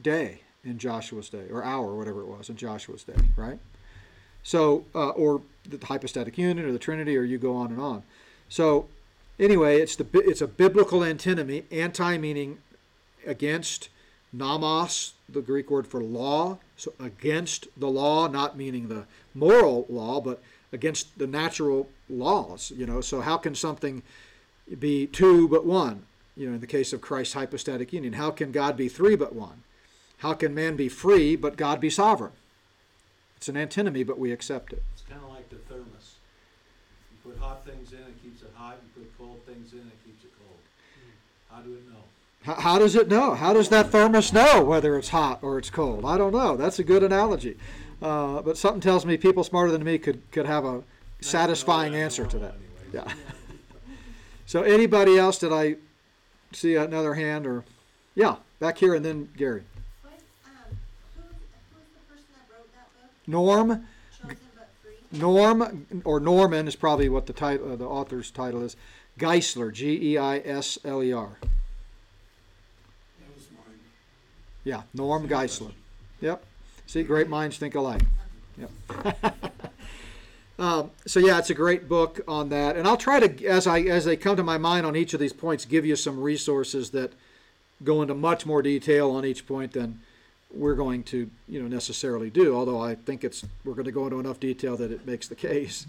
day 0.00 0.40
in 0.64 0.78
Joshua's 0.78 1.28
day 1.28 1.46
or 1.50 1.64
hour, 1.64 1.94
whatever 1.94 2.20
it 2.20 2.26
was 2.26 2.48
in 2.48 2.56
Joshua's 2.56 3.04
day, 3.04 3.14
right? 3.36 3.58
So, 4.42 4.84
uh, 4.94 5.10
or 5.10 5.42
the 5.68 5.84
hypostatic 5.84 6.38
union 6.38 6.66
or 6.66 6.72
the 6.72 6.78
Trinity, 6.78 7.16
or 7.16 7.22
you 7.22 7.38
go 7.38 7.54
on 7.54 7.70
and 7.70 7.80
on. 7.80 8.02
So, 8.48 8.88
anyway, 9.38 9.80
it's 9.80 9.96
the 9.96 10.06
it's 10.14 10.40
a 10.40 10.48
biblical 10.48 11.04
antinomy. 11.04 11.64
Anti 11.70 12.18
meaning 12.18 12.58
against, 13.26 13.88
nomos, 14.32 15.14
the 15.28 15.40
Greek 15.40 15.70
word 15.70 15.86
for 15.86 16.02
law. 16.02 16.58
So 16.76 16.92
against 16.98 17.68
the 17.76 17.88
law, 17.88 18.28
not 18.28 18.56
meaning 18.56 18.88
the 18.88 19.06
moral 19.34 19.86
law, 19.88 20.20
but 20.20 20.42
against 20.72 21.18
the 21.18 21.26
natural 21.26 21.88
laws. 22.08 22.72
You 22.74 22.86
know, 22.86 23.00
so 23.00 23.20
how 23.20 23.36
can 23.36 23.54
something 23.54 24.02
be 24.78 25.06
two 25.06 25.48
but 25.48 25.64
one? 25.66 26.06
You 26.36 26.48
know, 26.48 26.54
in 26.54 26.60
the 26.60 26.66
case 26.66 26.92
of 26.92 27.00
Christ's 27.00 27.34
hypostatic 27.34 27.92
union, 27.92 28.14
how 28.14 28.30
can 28.30 28.52
God 28.52 28.76
be 28.76 28.88
three 28.88 29.16
but 29.16 29.34
one? 29.34 29.62
How 30.18 30.34
can 30.34 30.54
man 30.54 30.76
be 30.76 30.88
free 30.88 31.36
but 31.36 31.56
God 31.56 31.80
be 31.80 31.90
sovereign? 31.90 32.32
It's 33.40 33.48
an 33.48 33.56
antinomy, 33.56 34.04
but 34.04 34.18
we 34.18 34.32
accept 34.32 34.70
it. 34.74 34.82
It's 34.92 35.02
kind 35.08 35.22
of 35.24 35.30
like 35.30 35.48
the 35.48 35.56
thermos. 35.56 36.16
You 37.10 37.32
put 37.32 37.40
hot 37.40 37.64
things 37.64 37.90
in, 37.90 38.00
it 38.00 38.22
keeps 38.22 38.42
it 38.42 38.50
hot. 38.54 38.76
You 38.84 39.02
put 39.02 39.16
cold 39.16 39.40
things 39.46 39.72
in, 39.72 39.78
it 39.78 40.04
keeps 40.04 40.24
it 40.24 40.30
cold. 40.38 40.58
How 41.50 41.62
do 41.62 41.72
it 41.72 41.88
know? 41.88 42.02
How, 42.42 42.60
how 42.60 42.78
does 42.78 42.94
it 42.96 43.08
know? 43.08 43.34
How 43.34 43.54
does 43.54 43.70
that 43.70 43.88
thermos 43.88 44.34
know 44.34 44.62
whether 44.62 44.94
it's 44.98 45.08
hot 45.08 45.38
or 45.40 45.56
it's 45.56 45.70
cold? 45.70 46.04
I 46.04 46.18
don't 46.18 46.34
know. 46.34 46.54
That's 46.54 46.78
a 46.80 46.84
good 46.84 47.02
analogy. 47.02 47.56
Uh, 48.02 48.42
but 48.42 48.58
something 48.58 48.82
tells 48.82 49.06
me 49.06 49.16
people 49.16 49.42
smarter 49.42 49.72
than 49.72 49.84
me 49.84 49.96
could, 49.96 50.20
could 50.32 50.44
have 50.44 50.66
a 50.66 50.82
satisfying 51.22 51.94
answer 51.94 52.26
to 52.26 52.38
that. 52.40 52.56
anyways. 52.92 53.06
Yeah. 53.06 53.14
So 54.44 54.64
anybody 54.64 55.16
else? 55.16 55.38
Did 55.38 55.52
I 55.54 55.76
see 56.52 56.74
another 56.74 57.14
hand 57.14 57.46
or? 57.46 57.64
Yeah, 58.14 58.36
back 58.58 58.76
here 58.76 58.94
and 58.94 59.02
then 59.02 59.30
Gary. 59.34 59.62
Norm, 63.30 63.86
Chosen 64.20 64.36
but 64.54 64.68
free? 64.82 65.18
Norm, 65.18 65.86
or 66.04 66.20
Norman 66.20 66.66
is 66.66 66.76
probably 66.76 67.08
what 67.08 67.26
the 67.26 67.32
title, 67.32 67.72
uh, 67.72 67.76
the 67.76 67.86
author's 67.86 68.30
title 68.30 68.62
is. 68.62 68.76
Geisler, 69.18 69.72
G 69.72 70.14
E 70.14 70.18
I 70.18 70.38
S 70.38 70.78
L 70.84 71.02
E 71.02 71.12
R. 71.12 71.36
That 71.40 71.50
was 73.34 73.46
mine. 73.52 73.78
Yeah, 74.64 74.82
Norm 74.94 75.28
Geisler. 75.28 75.72
Yep. 76.20 76.44
See, 76.86 77.02
great 77.02 77.28
minds 77.28 77.56
think 77.56 77.74
alike. 77.74 78.02
Yep. 78.58 78.70
um, 80.58 80.90
so 81.06 81.20
yeah, 81.20 81.38
it's 81.38 81.50
a 81.50 81.54
great 81.54 81.88
book 81.88 82.20
on 82.26 82.48
that, 82.48 82.76
and 82.76 82.86
I'll 82.86 82.96
try 82.96 83.20
to, 83.20 83.46
as 83.46 83.66
I 83.66 83.80
as 83.82 84.04
they 84.04 84.16
come 84.16 84.36
to 84.36 84.42
my 84.42 84.58
mind 84.58 84.86
on 84.86 84.96
each 84.96 85.14
of 85.14 85.20
these 85.20 85.32
points, 85.32 85.64
give 85.64 85.86
you 85.86 85.96
some 85.96 86.18
resources 86.18 86.90
that 86.90 87.12
go 87.82 88.02
into 88.02 88.14
much 88.14 88.44
more 88.44 88.60
detail 88.60 89.10
on 89.10 89.24
each 89.24 89.46
point 89.46 89.72
than 89.72 90.00
we're 90.52 90.74
going 90.74 91.02
to, 91.04 91.30
you 91.48 91.62
know, 91.62 91.68
necessarily 91.68 92.30
do. 92.30 92.54
Although 92.54 92.80
I 92.80 92.94
think 92.94 93.24
it's 93.24 93.44
we're 93.64 93.74
going 93.74 93.84
to 93.84 93.92
go 93.92 94.04
into 94.04 94.18
enough 94.18 94.40
detail 94.40 94.76
that 94.76 94.90
it 94.90 95.06
makes 95.06 95.28
the 95.28 95.34
case. 95.34 95.86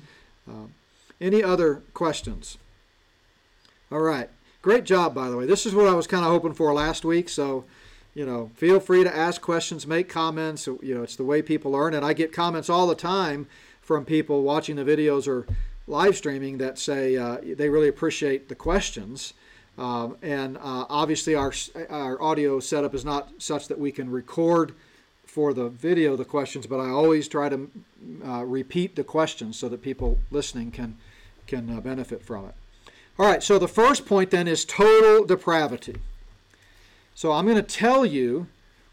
Um, 0.48 0.74
any 1.20 1.44
other 1.44 1.84
questions? 1.94 2.58
All 3.92 4.02
right, 4.02 4.30
great 4.62 4.86
job, 4.86 5.14
by 5.14 5.30
the 5.30 5.38
way. 5.38 5.46
This 5.46 5.66
is 5.66 5.76
what 5.76 5.88
I 5.88 5.94
was 5.94 6.08
kind 6.08 6.26
of 6.26 6.32
hoping 6.32 6.54
for 6.54 6.74
last 6.74 7.04
week. 7.04 7.30
So, 7.30 7.66
you 8.16 8.26
know, 8.26 8.52
feel 8.56 8.80
free 8.80 9.04
to 9.04 9.16
ask 9.16 9.42
questions, 9.42 9.86
make 9.86 10.10
comments. 10.10 10.68
You 10.68 10.96
know, 10.96 11.04
it's 11.04 11.16
the 11.16 11.24
way 11.24 11.42
people 11.42 11.72
learn, 11.72 11.94
and 11.94 12.06
I 12.06 12.14
get 12.14 12.32
comments 12.32 12.70
all 12.70 12.88
the 12.88 12.96
time 12.96 13.48
from 13.82 14.06
people 14.06 14.44
watching 14.44 14.78
the 14.78 14.84
videos 14.84 15.28
or 15.28 15.46
live 15.88 16.16
streaming 16.16 16.58
that 16.60 16.80
say 16.80 17.18
uh, 17.18 17.38
they 17.44 17.70
really 17.70 17.90
appreciate 17.90 18.48
the 18.48 18.56
questions. 18.56 19.34
Um, 19.78 20.18
and 20.22 20.58
uh, 20.58 20.86
obviously, 20.90 21.36
our 21.36 21.54
our 21.90 22.22
audio 22.22 22.60
setup 22.60 22.94
is 22.94 23.06
not 23.06 23.30
such 23.38 23.68
that 23.68 23.80
we 23.80 23.92
can 23.92 24.10
record 24.10 24.74
for 25.26 25.54
the 25.54 25.70
video 25.70 26.18
the 26.18 26.26
questions, 26.26 26.68
but 26.68 26.80
I 26.80 26.90
always 26.90 27.28
try 27.28 27.48
to 27.48 27.72
uh, 28.26 28.44
repeat 28.44 28.96
the 28.96 29.04
questions 29.04 29.58
so 29.58 29.70
that 29.70 29.82
people 29.82 30.20
listening 30.30 30.72
can 30.72 30.98
can 31.48 31.70
uh, 31.70 31.80
benefit 31.80 32.24
from 32.24 32.46
it. 32.46 32.56
All 33.18 33.26
right. 33.26 33.42
So 33.42 33.58
the 33.58 33.68
first 33.68 34.06
point 34.06 34.32
then 34.32 34.48
is 34.48 34.66
total 34.66 35.26
depravity. 35.26 35.98
So 37.16 37.32
I'm 37.32 37.46
going 37.46 37.58
to 37.58 37.62
tell 37.62 38.06
you 38.06 38.48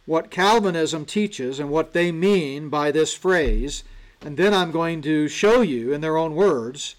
what 0.06 0.30
Calvinism 0.30 1.04
teaches 1.04 1.60
and 1.60 1.70
what 1.70 1.92
they 1.92 2.12
mean 2.12 2.68
by 2.68 2.90
this 2.90 3.14
phrase, 3.14 3.84
and 4.22 4.36
then 4.36 4.54
I'm 4.54 4.70
going 4.70 5.02
to 5.02 5.28
show 5.28 5.60
you 5.60 5.92
in 5.92 6.00
their 6.00 6.16
own 6.16 6.34
words 6.34 6.96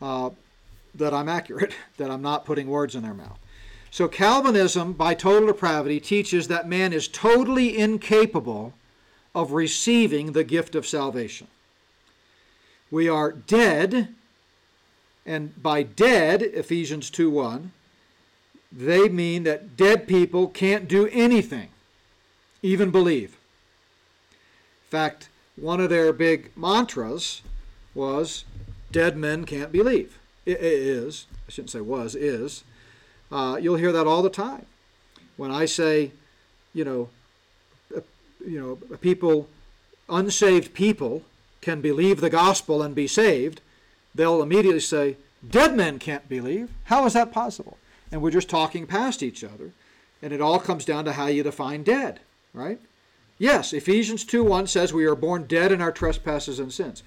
uh, 0.00 0.30
that 0.94 1.12
I'm 1.12 1.28
accurate, 1.28 1.74
that 1.96 2.10
I'm 2.10 2.22
not 2.22 2.44
putting 2.44 2.68
words 2.68 2.94
in 2.94 3.02
their 3.02 3.14
mouth. 3.14 3.38
So, 3.90 4.08
Calvinism, 4.08 4.94
by 4.94 5.14
total 5.14 5.46
depravity, 5.48 6.00
teaches 6.00 6.48
that 6.48 6.68
man 6.68 6.92
is 6.92 7.06
totally 7.06 7.78
incapable 7.78 8.74
of 9.34 9.52
receiving 9.52 10.32
the 10.32 10.44
gift 10.44 10.74
of 10.74 10.86
salvation. 10.86 11.46
We 12.90 13.08
are 13.08 13.30
dead, 13.30 14.08
and 15.24 15.62
by 15.62 15.84
dead, 15.84 16.42
Ephesians 16.42 17.08
2 17.10 17.30
1, 17.30 17.72
they 18.72 19.08
mean 19.08 19.44
that 19.44 19.76
dead 19.76 20.08
people 20.08 20.48
can't 20.48 20.88
do 20.88 21.08
anything, 21.12 21.68
even 22.62 22.90
believe. 22.90 23.36
In 24.32 24.90
fact, 24.90 25.28
one 25.54 25.80
of 25.80 25.90
their 25.90 26.12
big 26.12 26.50
mantras 26.56 27.42
was 27.94 28.44
dead 28.90 29.16
men 29.16 29.44
can't 29.44 29.70
believe 29.70 30.18
it 30.46 30.60
is, 30.60 31.26
I 31.48 31.50
shouldn't 31.50 31.70
say 31.70 31.80
was, 31.80 32.14
is. 32.14 32.64
Uh, 33.30 33.58
you'll 33.60 33.76
hear 33.76 33.92
that 33.92 34.06
all 34.06 34.22
the 34.22 34.30
time. 34.30 34.66
When 35.36 35.50
I 35.50 35.64
say, 35.64 36.12
you 36.72 36.84
know, 36.84 37.08
uh, 37.96 38.00
you 38.46 38.60
know, 38.60 38.96
people, 38.98 39.48
unsaved 40.08 40.74
people 40.74 41.22
can 41.60 41.80
believe 41.80 42.20
the 42.20 42.30
gospel 42.30 42.82
and 42.82 42.94
be 42.94 43.06
saved, 43.06 43.60
they'll 44.14 44.42
immediately 44.42 44.80
say, 44.80 45.16
dead 45.48 45.76
men 45.76 45.98
can't 45.98 46.28
believe. 46.28 46.70
How 46.84 47.06
is 47.06 47.14
that 47.14 47.32
possible? 47.32 47.78
And 48.12 48.22
we're 48.22 48.30
just 48.30 48.50
talking 48.50 48.86
past 48.86 49.22
each 49.22 49.42
other. 49.42 49.72
And 50.22 50.32
it 50.32 50.40
all 50.40 50.58
comes 50.58 50.84
down 50.84 51.04
to 51.06 51.14
how 51.14 51.26
you 51.26 51.42
define 51.42 51.82
dead, 51.82 52.20
right? 52.52 52.78
Yes, 53.38 53.72
Ephesians 53.72 54.24
2 54.24 54.44
1 54.44 54.66
says 54.68 54.92
we 54.92 55.04
are 55.06 55.16
born 55.16 55.44
dead 55.44 55.72
in 55.72 55.80
our 55.80 55.92
trespasses 55.92 56.58
and 56.58 56.72
sins. 56.72 57.02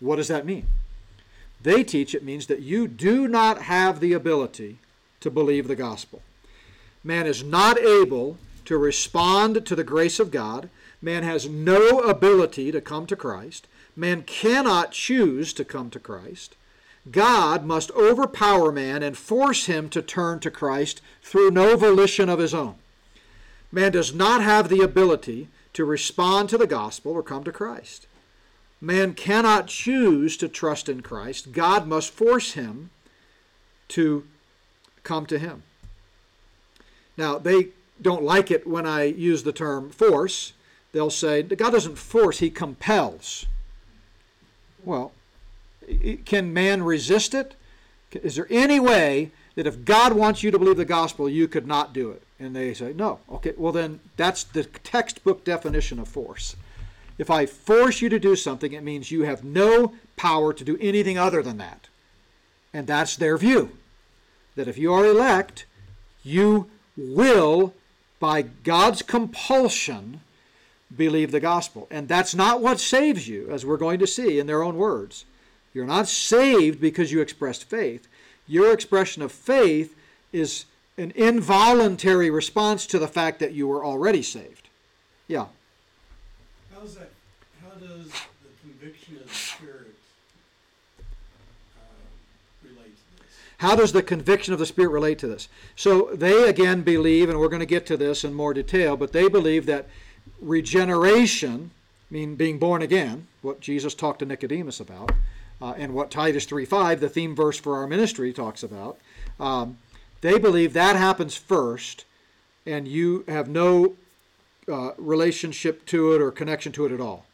What 0.00 0.16
does 0.16 0.28
that 0.28 0.46
mean? 0.46 0.66
They 1.66 1.82
teach 1.82 2.14
it 2.14 2.22
means 2.22 2.46
that 2.46 2.62
you 2.62 2.86
do 2.86 3.26
not 3.26 3.62
have 3.62 3.98
the 3.98 4.12
ability 4.12 4.78
to 5.18 5.32
believe 5.32 5.66
the 5.66 5.74
gospel. 5.74 6.22
Man 7.02 7.26
is 7.26 7.42
not 7.42 7.76
able 7.76 8.38
to 8.66 8.78
respond 8.78 9.66
to 9.66 9.74
the 9.74 9.82
grace 9.82 10.20
of 10.20 10.30
God. 10.30 10.70
Man 11.02 11.24
has 11.24 11.48
no 11.48 11.98
ability 12.02 12.70
to 12.70 12.80
come 12.80 13.04
to 13.08 13.16
Christ. 13.16 13.66
Man 13.96 14.22
cannot 14.22 14.92
choose 14.92 15.52
to 15.54 15.64
come 15.64 15.90
to 15.90 15.98
Christ. 15.98 16.54
God 17.10 17.64
must 17.64 17.90
overpower 17.96 18.70
man 18.70 19.02
and 19.02 19.18
force 19.18 19.66
him 19.66 19.88
to 19.88 20.02
turn 20.02 20.38
to 20.40 20.52
Christ 20.52 21.02
through 21.20 21.50
no 21.50 21.76
volition 21.76 22.28
of 22.28 22.38
his 22.38 22.54
own. 22.54 22.76
Man 23.72 23.90
does 23.90 24.14
not 24.14 24.40
have 24.40 24.68
the 24.68 24.82
ability 24.82 25.48
to 25.72 25.84
respond 25.84 26.48
to 26.50 26.58
the 26.58 26.68
gospel 26.68 27.10
or 27.10 27.24
come 27.24 27.42
to 27.42 27.50
Christ. 27.50 28.06
Man 28.80 29.14
cannot 29.14 29.68
choose 29.68 30.36
to 30.36 30.48
trust 30.48 30.88
in 30.88 31.00
Christ. 31.00 31.52
God 31.52 31.86
must 31.86 32.10
force 32.10 32.52
him 32.52 32.90
to 33.88 34.26
come 35.02 35.26
to 35.26 35.38
him. 35.38 35.62
Now, 37.16 37.38
they 37.38 37.68
don't 38.02 38.22
like 38.22 38.50
it 38.50 38.66
when 38.66 38.86
I 38.86 39.04
use 39.04 39.42
the 39.42 39.52
term 39.52 39.90
force. 39.90 40.52
They'll 40.92 41.10
say, 41.10 41.42
God 41.42 41.70
doesn't 41.70 41.96
force, 41.96 42.38
he 42.38 42.50
compels. 42.50 43.46
Well, 44.84 45.12
can 46.24 46.52
man 46.52 46.82
resist 46.82 47.34
it? 47.34 47.54
Is 48.12 48.36
there 48.36 48.46
any 48.50 48.80
way 48.80 49.30
that 49.54 49.66
if 49.66 49.84
God 49.84 50.12
wants 50.12 50.42
you 50.42 50.50
to 50.50 50.58
believe 50.58 50.76
the 50.76 50.84
gospel, 50.84 51.28
you 51.28 51.48
could 51.48 51.66
not 51.66 51.92
do 51.92 52.10
it? 52.10 52.22
And 52.38 52.54
they 52.54 52.74
say, 52.74 52.92
no. 52.92 53.20
Okay, 53.30 53.54
well, 53.56 53.72
then 53.72 54.00
that's 54.16 54.44
the 54.44 54.64
textbook 54.64 55.44
definition 55.44 55.98
of 55.98 56.08
force. 56.08 56.56
If 57.18 57.30
I 57.30 57.46
force 57.46 58.02
you 58.02 58.08
to 58.08 58.18
do 58.18 58.36
something, 58.36 58.72
it 58.72 58.82
means 58.82 59.10
you 59.10 59.22
have 59.22 59.42
no 59.42 59.94
power 60.16 60.52
to 60.52 60.64
do 60.64 60.76
anything 60.80 61.16
other 61.16 61.42
than 61.42 61.58
that. 61.58 61.88
And 62.72 62.86
that's 62.86 63.16
their 63.16 63.38
view. 63.38 63.78
That 64.54 64.68
if 64.68 64.76
you 64.76 64.92
are 64.92 65.06
elect, 65.06 65.66
you 66.22 66.70
will, 66.96 67.74
by 68.20 68.42
God's 68.42 69.02
compulsion, 69.02 70.20
believe 70.94 71.30
the 71.30 71.40
gospel. 71.40 71.86
And 71.90 72.08
that's 72.08 72.34
not 72.34 72.60
what 72.60 72.80
saves 72.80 73.28
you, 73.28 73.48
as 73.50 73.64
we're 73.64 73.76
going 73.76 73.98
to 74.00 74.06
see 74.06 74.38
in 74.38 74.46
their 74.46 74.62
own 74.62 74.76
words. 74.76 75.24
You're 75.72 75.86
not 75.86 76.08
saved 76.08 76.80
because 76.80 77.12
you 77.12 77.20
expressed 77.20 77.64
faith. 77.64 78.08
Your 78.46 78.72
expression 78.72 79.22
of 79.22 79.32
faith 79.32 79.94
is 80.32 80.64
an 80.98 81.12
involuntary 81.14 82.30
response 82.30 82.86
to 82.86 82.98
the 82.98 83.08
fact 83.08 83.40
that 83.40 83.52
you 83.52 83.68
were 83.68 83.84
already 83.84 84.22
saved. 84.22 84.68
Yeah. 85.28 85.46
How's 86.78 86.96
that, 86.96 87.10
how 87.62 87.70
does 87.78 88.08
the 88.08 88.50
conviction 88.60 89.16
of 89.16 89.26
the 89.26 89.34
Spirit, 89.34 89.94
uh, 91.78 91.82
relate 92.62 92.94
to 92.96 93.22
this? 93.22 93.32
How 93.58 93.76
does 93.76 93.92
the 93.92 94.02
conviction 94.02 94.52
of 94.52 94.58
the 94.58 94.66
Spirit 94.66 94.90
relate 94.90 95.18
to 95.20 95.26
this? 95.26 95.48
So 95.74 96.10
they 96.12 96.48
again 96.48 96.82
believe, 96.82 97.30
and 97.30 97.40
we're 97.40 97.48
going 97.48 97.60
to 97.60 97.66
get 97.66 97.86
to 97.86 97.96
this 97.96 98.24
in 98.24 98.34
more 98.34 98.52
detail, 98.52 98.96
but 98.96 99.12
they 99.12 99.26
believe 99.26 99.64
that 99.66 99.86
regeneration, 100.38 101.70
I 102.10 102.14
mean 102.14 102.34
being 102.34 102.58
born 102.58 102.82
again, 102.82 103.26
what 103.40 103.60
Jesus 103.60 103.94
talked 103.94 104.18
to 104.18 104.26
Nicodemus 104.26 104.78
about, 104.78 105.12
uh, 105.62 105.72
and 105.78 105.94
what 105.94 106.10
Titus 106.10 106.44
3.5, 106.44 107.00
the 107.00 107.08
theme 107.08 107.34
verse 107.34 107.58
for 107.58 107.78
our 107.78 107.86
ministry, 107.86 108.34
talks 108.34 108.62
about, 108.62 108.98
um, 109.40 109.78
they 110.20 110.38
believe 110.38 110.74
that 110.74 110.96
happens 110.96 111.36
first, 111.36 112.04
and 112.66 112.86
you 112.86 113.24
have 113.28 113.48
no 113.48 113.94
uh, 114.70 114.92
relationship 114.98 115.86
to 115.86 116.14
it 116.14 116.20
or 116.20 116.30
connection 116.30 116.72
to 116.72 116.86
it 116.86 116.92
at 116.92 117.00
all. 117.00 117.26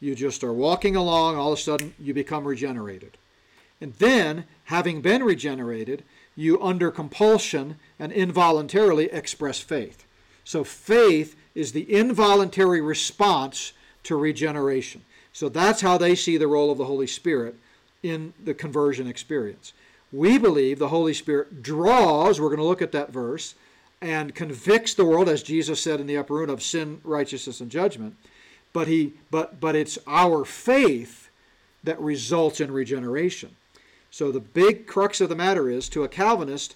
You 0.00 0.14
just 0.14 0.44
are 0.44 0.52
walking 0.52 0.96
along, 0.96 1.36
all 1.36 1.52
of 1.52 1.58
a 1.58 1.62
sudden 1.62 1.94
you 1.98 2.14
become 2.14 2.46
regenerated. 2.46 3.16
And 3.80 3.94
then, 3.94 4.44
having 4.64 5.00
been 5.00 5.22
regenerated, 5.22 6.04
you 6.34 6.60
under 6.62 6.90
compulsion 6.90 7.76
and 7.98 8.12
involuntarily 8.12 9.06
express 9.06 9.60
faith. 9.60 10.04
So 10.44 10.64
faith 10.64 11.36
is 11.54 11.72
the 11.72 11.92
involuntary 11.92 12.80
response 12.80 13.72
to 14.04 14.16
regeneration. 14.16 15.04
So 15.32 15.48
that's 15.48 15.80
how 15.80 15.98
they 15.98 16.14
see 16.14 16.36
the 16.36 16.48
role 16.48 16.70
of 16.70 16.78
the 16.78 16.86
Holy 16.86 17.06
Spirit 17.06 17.56
in 18.02 18.32
the 18.42 18.54
conversion 18.54 19.06
experience. 19.06 19.72
We 20.12 20.38
believe 20.38 20.78
the 20.78 20.88
Holy 20.88 21.12
Spirit 21.12 21.62
draws, 21.62 22.40
we're 22.40 22.48
going 22.48 22.58
to 22.58 22.64
look 22.64 22.82
at 22.82 22.92
that 22.92 23.12
verse, 23.12 23.54
and 24.00 24.34
convicts 24.34 24.94
the 24.94 25.04
world, 25.04 25.28
as 25.28 25.42
Jesus 25.42 25.80
said 25.80 26.00
in 26.00 26.06
the 26.06 26.16
upper 26.16 26.34
room, 26.34 26.50
of 26.50 26.62
sin, 26.62 27.00
righteousness, 27.04 27.60
and 27.60 27.70
judgment. 27.70 28.16
But 28.72 28.88
he 28.88 29.14
but 29.30 29.60
but 29.60 29.74
it's 29.74 29.98
our 30.06 30.44
faith 30.44 31.30
that 31.84 32.00
results 32.00 32.60
in 32.60 32.70
regeneration. 32.70 33.56
So 34.10 34.30
the 34.30 34.40
big 34.40 34.86
crux 34.86 35.20
of 35.20 35.28
the 35.28 35.36
matter 35.36 35.68
is 35.70 35.88
to 35.90 36.04
a 36.04 36.08
Calvinist, 36.08 36.74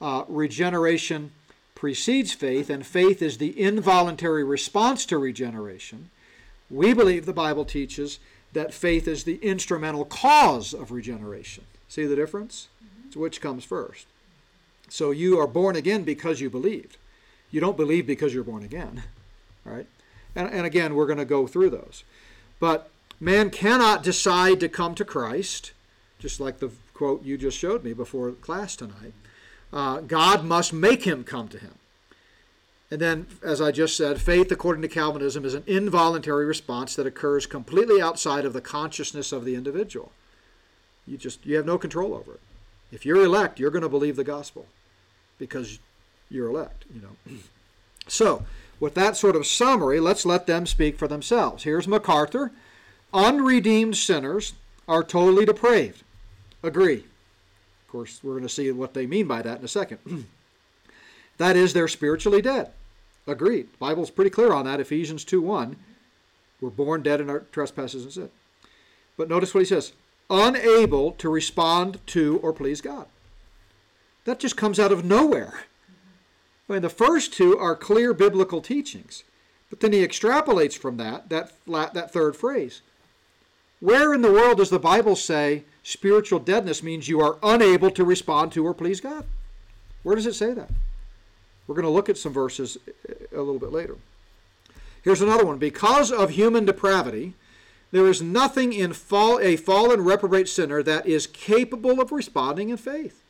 uh, 0.00 0.24
regeneration 0.28 1.32
precedes 1.74 2.32
faith, 2.32 2.70
and 2.70 2.86
faith 2.86 3.22
is 3.22 3.38
the 3.38 3.60
involuntary 3.60 4.44
response 4.44 5.04
to 5.06 5.18
regeneration. 5.18 6.10
We 6.70 6.94
believe 6.94 7.26
the 7.26 7.32
Bible 7.32 7.64
teaches 7.64 8.18
that 8.52 8.74
faith 8.74 9.08
is 9.08 9.24
the 9.24 9.36
instrumental 9.36 10.04
cause 10.04 10.74
of 10.74 10.90
regeneration. 10.92 11.64
See 11.88 12.06
the 12.06 12.16
difference? 12.16 12.68
So 13.12 13.20
which 13.20 13.40
comes 13.40 13.64
first? 13.64 14.06
So 14.92 15.10
you 15.10 15.40
are 15.40 15.46
born 15.46 15.74
again 15.74 16.04
because 16.04 16.42
you 16.42 16.50
believed. 16.50 16.98
You 17.50 17.62
don't 17.62 17.78
believe 17.78 18.06
because 18.06 18.34
you're 18.34 18.44
born 18.44 18.62
again. 18.62 19.04
All 19.64 19.72
right? 19.76 19.86
And, 20.36 20.50
and 20.50 20.66
again, 20.66 20.94
we're 20.94 21.06
going 21.06 21.18
to 21.18 21.24
go 21.24 21.46
through 21.46 21.70
those. 21.70 22.04
But 22.60 22.90
Man 23.18 23.48
cannot 23.48 24.02
decide 24.02 24.60
to 24.60 24.68
come 24.68 24.94
to 24.96 25.04
Christ, 25.04 25.72
just 26.18 26.40
like 26.40 26.58
the 26.58 26.72
quote 26.92 27.24
you 27.24 27.38
just 27.38 27.56
showed 27.56 27.82
me 27.82 27.94
before 27.94 28.32
class 28.32 28.76
tonight. 28.76 29.14
Uh, 29.72 30.00
God 30.00 30.44
must 30.44 30.74
make 30.74 31.04
him 31.04 31.24
come 31.24 31.48
to 31.48 31.58
him. 31.58 31.76
And 32.90 33.00
then, 33.00 33.28
as 33.42 33.62
I 33.62 33.72
just 33.72 33.96
said, 33.96 34.20
faith, 34.20 34.52
according 34.52 34.82
to 34.82 34.88
Calvinism, 34.88 35.46
is 35.46 35.54
an 35.54 35.64
involuntary 35.66 36.44
response 36.44 36.94
that 36.96 37.06
occurs 37.06 37.46
completely 37.46 38.02
outside 38.02 38.44
of 38.44 38.52
the 38.52 38.60
consciousness 38.60 39.32
of 39.32 39.46
the 39.46 39.54
individual. 39.54 40.12
You 41.06 41.16
just 41.16 41.46
you 41.46 41.56
have 41.56 41.64
no 41.64 41.78
control 41.78 42.12
over 42.12 42.34
it. 42.34 42.40
If 42.90 43.06
you're 43.06 43.24
elect, 43.24 43.58
you're 43.58 43.70
going 43.70 43.80
to 43.80 43.88
believe 43.88 44.16
the 44.16 44.24
gospel 44.24 44.66
because 45.38 45.78
you're 46.30 46.48
elect, 46.48 46.84
you 46.94 47.00
know. 47.00 47.38
So, 48.08 48.44
with 48.80 48.94
that 48.94 49.16
sort 49.16 49.36
of 49.36 49.46
summary, 49.46 50.00
let's 50.00 50.26
let 50.26 50.46
them 50.46 50.66
speak 50.66 50.98
for 50.98 51.06
themselves. 51.06 51.64
Here's 51.64 51.86
MacArthur. 51.86 52.50
Unredeemed 53.14 53.96
sinners 53.96 54.54
are 54.88 55.04
totally 55.04 55.44
depraved. 55.44 56.02
Agree. 56.62 56.96
Of 56.96 57.88
course, 57.88 58.20
we're 58.22 58.32
going 58.32 58.42
to 58.42 58.48
see 58.48 58.70
what 58.72 58.94
they 58.94 59.06
mean 59.06 59.26
by 59.26 59.42
that 59.42 59.58
in 59.58 59.64
a 59.64 59.68
second. 59.68 59.98
that 61.38 61.56
is, 61.56 61.72
they're 61.72 61.88
spiritually 61.88 62.42
dead. 62.42 62.70
Agreed. 63.26 63.70
The 63.72 63.78
Bible's 63.78 64.10
pretty 64.10 64.30
clear 64.30 64.52
on 64.52 64.64
that. 64.64 64.80
Ephesians 64.80 65.24
2 65.24 65.40
1. 65.40 65.76
We're 66.60 66.70
born 66.70 67.02
dead 67.02 67.20
in 67.20 67.30
our 67.30 67.40
trespasses 67.40 68.04
and 68.04 68.12
sin. 68.12 68.30
But 69.16 69.28
notice 69.28 69.52
what 69.52 69.60
he 69.60 69.66
says 69.66 69.92
unable 70.30 71.12
to 71.12 71.28
respond 71.28 71.98
to 72.06 72.40
or 72.42 72.52
please 72.52 72.80
God. 72.80 73.06
That 74.24 74.38
just 74.38 74.56
comes 74.56 74.78
out 74.78 74.92
of 74.92 75.04
nowhere. 75.04 75.64
I 76.68 76.74
mean, 76.74 76.82
the 76.82 76.88
first 76.88 77.32
two 77.32 77.58
are 77.58 77.74
clear 77.74 78.14
biblical 78.14 78.60
teachings, 78.60 79.24
but 79.68 79.80
then 79.80 79.92
he 79.92 80.06
extrapolates 80.06 80.78
from 80.78 80.96
that, 80.98 81.28
that, 81.28 81.52
that 81.66 82.12
third 82.12 82.36
phrase. 82.36 82.82
Where 83.80 84.14
in 84.14 84.22
the 84.22 84.32
world 84.32 84.58
does 84.58 84.70
the 84.70 84.78
Bible 84.78 85.16
say 85.16 85.64
spiritual 85.82 86.38
deadness 86.38 86.84
means 86.84 87.08
you 87.08 87.20
are 87.20 87.38
unable 87.42 87.90
to 87.90 88.04
respond 88.04 88.52
to 88.52 88.64
or 88.64 88.74
please 88.74 89.00
God? 89.00 89.24
Where 90.04 90.14
does 90.14 90.26
it 90.26 90.34
say 90.34 90.54
that? 90.54 90.70
We're 91.66 91.74
going 91.74 91.84
to 91.84 91.90
look 91.90 92.08
at 92.08 92.18
some 92.18 92.32
verses 92.32 92.78
uh, 93.08 93.14
a 93.32 93.38
little 93.38 93.58
bit 93.58 93.72
later. 93.72 93.96
Here's 95.02 95.20
another 95.20 95.44
one. 95.44 95.58
Because 95.58 96.12
of 96.12 96.30
human 96.30 96.64
depravity, 96.64 97.34
there 97.90 98.06
is 98.06 98.22
nothing 98.22 98.72
in 98.72 98.92
fall, 98.92 99.40
a 99.40 99.56
fallen 99.56 100.04
reprobate 100.04 100.48
sinner 100.48 100.82
that 100.82 101.06
is 101.06 101.26
capable 101.26 102.00
of 102.00 102.12
responding 102.12 102.70
in 102.70 102.76
faith. 102.76 103.21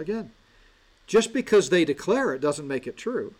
Again, 0.00 0.30
just 1.06 1.32
because 1.32 1.70
they 1.70 1.84
declare 1.84 2.32
it 2.34 2.40
doesn't 2.40 2.66
make 2.66 2.86
it 2.86 2.96
true. 2.96 3.34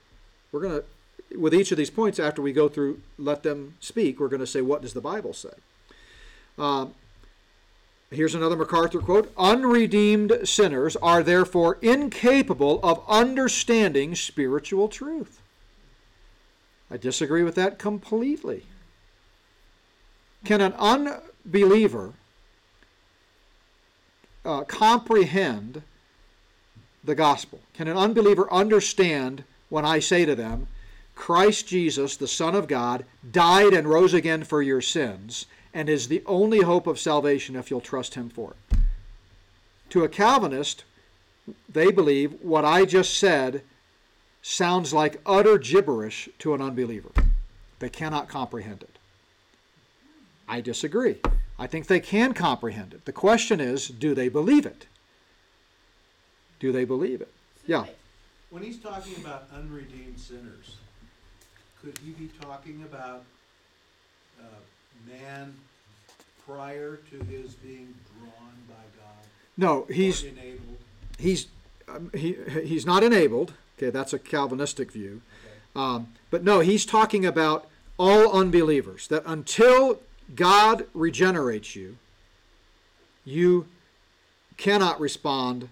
We're 0.53 0.61
going 0.61 0.81
to, 0.81 1.39
with 1.39 1.55
each 1.55 1.71
of 1.71 1.79
these 1.79 1.91
points, 1.91 2.19
after 2.19 2.43
we 2.43 2.53
go 2.53 2.69
through, 2.69 3.01
let 3.19 3.43
them 3.43 3.77
speak, 3.81 4.19
we're 4.19 4.29
going 4.29 4.41
to 4.41 4.47
say, 4.47 4.61
what 4.61 4.83
does 4.83 4.93
the 4.93 5.01
Bible 5.01 5.33
say? 5.33 5.51
Uh, 6.59 6.87
here's 8.11 8.35
another 8.35 8.57
MacArthur 8.57 9.01
quote 9.01 9.33
Unredeemed 9.39 10.41
sinners 10.45 10.97
are 10.97 11.23
therefore 11.23 11.79
incapable 11.81 12.81
of 12.83 13.05
understanding 13.09 14.15
spiritual 14.15 14.89
truth. 14.89 15.41
I 16.91 16.97
disagree 16.97 17.45
with 17.45 17.55
that 17.55 17.79
completely. 17.79 18.65
Can 20.45 20.61
an 20.61 20.73
unbeliever 20.73 22.15
uh, 24.45 24.65
comprehend 24.65 25.83
the 27.03 27.15
gospel? 27.15 27.61
Can 27.75 27.89
an 27.89 27.97
unbeliever 27.97 28.53
understand 28.53 29.45
when 29.69 29.85
I 29.85 29.99
say 29.99 30.25
to 30.25 30.35
them, 30.35 30.67
Christ 31.15 31.69
Jesus, 31.69 32.17
the 32.17 32.29
Son 32.29 32.55
of 32.55 32.69
God, 32.69 33.05
died 33.31 33.73
and 33.73 33.89
rose 33.89 34.15
again 34.15 34.45
for 34.45 34.63
your 34.63 34.81
sins 34.81 35.47
and 35.73 35.89
is 35.89 36.09
the 36.09 36.23
only 36.27 36.63
hope 36.63 36.87
of 36.87 36.99
salvation 36.99 37.57
if 37.57 37.71
you'll 37.71 37.81
trust 37.81 38.15
him 38.15 38.29
for 38.29 38.55
it? 38.71 38.79
To 39.91 40.05
a 40.05 40.09
Calvinist, 40.09 40.85
they 41.69 41.91
believe 41.91 42.41
what 42.43 42.65
I 42.65 42.85
just 42.85 43.17
said 43.19 43.63
sounds 44.43 44.93
like 44.93 45.21
utter 45.27 45.59
gibberish 45.59 46.29
to 46.39 46.55
an 46.55 46.63
unbeliever. 46.63 47.11
They 47.79 47.89
cannot 47.89 48.29
comprehend 48.29 48.83
it. 48.83 48.99
I 50.49 50.61
disagree. 50.61 51.21
I 51.59 51.67
think 51.67 51.87
they 51.87 52.01
can 52.01 52.35
comprehend 52.35 52.95
it. 52.95 53.05
The 53.05 53.13
question 53.13 53.61
is, 53.61 53.89
do 53.89 54.15
they 54.15 54.29
believe 54.29 54.67
it? 54.67 54.87
Do 56.61 56.73
they 56.73 56.85
believe 56.85 57.21
it? 57.21 57.33
Yeah. 57.67 57.87
When 58.51 58.63
he's 58.63 58.79
talking 58.79 59.17
about 59.17 59.49
unredeemed 59.55 60.19
sinners, 60.19 60.77
could 61.83 61.99
he 62.05 62.11
be 62.13 62.29
talking 62.41 62.83
about 62.83 63.25
uh, 64.39 64.45
man 65.09 65.55
prior 66.47 67.01
to 67.11 67.25
his 67.25 67.55
being 67.55 67.95
drawn 68.19 68.53
by 68.69 68.75
God? 68.99 69.25
No, 69.57 69.87
he's 69.91 70.23
enabled? 70.25 70.77
he's 71.19 71.47
um, 71.89 72.11
he 72.15 72.37
he's 72.65 72.85
not 72.85 73.03
enabled. 73.03 73.55
Okay, 73.79 73.91
that's 73.91 74.13
a 74.13 74.19
Calvinistic 74.19 74.93
view. 74.93 75.23
Okay. 75.45 75.55
Um, 75.75 76.09
but 76.31 76.45
no, 76.45 76.61
he's 76.61 76.85
talking 76.85 77.25
about 77.25 77.69
all 77.99 78.33
unbelievers. 78.33 79.09
That 79.09 79.23
until 79.25 80.01
God 80.35 80.87
regenerates 80.93 81.75
you, 81.75 81.97
you 83.25 83.67
cannot 84.57 85.01
respond 85.01 85.69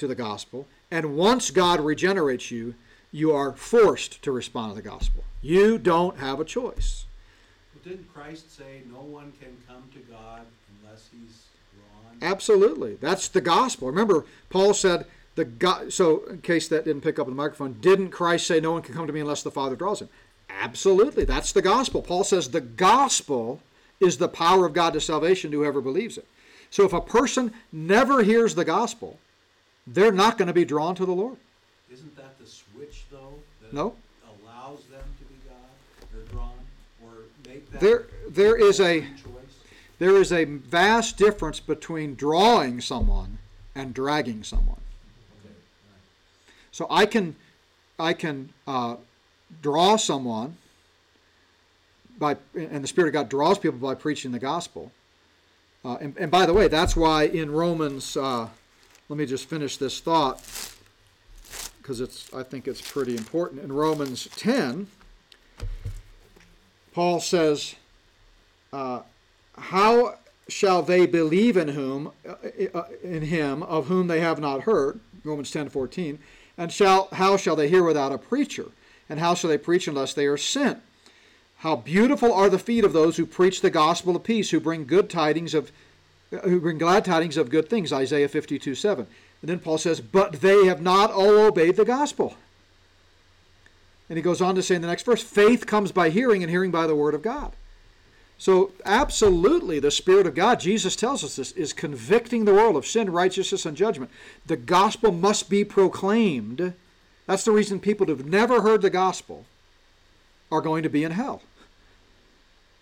to 0.00 0.06
the 0.06 0.14
gospel. 0.14 0.66
And 0.90 1.16
once 1.16 1.50
God 1.50 1.80
regenerates 1.80 2.50
you, 2.50 2.74
you 3.12 3.32
are 3.32 3.52
forced 3.52 4.22
to 4.22 4.32
respond 4.32 4.72
to 4.72 4.82
the 4.82 4.88
gospel. 4.88 5.24
You 5.42 5.78
don't 5.78 6.18
have 6.18 6.40
a 6.40 6.44
choice. 6.44 7.06
But 7.72 7.84
didn't 7.88 8.12
Christ 8.12 8.56
say 8.56 8.82
no 8.90 9.00
one 9.00 9.32
can 9.40 9.56
come 9.68 9.88
to 9.94 9.98
God 10.12 10.42
unless 10.82 11.08
he's 11.12 11.44
drawn? 11.74 12.30
Absolutely. 12.30 12.96
That's 12.96 13.28
the 13.28 13.40
gospel. 13.40 13.88
Remember, 13.88 14.24
Paul 14.48 14.74
said, 14.74 15.06
the 15.36 15.44
God, 15.44 15.92
so 15.92 16.24
in 16.24 16.40
case 16.40 16.68
that 16.68 16.84
didn't 16.84 17.02
pick 17.02 17.18
up 17.18 17.26
on 17.26 17.32
the 17.32 17.36
microphone, 17.36 17.74
didn't 17.80 18.10
Christ 18.10 18.46
say 18.46 18.60
no 18.60 18.72
one 18.72 18.82
can 18.82 18.94
come 18.94 19.06
to 19.06 19.12
me 19.12 19.20
unless 19.20 19.42
the 19.42 19.50
Father 19.50 19.76
draws 19.76 20.00
him? 20.02 20.08
Absolutely. 20.48 21.24
That's 21.24 21.52
the 21.52 21.62
gospel. 21.62 22.02
Paul 22.02 22.24
says 22.24 22.48
the 22.48 22.60
gospel 22.60 23.60
is 24.00 24.18
the 24.18 24.28
power 24.28 24.66
of 24.66 24.72
God 24.72 24.92
to 24.94 25.00
salvation 25.00 25.50
to 25.50 25.58
whoever 25.58 25.80
believes 25.80 26.18
it. 26.18 26.26
So 26.70 26.84
if 26.84 26.92
a 26.92 27.00
person 27.00 27.52
never 27.72 28.22
hears 28.22 28.54
the 28.54 28.64
gospel, 28.64 29.18
they're 29.92 30.12
not 30.12 30.38
going 30.38 30.48
to 30.48 30.54
be 30.54 30.64
drawn 30.64 30.94
to 30.94 31.04
the 31.04 31.12
Lord. 31.12 31.36
Isn't 31.92 32.16
that 32.16 32.38
the 32.38 32.46
switch 32.46 33.04
though? 33.10 33.34
That 33.62 33.72
No. 33.72 33.94
Allows 34.44 34.84
them 34.84 35.02
to 35.18 35.24
be 35.24 35.34
God 35.48 36.12
They're 36.12 36.32
drawn 36.32 36.52
or 37.02 37.24
make 37.46 37.70
that? 37.72 37.80
There, 37.80 38.06
there 38.28 38.56
is 38.56 38.80
a 38.80 39.00
choice? 39.00 39.40
there 39.98 40.16
is 40.16 40.32
a 40.32 40.44
vast 40.44 41.16
difference 41.16 41.60
between 41.60 42.14
drawing 42.14 42.80
someone 42.80 43.38
and 43.74 43.92
dragging 43.92 44.42
someone. 44.44 44.80
Okay, 45.40 45.54
right. 45.54 46.02
So 46.70 46.86
I 46.88 47.06
can, 47.06 47.36
I 47.98 48.12
can 48.12 48.50
uh, 48.66 48.96
draw 49.60 49.96
someone 49.96 50.56
by, 52.18 52.36
and 52.54 52.84
the 52.84 52.88
Spirit 52.88 53.08
of 53.08 53.14
God 53.14 53.28
draws 53.28 53.58
people 53.58 53.78
by 53.78 53.94
preaching 53.94 54.30
the 54.30 54.38
gospel. 54.38 54.92
Uh, 55.84 55.96
and, 56.00 56.16
and 56.18 56.30
by 56.30 56.46
the 56.46 56.52
way, 56.52 56.68
that's 56.68 56.94
why 56.94 57.24
in 57.24 57.50
Romans, 57.50 58.16
uh, 58.16 58.48
let 59.10 59.18
me 59.18 59.26
just 59.26 59.48
finish 59.48 59.76
this 59.76 59.98
thought 59.98 60.40
because 61.78 62.00
it's, 62.00 62.32
I 62.32 62.44
think 62.44 62.68
it's 62.68 62.80
pretty 62.80 63.16
important. 63.16 63.60
In 63.60 63.72
Romans 63.72 64.28
10, 64.36 64.86
Paul 66.94 67.18
says, 67.18 67.74
uh, 68.72 69.00
"How 69.58 70.14
shall 70.46 70.82
they 70.82 71.06
believe 71.06 71.56
in 71.56 71.68
whom, 71.68 72.12
uh, 72.24 72.34
uh, 72.72 72.84
in 73.02 73.22
him 73.22 73.64
of 73.64 73.88
whom 73.88 74.06
they 74.06 74.20
have 74.20 74.38
not 74.38 74.62
heard?" 74.62 75.00
Romans 75.24 75.50
10, 75.50 75.70
14. 75.70 76.20
And 76.56 76.72
shall 76.72 77.08
how 77.10 77.36
shall 77.36 77.56
they 77.56 77.68
hear 77.68 77.82
without 77.82 78.12
a 78.12 78.18
preacher? 78.18 78.66
And 79.08 79.18
how 79.18 79.34
shall 79.34 79.50
they 79.50 79.58
preach 79.58 79.88
unless 79.88 80.14
they 80.14 80.26
are 80.26 80.36
sent? 80.36 80.82
How 81.58 81.74
beautiful 81.74 82.32
are 82.32 82.48
the 82.48 82.60
feet 82.60 82.84
of 82.84 82.92
those 82.92 83.16
who 83.16 83.26
preach 83.26 83.60
the 83.60 83.70
gospel 83.70 84.14
of 84.14 84.22
peace, 84.22 84.50
who 84.50 84.60
bring 84.60 84.86
good 84.86 85.10
tidings 85.10 85.52
of, 85.52 85.72
who 86.30 86.60
bring 86.60 86.78
glad 86.78 87.04
tidings 87.04 87.36
of 87.36 87.50
good 87.50 87.68
things. 87.68 87.92
Isaiah 87.92 88.28
52, 88.28 88.74
7. 88.74 89.06
And 89.42 89.48
then 89.48 89.58
Paul 89.58 89.78
says, 89.78 90.00
but 90.00 90.40
they 90.40 90.66
have 90.66 90.82
not 90.82 91.10
all 91.10 91.38
obeyed 91.38 91.76
the 91.76 91.84
gospel. 91.84 92.34
And 94.08 94.16
he 94.16 94.22
goes 94.22 94.42
on 94.42 94.54
to 94.56 94.62
say 94.62 94.74
in 94.74 94.82
the 94.82 94.88
next 94.88 95.04
verse, 95.04 95.22
faith 95.22 95.66
comes 95.66 95.92
by 95.92 96.10
hearing, 96.10 96.42
and 96.42 96.50
hearing 96.50 96.70
by 96.70 96.86
the 96.86 96.96
word 96.96 97.14
of 97.14 97.22
God. 97.22 97.52
So, 98.38 98.72
absolutely, 98.86 99.80
the 99.80 99.90
Spirit 99.90 100.26
of 100.26 100.34
God, 100.34 100.60
Jesus 100.60 100.96
tells 100.96 101.22
us 101.22 101.36
this, 101.36 101.52
is 101.52 101.74
convicting 101.74 102.44
the 102.44 102.54
world 102.54 102.74
of 102.74 102.86
sin, 102.86 103.12
righteousness, 103.12 103.66
and 103.66 103.76
judgment. 103.76 104.10
The 104.46 104.56
gospel 104.56 105.12
must 105.12 105.50
be 105.50 105.62
proclaimed. 105.62 106.72
That's 107.26 107.44
the 107.44 107.52
reason 107.52 107.80
people 107.80 108.06
who've 108.06 108.26
never 108.26 108.62
heard 108.62 108.80
the 108.80 108.90
gospel 108.90 109.44
are 110.50 110.62
going 110.62 110.82
to 110.82 110.88
be 110.88 111.04
in 111.04 111.12
hell. 111.12 111.42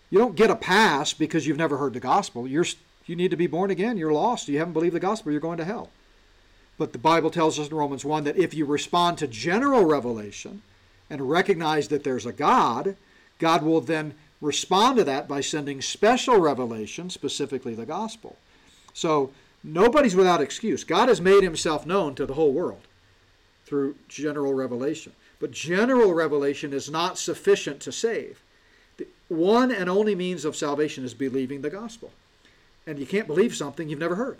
You 0.09 0.17
don't 0.17 0.35
get 0.35 0.49
a 0.49 0.55
pass 0.55 1.13
because 1.13 1.45
you've 1.45 1.57
never 1.57 1.77
heard 1.77 1.93
the 1.93 1.99
gospel. 1.99 2.47
You're, 2.47 2.65
you 3.09 3.15
need 3.15 3.31
to 3.31 3.37
be 3.37 3.47
born 3.47 3.71
again. 3.71 3.97
You're 3.97 4.13
lost. 4.13 4.47
You 4.47 4.59
haven't 4.59 4.73
believed 4.73 4.93
the 4.93 4.99
gospel. 4.99 5.31
You're 5.31 5.41
going 5.41 5.57
to 5.57 5.65
hell. 5.65 5.89
But 6.77 6.93
the 6.93 6.99
Bible 6.99 7.31
tells 7.31 7.59
us 7.59 7.69
in 7.69 7.75
Romans 7.75 8.05
1 8.05 8.23
that 8.25 8.37
if 8.37 8.53
you 8.53 8.65
respond 8.65 9.17
to 9.17 9.27
general 9.27 9.83
revelation 9.83 10.61
and 11.09 11.29
recognize 11.29 11.87
that 11.87 12.03
there's 12.03 12.27
a 12.27 12.31
God, 12.31 12.95
God 13.39 13.63
will 13.63 13.81
then 13.81 14.13
respond 14.41 14.97
to 14.97 15.03
that 15.05 15.27
by 15.27 15.41
sending 15.41 15.81
special 15.81 16.37
revelation, 16.37 17.09
specifically 17.09 17.73
the 17.73 17.85
gospel. 17.85 18.37
So 18.93 19.31
nobody's 19.63 20.15
without 20.15 20.39
excuse. 20.39 20.83
God 20.83 21.09
has 21.09 21.19
made 21.19 21.41
himself 21.41 21.85
known 21.85 22.13
to 22.15 22.25
the 22.25 22.35
whole 22.35 22.53
world 22.53 22.83
through 23.65 23.95
general 24.07 24.53
revelation. 24.53 25.13
But 25.39 25.51
general 25.51 26.13
revelation 26.13 26.73
is 26.73 26.89
not 26.89 27.17
sufficient 27.17 27.79
to 27.81 27.91
save. 27.91 28.43
The 28.97 29.07
one 29.29 29.71
and 29.71 29.89
only 29.89 30.13
means 30.13 30.45
of 30.45 30.55
salvation 30.55 31.03
is 31.03 31.13
believing 31.13 31.61
the 31.61 31.69
gospel. 31.69 32.11
And 32.89 32.97
you 32.97 33.05
can't 33.05 33.27
believe 33.27 33.55
something 33.55 33.87
you've 33.87 33.99
never 33.99 34.15
heard. 34.15 34.39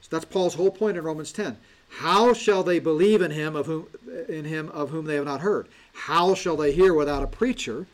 So 0.00 0.08
that's 0.10 0.24
Paul's 0.24 0.54
whole 0.54 0.72
point 0.72 0.96
in 0.96 1.04
Romans 1.04 1.30
10. 1.30 1.56
How 1.98 2.32
shall 2.32 2.64
they 2.64 2.80
believe 2.80 3.22
in 3.22 3.30
him 3.30 3.54
of 3.54 3.66
whom 3.66 3.86
in 4.28 4.46
him 4.46 4.68
of 4.70 4.90
whom 4.90 5.04
they 5.04 5.14
have 5.14 5.24
not 5.24 5.42
heard? 5.42 5.68
How 5.92 6.34
shall 6.34 6.56
they 6.56 6.72
hear 6.72 6.92
without 6.92 7.22
a 7.22 7.28
preacher? 7.28 7.86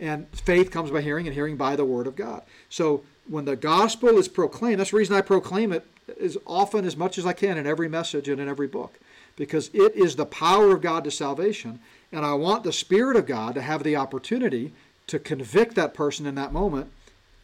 And 0.00 0.26
faith 0.30 0.72
comes 0.72 0.90
by 0.90 1.00
hearing, 1.00 1.26
and 1.26 1.34
hearing 1.34 1.56
by 1.56 1.76
the 1.76 1.84
word 1.84 2.08
of 2.08 2.16
God. 2.16 2.42
So 2.70 3.04
when 3.28 3.44
the 3.44 3.54
gospel 3.54 4.18
is 4.18 4.26
proclaimed, 4.26 4.80
that's 4.80 4.90
the 4.90 4.96
reason 4.96 5.14
I 5.14 5.20
proclaim 5.20 5.70
it 5.72 5.86
as 6.20 6.36
often 6.44 6.84
as 6.84 6.96
much 6.96 7.16
as 7.16 7.24
I 7.24 7.32
can 7.32 7.56
in 7.56 7.68
every 7.68 7.88
message 7.88 8.28
and 8.28 8.40
in 8.40 8.48
every 8.48 8.66
book, 8.66 8.98
because 9.36 9.70
it 9.72 9.94
is 9.94 10.16
the 10.16 10.26
power 10.26 10.72
of 10.74 10.80
God 10.80 11.04
to 11.04 11.10
salvation, 11.12 11.78
and 12.10 12.26
I 12.26 12.32
want 12.32 12.64
the 12.64 12.72
Spirit 12.72 13.16
of 13.16 13.26
God 13.26 13.54
to 13.54 13.62
have 13.62 13.84
the 13.84 13.94
opportunity 13.94 14.72
to 15.06 15.20
convict 15.20 15.76
that 15.76 15.94
person 15.94 16.26
in 16.26 16.34
that 16.34 16.52
moment 16.52 16.90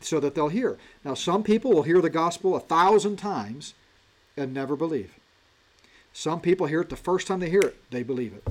so 0.07 0.21
that 0.21 0.35
they'll 0.35 0.49
hear. 0.49 0.79
Now, 1.05 1.15
some 1.15 1.43
people 1.43 1.73
will 1.73 1.83
hear 1.83 2.01
the 2.01 2.11
gospel 2.11 2.55
a 2.55 2.61
thousand 2.61 3.17
times 3.17 3.75
and 4.37 4.55
never 4.55 4.77
believe. 4.77 5.15
Some 6.13 6.41
people 6.41 6.67
hear 6.67 6.81
it 6.81 6.89
the 6.89 6.97
first 6.97 7.27
time 7.27 7.41
they 7.41 7.51
hear 7.51 7.63
it, 7.63 7.77
they 7.91 8.03
believe 8.03 8.33
it. 8.33 8.47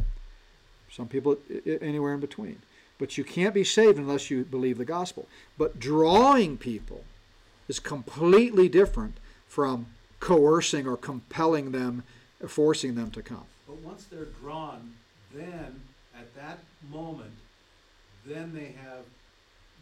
Some 0.91 1.07
people 1.07 1.37
anywhere 1.81 2.13
in 2.13 2.19
between. 2.19 2.59
But 2.97 3.17
you 3.17 3.23
can't 3.23 3.53
be 3.53 3.63
saved 3.63 3.97
unless 3.97 4.29
you 4.29 4.43
believe 4.43 4.77
the 4.77 4.85
gospel. 4.85 5.27
But 5.57 5.79
drawing 5.79 6.57
people 6.57 7.03
is 7.67 7.79
completely 7.79 8.69
different 8.69 9.17
from 9.47 9.87
coercing 10.19 10.87
or 10.87 10.97
compelling 10.97 11.71
them, 11.71 12.03
forcing 12.47 12.95
them 12.95 13.11
to 13.11 13.21
come. 13.21 13.45
But 13.67 13.77
once 13.77 14.05
they're 14.05 14.25
drawn, 14.41 14.93
then, 15.33 15.81
at 16.17 16.33
that 16.35 16.59
moment, 16.91 17.33
then 18.25 18.53
they 18.53 18.73
have 18.83 19.05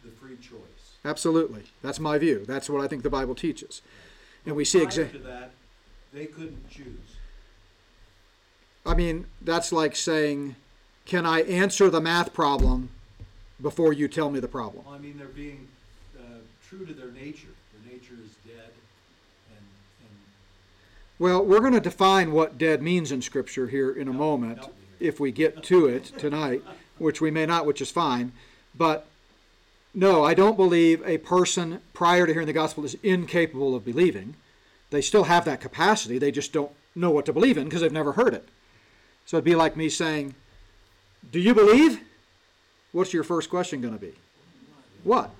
the 0.04 0.10
free 0.10 0.36
choice. 0.36 0.83
Absolutely. 1.04 1.62
That's 1.82 2.00
my 2.00 2.18
view. 2.18 2.44
That's 2.46 2.70
what 2.70 2.82
I 2.82 2.88
think 2.88 3.02
the 3.02 3.10
Bible 3.10 3.34
teaches. 3.34 3.82
And 4.46 4.56
we 4.56 4.64
see 4.64 4.78
Prior 4.78 4.86
exactly. 4.86 5.20
that, 5.20 5.50
they 6.12 6.26
couldn't 6.26 6.70
choose. 6.70 6.86
I 8.86 8.94
mean, 8.94 9.26
that's 9.40 9.72
like 9.72 9.96
saying, 9.96 10.56
can 11.06 11.26
I 11.26 11.42
answer 11.42 11.90
the 11.90 12.00
math 12.00 12.32
problem 12.32 12.90
before 13.60 13.92
you 13.92 14.08
tell 14.08 14.30
me 14.30 14.40
the 14.40 14.48
problem? 14.48 14.84
Well, 14.86 14.94
I 14.94 14.98
mean, 14.98 15.18
they're 15.18 15.26
being 15.26 15.68
uh, 16.18 16.22
true 16.68 16.84
to 16.86 16.92
their 16.92 17.10
nature. 17.10 17.48
Their 17.72 17.92
nature 17.92 18.14
is 18.22 18.30
dead, 18.46 18.70
and, 19.50 19.58
and 20.00 20.10
Well, 21.18 21.44
we're 21.44 21.60
going 21.60 21.72
to 21.72 21.80
define 21.80 22.32
what 22.32 22.58
dead 22.58 22.82
means 22.82 23.10
in 23.12 23.22
Scripture 23.22 23.68
here 23.68 23.90
in 23.90 24.08
a 24.08 24.12
Help- 24.12 24.16
moment, 24.16 24.58
help 24.58 24.76
if 25.00 25.18
we 25.20 25.32
get 25.32 25.62
to 25.64 25.86
it 25.86 26.04
tonight, 26.18 26.62
which 26.98 27.20
we 27.20 27.30
may 27.30 27.46
not, 27.46 27.66
which 27.66 27.80
is 27.80 27.90
fine. 27.90 28.32
But 28.74 29.06
no, 29.94 30.24
I 30.24 30.34
don't 30.34 30.56
believe 30.56 31.02
a 31.06 31.18
person 31.18 31.80
prior 31.92 32.26
to 32.26 32.32
hearing 32.32 32.48
the 32.48 32.52
gospel 32.52 32.84
is 32.84 32.96
incapable 33.02 33.74
of 33.74 33.84
believing. 33.84 34.34
They 34.90 35.00
still 35.00 35.24
have 35.24 35.44
that 35.44 35.60
capacity, 35.60 36.18
they 36.18 36.32
just 36.32 36.52
don't 36.52 36.72
know 36.94 37.10
what 37.10 37.26
to 37.26 37.32
believe 37.32 37.58
in 37.58 37.64
because 37.64 37.80
they've 37.80 37.92
never 37.92 38.12
heard 38.12 38.34
it. 38.34 38.48
So 39.26 39.36
it'd 39.36 39.44
be 39.44 39.54
like 39.54 39.76
me 39.76 39.88
saying, 39.88 40.34
Do 41.30 41.40
you 41.40 41.54
believe? 41.54 42.00
What's 42.92 43.12
your 43.12 43.24
first 43.24 43.50
question 43.50 43.80
going 43.80 43.94
to 43.94 44.00
be? 44.00 44.12
What? 45.02 45.30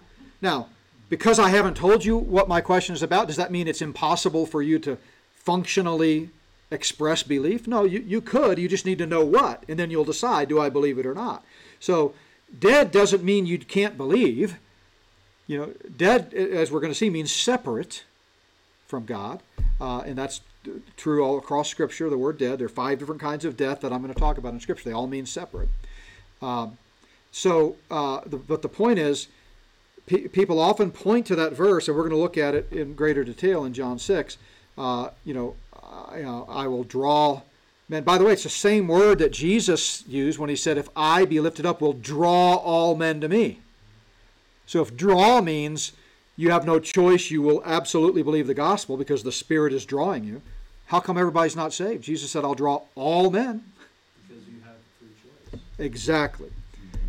Now, 0.41 0.69
because 1.09 1.39
I 1.39 1.51
haven't 1.51 1.77
told 1.77 2.05
you 2.05 2.17
what 2.17 2.49
my 2.49 2.61
question 2.61 2.95
is 2.95 3.03
about, 3.03 3.29
does 3.29 3.37
that 3.37 3.53
mean 3.53 3.69
it's 3.69 3.83
impossible 3.83 4.47
for 4.47 4.63
you 4.63 4.79
to 4.81 4.99
functionally 5.37 6.31
express 6.71 7.23
belief? 7.23 7.69
No, 7.69 7.85
you, 7.85 8.01
you 8.01 8.21
could. 8.21 8.59
You 8.59 8.69
just 8.69 8.87
need 8.87 8.99
to 8.99 9.07
know 9.07 9.25
what, 9.25 9.65
and 9.69 9.79
then 9.79 9.91
you'll 9.91 10.05
decide 10.05 10.49
do 10.49 10.61
I 10.61 10.71
believe 10.71 10.99
it 10.99 11.07
or 11.07 11.15
not. 11.15 11.45
So, 11.79 12.15
dead 12.59 12.91
doesn't 12.91 13.23
mean 13.23 13.47
you 13.47 13.59
can't 13.59 13.97
believe. 13.97 14.59
You 15.47 15.59
know, 15.59 15.73
dead, 15.97 16.33
as 16.33 16.73
we're 16.73 16.81
going 16.81 16.93
to 16.93 16.99
see, 16.99 17.11
means 17.11 17.31
separate 17.31 18.05
from 18.87 19.05
God, 19.05 19.43
uh, 19.81 19.99
and 20.01 20.17
that's 20.17 20.41
true 20.97 21.23
all 21.23 21.37
across 21.37 21.69
Scripture. 21.69 22.09
The 22.09 22.17
word 22.17 22.39
dead. 22.39 22.59
There 22.59 22.67
are 22.67 22.71
five 22.71 22.99
different 22.99 23.21
kinds 23.21 23.45
of 23.45 23.57
death 23.57 23.81
that 23.81 23.93
I'm 23.93 24.01
going 24.01 24.15
to 24.15 24.19
talk 24.19 24.39
about 24.39 24.55
in 24.55 24.61
Scripture. 24.61 24.89
They 24.89 24.95
all 24.95 25.07
mean 25.07 25.27
separate. 25.27 25.69
Um, 26.41 26.79
so, 27.31 27.77
uh, 27.91 28.21
the, 28.25 28.39
but 28.39 28.63
the 28.63 28.69
point 28.69 28.99
is, 28.99 29.29
pe- 30.07 30.29
people 30.29 30.59
often 30.59 30.91
point 30.91 31.27
to 31.27 31.37
that 31.37 31.53
verse, 31.53 31.89
and 31.89 31.97
we're 31.97 32.05
going 32.05 32.15
to 32.15 32.23
look 32.23 32.39
at 32.39 32.55
it 32.55 32.73
in 32.73 32.95
greater 32.95 33.25
detail 33.25 33.65
in 33.65 33.75
John 33.75 33.99
six. 33.99 34.39
Uh, 34.79 35.11
you 35.25 35.35
know, 35.35 35.57
I, 35.83 36.23
uh, 36.23 36.45
I 36.45 36.67
will 36.69 36.85
draw 36.85 37.43
men. 37.89 38.05
By 38.05 38.18
the 38.18 38.24
way, 38.24 38.32
it's 38.32 38.43
the 38.43 38.49
same 38.49 38.89
word 38.89 39.18
that 39.18 39.32
Jesus 39.32 40.05
used 40.07 40.39
when 40.39 40.51
he 40.51 40.57
said, 40.57 40.78
"If 40.78 40.89
I 40.97 41.24
be 41.24 41.41
lifted 41.41 41.66
up, 41.66 41.80
will 41.80 41.93
draw 41.93 42.55
all 42.57 42.97
men 42.97 43.20
to 43.20 43.28
me." 43.28 43.61
So, 44.66 44.80
if 44.80 44.97
draw 44.97 45.41
means 45.41 45.93
you 46.37 46.51
have 46.51 46.66
no 46.66 46.80
choice, 46.80 47.30
you 47.30 47.43
will 47.43 47.62
absolutely 47.64 48.22
believe 48.22 48.47
the 48.47 48.55
gospel 48.55 48.97
because 48.97 49.22
the 49.22 49.32
Spirit 49.32 49.72
is 49.72 49.85
drawing 49.85 50.24
you. 50.24 50.43
How 50.87 51.01
come 51.01 51.16
everybody's 51.16 51.57
not 51.57 51.72
saved? 51.72 52.05
Jesus 52.05 52.30
said, 52.30 52.45
"I'll 52.45 52.55
draw 52.55 52.82
all 52.95 53.30
men." 53.30 53.64
because 54.28 54.49
you 54.49 54.61
have 54.64 54.76
free 54.99 55.09
choice. 55.22 55.61
Exactly, 55.78 56.51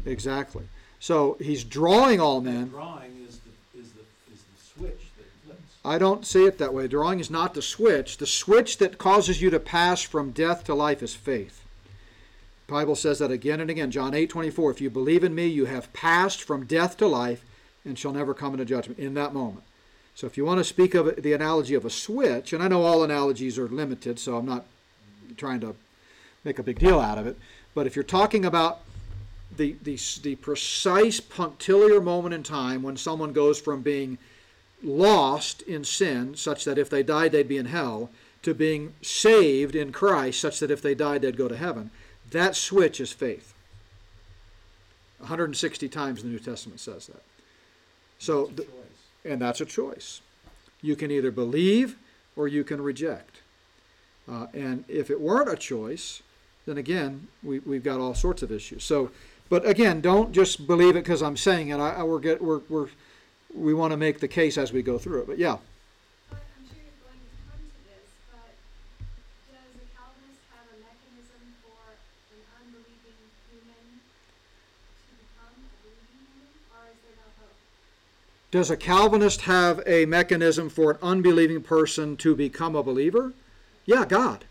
exactly. 0.05 0.63
So 0.99 1.37
he's 1.39 1.63
drawing 1.63 2.19
all 2.19 2.41
men. 2.41 2.69
Drawing 2.69 3.25
is 3.27 3.39
the, 3.39 3.79
is 3.79 3.91
the, 3.91 4.01
is 4.33 4.41
the 4.41 4.79
switch 4.79 5.07
that 5.17 5.25
flips. 5.45 5.74
I 5.85 5.99
don't 5.99 6.25
see 6.25 6.45
it 6.45 6.57
that 6.57 6.73
way. 6.73 6.87
Drawing 6.87 7.19
is 7.19 7.29
not 7.29 7.53
the 7.53 7.61
switch. 7.61 8.17
The 8.17 8.25
switch 8.25 8.79
that 8.79 8.97
causes 8.97 9.39
you 9.39 9.51
to 9.51 9.59
pass 9.59 10.01
from 10.01 10.31
death 10.31 10.63
to 10.63 10.73
life 10.73 11.03
is 11.03 11.13
faith. 11.13 11.63
The 12.65 12.73
Bible 12.73 12.95
says 12.95 13.19
that 13.19 13.29
again 13.29 13.61
and 13.61 13.69
again. 13.69 13.91
John 13.91 14.15
8 14.15 14.27
24. 14.27 14.71
If 14.71 14.81
you 14.81 14.89
believe 14.89 15.23
in 15.23 15.35
me, 15.35 15.45
you 15.45 15.65
have 15.65 15.93
passed 15.93 16.41
from 16.41 16.65
death 16.65 16.97
to 16.97 17.07
life 17.07 17.45
and 17.85 17.99
shall 17.99 18.13
never 18.13 18.33
come 18.33 18.53
into 18.53 18.65
judgment 18.65 18.99
in 18.99 19.13
that 19.13 19.35
moment. 19.35 19.63
So 20.15 20.25
if 20.25 20.37
you 20.37 20.45
want 20.45 20.57
to 20.59 20.63
speak 20.63 20.95
of 20.95 21.21
the 21.21 21.33
analogy 21.33 21.75
of 21.75 21.85
a 21.85 21.91
switch, 21.91 22.51
and 22.51 22.63
I 22.63 22.67
know 22.67 22.81
all 22.81 23.03
analogies 23.03 23.59
are 23.59 23.67
limited, 23.67 24.17
so 24.17 24.37
I'm 24.37 24.45
not 24.45 24.65
trying 25.37 25.59
to 25.59 25.75
make 26.43 26.57
a 26.57 26.63
big 26.63 26.79
deal 26.79 26.99
out 26.99 27.19
of 27.19 27.27
it, 27.27 27.37
but 27.75 27.85
if 27.85 27.95
you're 27.95 28.03
talking 28.03 28.43
about 28.43 28.79
the, 29.55 29.75
the, 29.83 29.99
the 30.23 30.35
precise 30.35 31.19
punctiliar 31.19 32.01
moment 32.01 32.33
in 32.33 32.41
time 32.41 32.81
when 32.81 32.97
someone 32.97 33.33
goes 33.33 33.61
from 33.61 33.81
being 33.81 34.17
lost 34.85 35.61
in 35.63 35.83
sin, 35.83 36.35
such 36.35 36.65
that 36.65 36.77
if 36.77 36.89
they 36.89 37.03
died 37.03 37.31
they'd 37.31 37.47
be 37.47 37.57
in 37.57 37.67
hell, 37.67 38.09
to 38.43 38.53
being 38.53 38.93
saved 39.01 39.75
in 39.75 39.91
Christ, 39.91 40.39
such 40.39 40.59
that 40.59 40.71
if 40.71 40.81
they 40.81 40.93
died 40.93 41.21
they'd 41.21 41.37
go 41.37 41.47
to 41.47 41.57
heaven. 41.57 41.89
That 42.31 42.55
switch 42.55 42.99
is 42.99 43.11
faith. 43.11 43.53
160 45.19 45.89
times 45.89 46.21
the 46.21 46.29
New 46.29 46.39
Testament 46.39 46.79
says 46.79 47.07
that. 47.07 47.23
So, 48.19 48.47
choice. 48.47 48.65
and 49.23 49.41
that's 49.41 49.61
a 49.61 49.65
choice. 49.65 50.21
You 50.81 50.95
can 50.95 51.09
either 51.11 51.31
believe 51.31 51.97
or 52.35 52.47
you 52.47 52.63
can 52.63 52.81
reject. 52.81 53.41
Uh, 54.29 54.47
and 54.53 54.85
if 54.87 55.09
it 55.09 55.19
weren't 55.19 55.49
a 55.49 55.55
choice, 55.55 56.21
then 56.65 56.77
again, 56.77 57.27
we, 57.43 57.59
we've 57.59 57.83
got 57.83 57.99
all 57.99 58.13
sorts 58.13 58.41
of 58.41 58.51
issues. 58.51 58.83
So, 58.83 59.11
but 59.49 59.67
again, 59.67 60.01
don't 60.01 60.31
just 60.31 60.65
believe 60.65 60.95
it 60.95 61.03
because 61.03 61.21
I'm 61.21 61.37
saying 61.37 61.69
it. 61.69 61.79
I, 61.79 61.91
I, 61.91 62.03
we're 62.03 62.19
get, 62.19 62.41
we're, 62.41 62.61
we're, 62.69 62.87
we 63.55 63.73
want 63.73 63.91
to 63.91 63.97
make 63.97 64.19
the 64.19 64.27
case 64.27 64.57
as 64.57 64.73
we 64.73 64.81
go 64.81 64.97
through 64.97 65.21
it. 65.21 65.27
But 65.27 65.37
yeah, 65.37 65.57
But 66.29 66.39
I'm 66.39 66.67
sure 66.67 66.77
you're 66.77 67.01
going 67.07 67.19
to 67.19 67.31
come 67.49 67.61
to 67.63 67.81
this, 67.87 68.07
but 68.31 68.53
does 69.49 69.75
a 69.79 69.87
Calvinist 69.95 70.43
have 70.51 70.67
a 70.69 70.77
mechanism 70.83 71.41
for 71.63 71.79
an 72.35 72.41
unbelieving 72.59 73.19
human 73.49 73.85
to 75.07 75.13
become 75.15 75.55
a 75.55 75.77
believing 75.81 76.51
or 76.71 76.83
is 76.91 76.99
there 77.03 77.17
no 77.17 77.27
hope? 77.39 77.55
does 78.51 78.69
a 78.69 78.77
Calvinist 78.77 79.41
have 79.41 79.81
a 79.87 80.05
mechanism 80.05 80.69
for 80.69 80.91
an 80.91 80.97
unbelieving 81.01 81.61
person 81.61 82.17
to 82.17 82.35
become 82.35 82.75
a 82.75 82.83
believer? 82.83 83.33
Yeah, 83.85 84.05
God. 84.05 84.45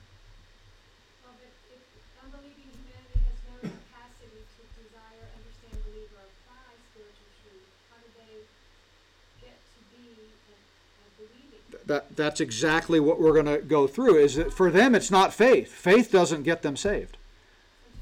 That, 11.86 12.16
that's 12.16 12.40
exactly 12.40 12.98
what 12.98 13.20
we're 13.20 13.34
going 13.34 13.46
to 13.46 13.58
go 13.58 13.86
through. 13.86 14.16
Is 14.16 14.36
that 14.36 14.52
for 14.52 14.70
them, 14.70 14.94
it's 14.94 15.10
not 15.10 15.34
faith. 15.34 15.70
Faith 15.70 16.10
doesn't 16.10 16.42
get 16.42 16.62
them 16.62 16.76
saved. 16.76 17.16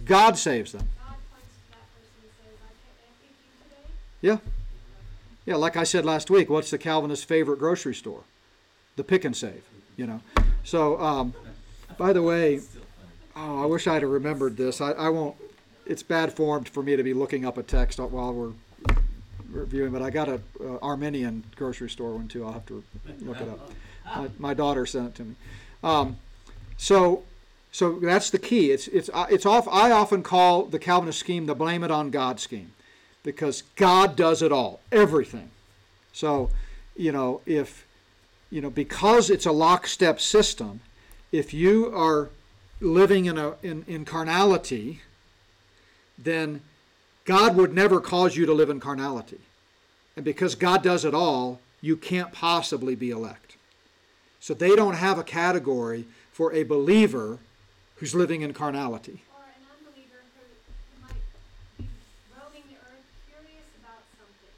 God 0.05 0.39
saves 0.39 0.73
them. 0.73 0.89
God 1.05 1.17
points 1.31 1.49
to 1.49 1.71
that 1.71 1.87
person 1.93 2.23
and 2.23 2.31
says, 2.39 2.59
I 2.63 2.73
can't, 2.81 2.99
I 3.03 3.15
think 3.21 3.35
you 3.41 3.55
today, 3.65 4.39
Yeah. 4.45 4.53
Yeah, 5.45 5.57
like 5.57 5.77
I 5.77 5.83
said 5.83 6.05
last 6.05 6.31
week, 6.31 6.49
what's 6.49 6.71
the 6.71 6.79
Calvinist 6.79 7.25
favorite 7.25 7.59
grocery 7.59 7.95
store? 7.95 8.23
The 8.95 9.03
pick 9.03 9.25
and 9.25 9.37
save, 9.37 9.65
you 9.97 10.07
know. 10.07 10.21
So, 10.63 11.01
um, 11.01 11.35
by 11.99 12.13
the 12.13 12.23
way, 12.23 12.61
oh, 13.35 13.63
I 13.63 13.67
wish 13.67 13.89
I'd 13.89 14.03
have 14.03 14.11
remembered 14.11 14.57
this. 14.57 14.81
I, 14.81 14.93
I 14.93 15.09
won't, 15.09 15.37
it's 15.87 16.03
bad 16.05 16.33
form 16.33 16.65
for 16.65 16.83
me 16.83 16.95
to 16.95 17.03
be 17.03 17.13
looking 17.13 17.45
up 17.45 17.59
a 17.59 17.63
text 17.63 17.99
while 17.99 18.33
we're 18.33 18.53
reviewing, 19.53 19.93
but 19.93 20.03
I 20.03 20.11
got 20.11 20.29
a 20.29 20.41
uh, 20.61 20.79
Arminian 20.83 21.45
grocery 21.57 21.91
store 21.91 22.15
one 22.15 22.29
too. 22.29 22.45
I'll 22.45 22.53
have 22.53 22.67
to 22.67 22.83
look 23.21 23.41
it 23.41 23.49
up. 23.49 23.71
My, 24.05 24.29
my 24.39 24.55
daughter 24.55 24.87
sent 24.87 25.09
it 25.09 25.15
to 25.17 25.25
me. 25.25 25.35
Um, 25.85 26.17
so, 26.77 27.23
so 27.71 27.99
that's 28.01 28.31
the 28.31 28.39
key. 28.39 28.71
It's 28.71 28.89
it's 28.89 29.11
uh, 29.13 29.27
it's 29.31 29.47
off. 29.47 29.69
I 29.69 29.91
often 29.91 30.23
call 30.23 30.65
the 30.65 30.79
Calvinist 30.79 31.19
scheme 31.19 31.47
the 31.47 31.55
blame 31.55 31.85
it 31.85 31.91
on 31.91 32.11
God 32.11 32.41
scheme, 32.41 32.73
because 33.23 33.63
God 33.77 34.17
does 34.17 34.43
it 34.43 34.53
all, 34.53 34.81
everything. 34.91 35.51
So, 36.13 36.51
you 36.97 37.13
know, 37.13 37.41
if 37.47 37.87
you 38.51 38.61
know, 38.61 38.71
because 38.71 39.31
it's 39.31 39.47
a 39.47 39.53
lockstep 39.53 40.21
system, 40.21 40.81
if 41.31 41.55
you 41.55 41.95
are 41.95 42.31
living 42.81 43.27
in 43.27 43.39
a 43.39 43.55
in, 43.63 43.85
in 43.87 44.05
carnality, 44.05 45.01
then 46.19 46.61
God 47.25 47.57
would 47.57 47.73
never 47.73 48.01
cause 48.01 48.37
you 48.37 48.47
to 48.47 48.53
live 48.53 48.71
in 48.71 48.81
carnality. 48.81 49.39
And 50.17 50.25
because 50.25 50.55
God 50.55 50.83
does 50.83 51.05
it 51.05 51.15
all, 51.15 51.61
you 51.81 51.97
can't 51.97 52.33
possibly 52.33 52.95
be 52.95 53.11
elect. 53.11 53.57
So 54.41 54.55
they 54.55 54.75
don't 54.75 54.95
have 54.95 55.19
a 55.19 55.25
category 55.25 56.07
for 56.33 56.53
a 56.53 56.65
believer 56.65 57.39
who's 57.97 58.15
living 58.15 58.43
in 58.43 58.53
carnality. 58.53 59.23
Or 59.33 59.45
an 59.45 59.63
unbeliever 59.71 60.19
who, 60.35 60.43
who 60.97 61.03
might 61.03 61.15
be 61.79 61.87
roaming 62.37 62.63
the 62.69 62.77
earth 62.77 63.07
curious 63.29 63.69
about 63.81 64.03
something 64.19 64.55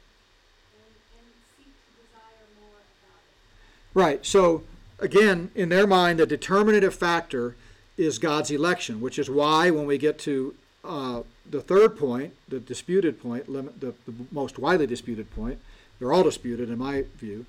and, 0.79 0.91
and 1.19 1.27
seek 1.57 1.67
to 1.67 2.01
desire 2.01 2.45
more 2.59 2.81
about 3.03 3.21
it. 3.21 3.99
Right. 3.99 4.25
So 4.25 4.63
again, 4.99 5.51
in 5.53 5.69
their 5.69 5.85
mind, 5.85 6.19
the 6.19 6.25
determinative 6.25 6.95
factor 6.95 7.55
is 7.97 8.17
God's 8.17 8.51
election, 8.51 9.01
which 9.01 9.19
is 9.19 9.29
why 9.29 9.69
when 9.69 9.85
we 9.85 9.97
get 9.97 10.17
to 10.19 10.55
uh, 10.85 11.23
the 11.49 11.61
third 11.61 11.97
point, 11.97 12.33
the 12.47 12.59
disputed 12.59 13.21
point, 13.21 13.47
the, 13.47 13.71
the 13.79 14.13
most 14.31 14.57
widely 14.59 14.87
disputed 14.87 15.33
point, 15.35 15.59
they're 15.99 16.13
all 16.13 16.23
disputed 16.23 16.69
in 16.69 16.77
my 16.77 17.05
view, 17.17 17.45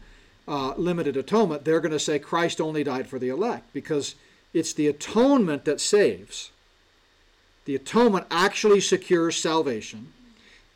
uh, 0.48 0.74
limited 0.76 1.16
atonement, 1.16 1.64
they're 1.64 1.80
going 1.80 1.92
to 1.92 1.98
say 1.98 2.18
Christ 2.18 2.60
only 2.60 2.84
died 2.84 3.08
for 3.08 3.18
the 3.18 3.28
elect 3.28 3.72
because 3.72 4.14
it's 4.54 4.72
the 4.72 4.86
atonement 4.86 5.64
that 5.64 5.80
saves. 5.80 6.50
The 7.64 7.74
atonement 7.74 8.26
actually 8.30 8.80
secures 8.80 9.36
salvation. 9.36 10.12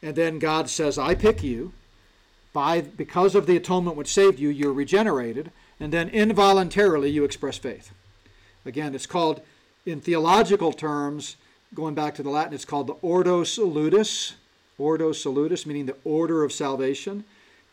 And 0.02 0.16
then 0.16 0.38
God 0.38 0.68
says, 0.68 0.98
I 0.98 1.14
pick 1.14 1.42
you. 1.42 1.72
By, 2.52 2.80
because 2.80 3.36
of 3.36 3.46
the 3.46 3.56
atonement 3.56 3.96
which 3.96 4.12
saved 4.12 4.40
you, 4.40 4.48
you're 4.48 4.72
regenerated. 4.72 5.52
And 5.78 5.92
then 5.92 6.08
involuntarily 6.08 7.10
you 7.10 7.22
express 7.22 7.58
faith. 7.58 7.92
Again, 8.66 8.94
it's 8.94 9.06
called, 9.06 9.40
in 9.86 10.00
theological 10.00 10.72
terms, 10.72 11.36
going 11.74 11.94
back 11.94 12.14
to 12.16 12.22
the 12.22 12.30
Latin, 12.30 12.54
it's 12.54 12.64
called 12.64 12.86
the 12.86 12.96
Ordo 13.02 13.44
Salutis. 13.44 14.34
Ordo 14.78 15.12
Salutis, 15.12 15.66
meaning 15.66 15.86
the 15.86 15.96
order 16.04 16.42
of 16.42 16.52
salvation. 16.52 17.24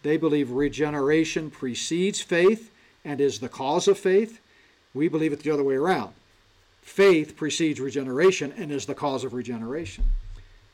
They 0.03 0.17
believe 0.17 0.51
regeneration 0.51 1.49
precedes 1.49 2.21
faith 2.21 2.71
and 3.05 3.21
is 3.21 3.39
the 3.39 3.49
cause 3.49 3.87
of 3.87 3.97
faith. 3.97 4.39
We 4.93 5.07
believe 5.07 5.33
it 5.33 5.39
the 5.39 5.51
other 5.51 5.63
way 5.63 5.75
around. 5.75 6.13
Faith 6.81 7.35
precedes 7.35 7.79
regeneration 7.79 8.53
and 8.57 8.71
is 8.71 8.85
the 8.85 8.95
cause 8.95 9.23
of 9.23 9.33
regeneration. 9.33 10.03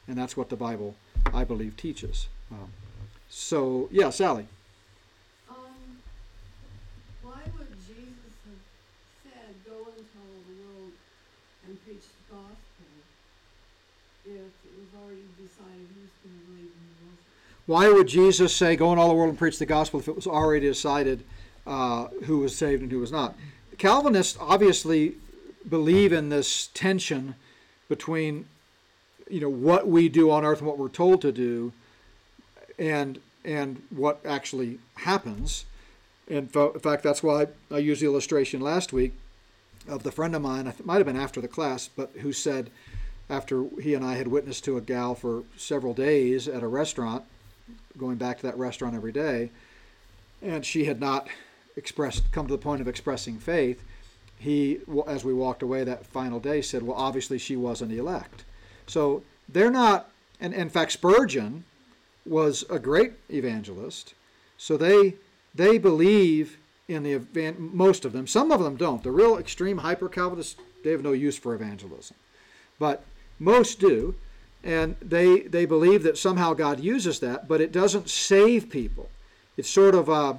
And 0.07 0.17
that's 0.17 0.36
what 0.36 0.49
the 0.49 0.55
Bible, 0.55 0.95
I 1.34 1.43
believe, 1.43 1.78
teaches. 1.78 2.28
Um, 2.51 2.69
so, 3.30 3.88
yeah, 3.91 4.09
Sally. 4.09 4.47
Um, 5.49 5.55
why 7.21 7.41
would 7.57 7.67
Jesus 7.88 8.34
have 8.45 8.61
said, 9.24 9.55
go 9.65 9.78
into 9.78 10.17
all 10.17 10.41
the 10.47 10.55
world 10.61 10.91
and 11.67 11.86
preach 11.86 12.01
the 12.01 12.36
gospel 12.36 12.63
if 14.26 14.32
it 14.32 14.71
was 14.78 15.01
already 15.01 15.21
decided 15.38 15.88
who's 15.95 16.09
gonna 16.24 16.45
believe 16.47 16.71
and 16.71 16.89
who 16.99 17.05
wasn't? 17.05 17.19
Why 17.65 17.89
would 17.89 18.07
Jesus 18.07 18.55
say, 18.55 18.76
go 18.76 18.91
in 18.93 18.99
all 18.99 19.09
the 19.09 19.15
world 19.15 19.30
and 19.30 19.38
preach 19.38 19.59
the 19.59 19.65
gospel 19.65 19.99
if 19.99 20.07
it 20.07 20.15
was 20.15 20.28
already 20.28 20.67
decided 20.67 21.24
uh, 21.65 22.07
who 22.26 22.39
was 22.39 22.55
saved 22.55 22.82
and 22.82 22.91
who 22.91 22.99
was 22.99 23.11
not? 23.11 23.36
Calvinists 23.78 24.38
obviously 24.39 25.15
believe 25.67 26.13
in 26.13 26.30
this 26.30 26.67
tension 26.74 27.36
between 27.88 28.45
you 29.30 29.39
know 29.39 29.49
what 29.49 29.88
we 29.88 30.09
do 30.09 30.30
on 30.30 30.43
earth 30.43 30.59
and 30.59 30.67
what 30.67 30.78
we're 30.78 30.89
told 30.89 31.21
to 31.21 31.32
do 31.32 31.71
and 32.78 33.19
and 33.45 33.82
what 33.89 34.19
actually 34.26 34.80
happens 34.95 35.65
in 36.28 36.49
in 36.53 36.80
fact 36.80 37.03
that's 37.03 37.24
why 37.24 37.47
i 37.71 37.78
used 37.78 38.01
the 38.01 38.05
illustration 38.05 38.59
last 38.61 38.91
week 38.93 39.13
of 39.88 40.03
the 40.03 40.11
friend 40.11 40.36
of 40.36 40.41
mine 40.41 40.67
it 40.67 40.86
might 40.86 40.97
have 40.97 41.05
been 41.05 41.15
after 41.15 41.41
the 41.41 41.47
class 41.47 41.89
but 41.95 42.11
who 42.21 42.34
said 42.34 42.69
after 43.30 43.65
he 43.82 43.93
and 43.93 44.05
i 44.05 44.15
had 44.15 44.28
witnessed 44.28 44.63
to 44.63 44.78
a 44.78 44.82
gal 44.82 45.15
for 45.15 45.43
several 45.57 45.93
days 45.93 46.47
at 46.47 46.63
a 46.63 46.67
restaurant 46.67 47.24
going 47.97 48.15
back 48.15 48.38
to 48.38 48.43
that 48.43 48.57
restaurant 48.57 48.95
every 48.95 49.11
day 49.11 49.49
and 50.41 50.65
she 50.65 50.86
had 50.86 50.99
not 50.99 51.28
expressed 51.76 52.32
come 52.32 52.47
to 52.47 52.53
the 52.53 52.57
point 52.57 52.82
of 52.82 52.88
expressing 52.88 53.38
faith 53.38 53.84
he, 54.43 54.82
as 55.07 55.24
we 55.24 55.34
walked 55.34 55.63
away 55.63 55.86
that 55.86 56.05
final 56.05 56.38
day, 56.38 56.61
said, 56.61 56.84
Well, 56.84 56.97
obviously 56.97 57.38
she 57.38 57.55
wasn't 57.55 57.93
elect. 57.93 58.43
So 58.86 59.24
they're 59.47 59.71
not, 59.71 60.09
and 60.41 60.53
in 60.53 60.69
fact, 60.69 60.91
Spurgeon 60.91 61.63
was 62.26 62.65
a 62.69 62.78
great 62.78 63.13
evangelist. 63.30 64.13
So 64.57 64.76
they, 64.76 65.15
they 65.55 65.78
believe 65.78 66.57
in 66.89 67.03
the 67.03 67.13
event, 67.13 67.57
most 67.57 68.03
of 68.03 68.11
them. 68.11 68.28
Some 68.28 68.51
of 68.51 68.61
them 68.61 68.76
don't. 68.76 69.01
The 69.01 69.11
real 69.11 69.38
extreme 69.38 69.78
hyper 69.78 70.09
Calvinists, 70.09 70.57
they 70.84 70.91
have 70.91 71.01
no 71.01 71.13
use 71.13 71.38
for 71.38 71.55
evangelism. 71.55 72.17
But 72.78 73.05
most 73.43 73.79
do. 73.79 74.15
And 74.63 74.95
they, 75.01 75.41
they 75.41 75.65
believe 75.65 76.03
that 76.03 76.17
somehow 76.17 76.53
God 76.53 76.79
uses 76.79 77.19
that, 77.19 77.49
but 77.49 77.59
it 77.59 77.73
doesn't 77.73 78.09
save 78.09 78.69
people. 78.69 79.09
It 79.57 79.65
sort 79.65 79.93
of 79.93 80.09
uh, 80.09 80.35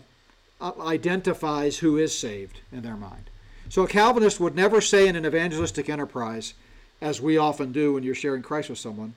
identifies 0.80 1.78
who 1.78 1.98
is 1.98 2.16
saved 2.18 2.60
in 2.72 2.80
their 2.82 2.96
mind. 2.96 3.28
So 3.68 3.82
a 3.82 3.88
Calvinist 3.88 4.40
would 4.40 4.56
never 4.56 4.80
say 4.80 5.08
in 5.08 5.16
an 5.16 5.26
evangelistic 5.26 5.88
enterprise, 5.90 6.54
as 7.00 7.20
we 7.20 7.36
often 7.36 7.72
do 7.72 7.92
when 7.92 8.02
you're 8.02 8.14
sharing 8.14 8.42
Christ 8.42 8.70
with 8.70 8.78
someone, 8.78 9.14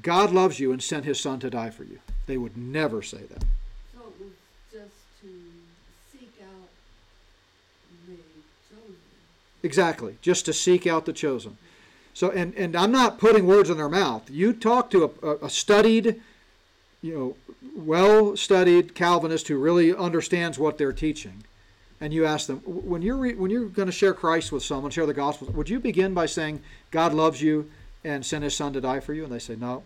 God 0.00 0.30
loves 0.30 0.60
you 0.60 0.70
and 0.70 0.82
sent 0.82 1.04
his 1.04 1.20
son 1.20 1.40
to 1.40 1.50
die 1.50 1.70
for 1.70 1.84
you. 1.84 1.98
They 2.26 2.36
would 2.36 2.56
never 2.56 3.02
say 3.02 3.18
that. 3.18 3.42
So 3.92 4.00
it 4.00 4.24
was 4.24 4.32
just 4.72 5.22
to 5.22 5.28
seek 6.12 6.32
out 6.42 6.68
the 8.06 8.16
chosen. 8.70 8.96
Exactly, 9.62 10.16
just 10.22 10.44
to 10.46 10.52
seek 10.52 10.86
out 10.86 11.04
the 11.04 11.12
chosen. 11.12 11.58
So, 12.12 12.30
and, 12.30 12.54
and 12.54 12.76
I'm 12.76 12.92
not 12.92 13.18
putting 13.18 13.46
words 13.46 13.70
in 13.70 13.76
their 13.76 13.88
mouth. 13.88 14.28
You 14.30 14.52
talk 14.52 14.90
to 14.90 15.14
a, 15.22 15.46
a 15.46 15.50
studied, 15.50 16.20
you 17.02 17.14
know, 17.14 17.36
well 17.74 18.36
studied 18.36 18.94
Calvinist 18.94 19.48
who 19.48 19.58
really 19.58 19.94
understands 19.94 20.58
what 20.58 20.76
they're 20.76 20.92
teaching 20.92 21.44
and 22.00 22.14
you 22.14 22.24
ask 22.24 22.46
them 22.46 22.58
when 22.64 23.02
you're 23.02 23.16
re- 23.16 23.34
when 23.34 23.50
you're 23.50 23.66
going 23.66 23.86
to 23.86 23.92
share 23.92 24.14
Christ 24.14 24.50
with 24.52 24.62
someone, 24.62 24.90
share 24.90 25.06
the 25.06 25.14
gospel, 25.14 25.48
would 25.48 25.68
you 25.68 25.78
begin 25.78 26.14
by 26.14 26.26
saying 26.26 26.62
God 26.90 27.12
loves 27.12 27.42
you 27.42 27.70
and 28.02 28.24
sent 28.24 28.42
His 28.42 28.56
Son 28.56 28.72
to 28.72 28.80
die 28.80 29.00
for 29.00 29.12
you? 29.12 29.24
And 29.24 29.32
they 29.32 29.38
say, 29.38 29.54
No, 29.54 29.82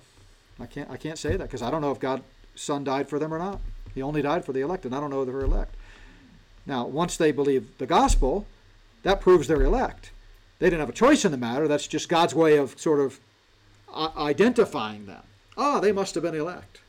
I 0.61 0.67
can't. 0.67 0.89
I 0.91 0.97
can't 0.97 1.19
say 1.19 1.31
that 1.31 1.45
because 1.45 1.63
I 1.63 1.71
don't 1.71 1.81
know 1.81 1.91
if 1.91 1.99
God's 1.99 2.23
Son 2.55 2.85
died 2.85 3.09
for 3.09 3.19
them 3.19 3.35
or 3.35 3.39
not. 3.39 3.61
He 3.95 4.03
only 4.03 4.23
died 4.23 4.45
for 4.45 4.53
the 4.53 4.61
elect, 4.61 4.85
and 4.85 4.95
I 4.95 5.01
don't 5.01 5.11
know 5.11 5.23
if 5.23 5.29
they're 5.29 5.41
elect. 5.41 5.75
Now, 6.67 6.87
once 6.87 7.17
they 7.17 7.33
believe 7.33 7.79
the 7.79 7.87
gospel, 7.87 8.47
that 9.03 9.21
proves 9.21 9.49
they're 9.49 9.63
elect. 9.63 10.11
They 10.59 10.67
didn't 10.67 10.81
have 10.81 10.89
a 10.89 10.93
choice 10.93 11.25
in 11.25 11.33
the 11.33 11.39
matter. 11.39 11.69
That's 11.69 11.87
just 11.87 12.09
God's 12.09 12.35
way 12.35 12.57
of 12.57 12.79
sort 12.79 13.01
of 13.01 13.21
uh, 13.93 14.11
identifying 14.17 15.07
them. 15.07 15.23
Ah, 15.57 15.81
they 15.81 15.93
must 15.93 16.15
have 16.15 16.23
been 16.23 16.35
elect. 16.35 16.81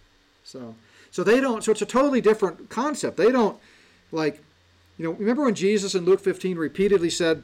So, 0.44 0.76
so 1.12 1.24
they 1.24 1.42
don't. 1.42 1.64
So 1.64 1.72
it's 1.72 1.82
a 1.82 1.86
totally 1.86 2.22
different 2.22 2.70
concept. 2.70 3.18
They 3.18 3.32
don't 3.32 3.60
like 4.12 4.42
you 4.98 5.06
know, 5.06 5.12
remember 5.12 5.44
when 5.44 5.56
Jesus 5.56 5.96
in 5.96 6.06
Luke 6.06 6.22
15 6.22 6.58
repeatedly 6.58 7.10
said, 7.10 7.44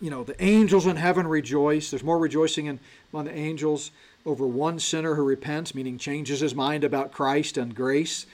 you 0.00 0.10
know, 0.10 0.24
the 0.24 0.42
angels 0.42 0.86
in 0.86 0.96
heaven 0.96 1.26
rejoice. 1.26 1.90
There's 1.90 2.04
more 2.04 2.18
rejoicing 2.18 2.66
in, 2.66 2.78
on 3.12 3.24
the 3.24 3.34
angels 3.34 3.90
over 4.24 4.46
one 4.46 4.78
sinner 4.78 5.16
who 5.16 5.24
repents, 5.24 5.74
meaning 5.74 5.98
changes 5.98 6.40
his 6.40 6.54
mind 6.54 6.84
about 6.84 7.12
Christ 7.12 7.58
and 7.58 7.74
grace, 7.74 8.26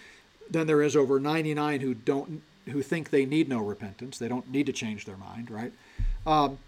than 0.51 0.67
there 0.67 0.83
is 0.83 0.95
over 0.95 1.19
99 1.19 1.81
who 1.81 1.95
don't 1.95 2.43
who 2.71 2.83
think 2.83 3.11
they 3.11 3.27
need 3.27 3.47
no 3.47 3.59
repentance. 3.59 4.19
They 4.19 4.29
don't 4.29 4.51
need 4.51 4.67
to 4.67 4.73
change 4.73 5.05
their 5.05 5.19
mind, 5.19 5.51
right? 5.51 5.73
Um, 6.27 6.59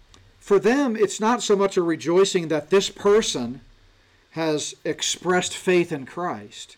for 0.47 0.59
them, 0.59 0.95
it's 0.95 1.19
not 1.19 1.43
so 1.43 1.57
much 1.57 1.75
a 1.75 1.81
rejoicing 1.81 2.47
that 2.47 2.69
this 2.69 2.89
person 2.89 3.59
has 4.31 4.75
expressed 4.85 5.53
faith 5.53 5.91
in 5.91 6.05
Christ. 6.05 6.77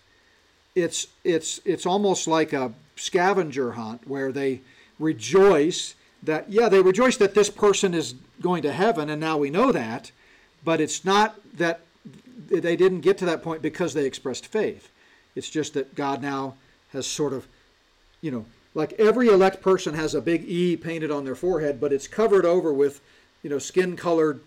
It's 0.73 1.05
it's 1.23 1.61
it's 1.65 1.85
almost 1.85 2.27
like 2.27 2.51
a 2.51 2.73
scavenger 2.95 3.73
hunt 3.73 4.07
where 4.07 4.31
they 4.31 4.61
rejoice 4.97 5.93
that, 6.23 6.49
yeah, 6.49 6.67
they 6.67 6.81
rejoice 6.81 7.17
that 7.17 7.35
this 7.35 7.51
person 7.51 7.93
is 7.93 8.15
going 8.41 8.63
to 8.63 8.71
heaven, 8.71 9.07
and 9.07 9.21
now 9.21 9.37
we 9.37 9.51
know 9.51 9.71
that, 9.71 10.11
but 10.65 10.81
it's 10.81 11.05
not 11.05 11.39
that 11.55 11.81
they 12.47 12.75
didn't 12.75 13.01
get 13.01 13.19
to 13.19 13.25
that 13.25 13.43
point 13.43 13.61
because 13.61 13.93
they 13.93 14.05
expressed 14.05 14.47
faith. 14.47 14.89
It's 15.35 15.49
just 15.49 15.75
that 15.75 15.93
God 15.93 16.23
now 16.23 16.55
has 16.91 17.05
sort 17.05 17.33
of, 17.33 17.45
you 18.19 18.31
know, 18.31 18.45
like 18.73 18.93
every 18.93 19.27
elect 19.27 19.61
person 19.61 19.93
has 19.93 20.15
a 20.15 20.21
big 20.21 20.43
E 20.49 20.75
painted 20.75 21.11
on 21.11 21.23
their 21.23 21.35
forehead, 21.35 21.79
but 21.79 21.93
it's 21.93 22.07
covered 22.07 22.45
over 22.45 22.73
with, 22.73 22.99
you 23.43 23.49
know, 23.49 23.59
skin 23.59 23.95
colored, 23.95 24.39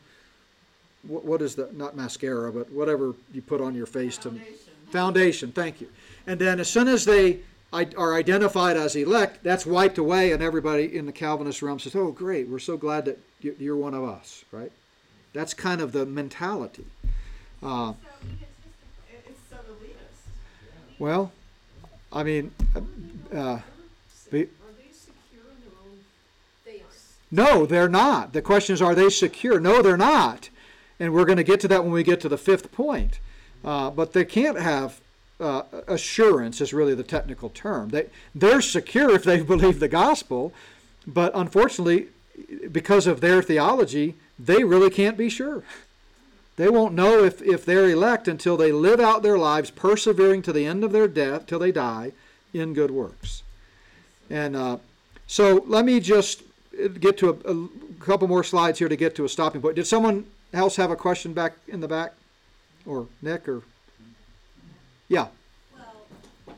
what, 1.03 1.25
what 1.25 1.43
is 1.43 1.55
that? 1.57 1.77
Not 1.77 1.97
mascara, 1.97 2.53
but 2.53 2.71
whatever 2.71 3.15
you 3.33 3.43
put 3.43 3.61
on 3.61 3.75
your 3.75 3.87
face 3.87 4.17
to. 4.19 4.31
Foundation. 4.31 4.57
Foundation, 4.91 5.53
thank 5.53 5.81
you. 5.81 5.89
And 6.27 6.39
then 6.39 6.61
as 6.61 6.69
soon 6.69 6.89
as 6.89 7.05
they 7.05 7.41
are 7.73 8.15
identified 8.15 8.77
as 8.77 8.95
elect, 8.95 9.43
that's 9.43 9.65
wiped 9.65 9.97
away, 9.99 10.33
and 10.33 10.43
everybody 10.43 10.95
in 10.97 11.07
the 11.07 11.13
Calvinist 11.13 11.63
realm 11.63 11.79
says, 11.79 11.97
"Oh, 11.97 12.13
great, 12.13 12.47
we're 12.49 12.59
so 12.59 12.77
glad 12.77 13.07
that 13.07 13.19
you- 13.41 13.57
you're 13.59 13.77
one 13.77 13.95
of 13.95 14.05
us." 14.05 14.45
Right? 14.53 14.71
That's 15.33 15.55
kind 15.55 15.81
of 15.81 15.93
the 15.93 16.05
mentality. 16.05 16.85
Uh, 17.63 17.95
So 17.95 18.09
egotistical. 18.27 18.47
It, 19.11 19.25
it's 19.31 19.41
so 19.49 19.57
elitist. 19.57 20.99
well, 20.99 21.33
I 22.13 22.23
mean, 22.25 22.53
uh, 23.35 23.61
be- 24.31 24.43
Are 24.43 24.75
they 24.77 24.93
secure 24.93 25.49
in 25.51 25.61
their 25.65 25.79
own? 25.83 25.99
They 26.67 26.83
aren't. 26.83 26.93
No, 27.33 27.65
they're 27.65 27.89
not. 27.89 28.35
The 28.35 28.43
question 28.43 28.75
is, 28.75 28.83
are 28.83 28.95
they 28.95 29.09
secure? 29.09 29.59
No, 29.59 29.81
they're 29.81 29.97
not. 29.97 30.51
And 31.01 31.15
we're 31.15 31.25
going 31.25 31.39
to 31.39 31.45
get 31.45 31.61
to 31.61 31.69
that 31.69 31.83
when 31.83 31.93
we 31.93 32.03
get 32.03 32.21
to 32.21 32.29
the 32.29 32.37
fifth 32.37 32.71
point. 32.71 33.19
Uh, 33.65 33.91
but 33.91 34.13
they 34.13 34.27
can't 34.27 34.59
have 34.59 35.01
uh, 35.41 35.63
assurance, 35.89 36.61
is 36.61 36.75
really 36.75 36.95
the 36.95 37.03
technical 37.03 37.49
term. 37.49 37.89
They, 37.89 38.07
they're 38.35 38.61
secure 38.61 39.11
if 39.15 39.25
they 39.25 39.41
believe 39.43 39.81
the 39.81 39.89
gospel, 39.89 40.53
but 41.07 41.33
unfortunately, 41.35 42.09
because 42.71 43.07
of 43.07 43.21
their 43.21 43.43
theology, 43.43 44.15
they 44.39 44.63
really 44.63 44.91
can't 44.91 45.17
be 45.17 45.31
sure. 45.31 45.65
They 46.57 46.69
won't 46.69 46.93
know 46.95 47.25
if, 47.25 47.41
if 47.41 47.65
they're 47.65 47.89
elect 47.89 48.29
until 48.29 48.59
they 48.59 48.73
live 48.73 49.01
out 49.01 49.23
their 49.23 49.39
lives, 49.39 49.71
persevering 49.71 50.43
to 50.43 50.53
the 50.53 50.67
end 50.67 50.85
of 50.85 50.93
their 50.93 51.09
death, 51.09 51.47
till 51.47 51.59
they 51.59 51.73
die, 51.73 52.13
in 52.53 52.75
good 52.75 52.91
works. 52.91 53.43
And 54.29 54.55
uh, 54.55 54.77
so 55.27 55.65
let 55.67 55.87
me 55.87 55.99
just 55.99 56.43
get 57.01 57.19
to 57.19 57.29
a, 57.31 57.53
a 57.53 57.69
couple 58.01 58.29
more 58.29 58.45
slides 58.45 58.79
here 58.79 58.89
to 58.89 58.97
get 58.97 59.15
to 59.17 59.25
a 59.25 59.29
stopping 59.29 59.61
point. 59.61 59.77
Did 59.77 59.87
someone 59.87 60.27
else 60.53 60.77
have 60.77 60.91
a 60.91 60.97
question 60.97 61.33
back 61.33 61.55
in 61.69 61.81
the 61.81 61.89
back? 61.89 62.15
Or 62.87 63.07
Nick 63.21 63.49
or? 63.49 63.63
Yeah. 65.09 65.29
Well, 65.77 66.09
I, 66.49 66.53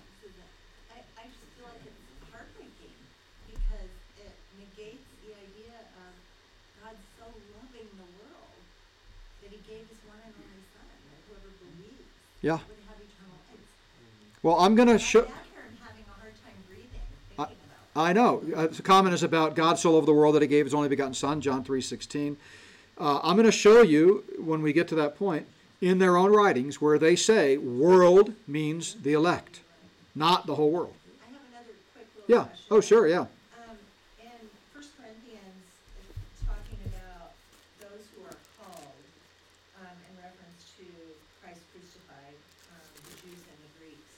I 1.18 1.24
just 1.26 1.50
feel 1.58 1.66
like 1.68 1.84
it's 1.84 2.32
heartbreaking 2.32 2.96
because 3.50 3.90
it 4.16 4.32
negates 4.56 5.04
the 5.26 5.34
idea 5.36 5.74
of 6.00 6.12
God 6.80 6.96
so 7.18 7.26
loving 7.60 7.90
the 7.98 8.08
world 8.22 8.56
that 9.42 9.50
he 9.50 9.58
gave 9.68 9.84
his 9.84 10.00
one 10.08 10.16
and 10.22 10.32
only 10.32 10.64
son, 10.72 10.86
that 10.88 11.20
whoever 11.28 11.50
believes 11.60 12.08
Yeah. 12.40 12.62
would 12.64 12.80
have 12.88 12.96
eternal 13.02 13.36
life. 13.52 13.68
Well, 14.40 14.56
I'm 14.60 14.74
going 14.78 14.88
to 14.88 14.98
show. 14.98 15.28
down 15.28 15.44
here 15.52 15.66
and 15.68 15.76
having 15.84 16.06
a 16.08 16.14
hard 16.16 16.32
time 16.40 16.56
breathing, 16.70 17.04
I- 17.96 18.08
thinking 18.12 18.20
about 18.22 18.46
it. 18.46 18.50
I 18.54 18.56
know. 18.56 18.62
Uh, 18.62 18.66
the 18.68 18.82
comment 18.82 19.14
is 19.14 19.22
about 19.22 19.54
God 19.54 19.78
so 19.78 19.92
loved 19.94 20.06
the 20.08 20.12
world 20.14 20.34
that 20.34 20.42
he 20.42 20.48
gave 20.48 20.66
his 20.66 20.74
only 20.74 20.88
begotten 20.88 21.14
Son, 21.14 21.40
John 21.40 21.64
3.16. 21.64 22.36
Uh, 22.98 23.20
I'm 23.22 23.36
going 23.36 23.46
to 23.46 23.52
show 23.52 23.82
you, 23.82 24.24
when 24.38 24.62
we 24.62 24.72
get 24.72 24.88
to 24.88 24.94
that 24.96 25.16
point, 25.18 25.46
in 25.80 25.98
their 25.98 26.16
own 26.16 26.32
writings 26.32 26.80
where 26.80 26.98
they 26.98 27.16
say 27.16 27.56
world 27.58 28.32
means 28.46 28.94
the 29.02 29.12
elect, 29.12 29.60
not 30.14 30.46
the 30.46 30.54
whole 30.54 30.70
world. 30.70 30.94
I 31.20 31.32
have 31.32 31.42
another 31.50 31.74
quick 31.92 32.06
little 32.16 32.30
Yeah. 32.30 32.44
question. 32.48 32.66
Oh, 32.70 32.80
sure, 32.80 33.06
yeah. 33.08 33.26
Um, 33.58 33.76
in 34.22 34.38
First 34.72 34.94
Corinthians, 34.96 35.58
it's 35.98 36.40
talking 36.46 36.78
about 36.86 37.34
those 37.82 38.06
who 38.14 38.22
are 38.24 38.38
called, 38.62 38.94
um, 39.82 39.96
in 40.08 40.14
reference 40.22 40.62
to 40.78 40.86
Christ 41.42 41.60
crucified, 41.74 42.38
um, 42.72 42.86
the 43.10 43.14
Jews 43.26 43.42
and 43.44 43.58
the 43.66 43.70
Greeks. 43.82 44.08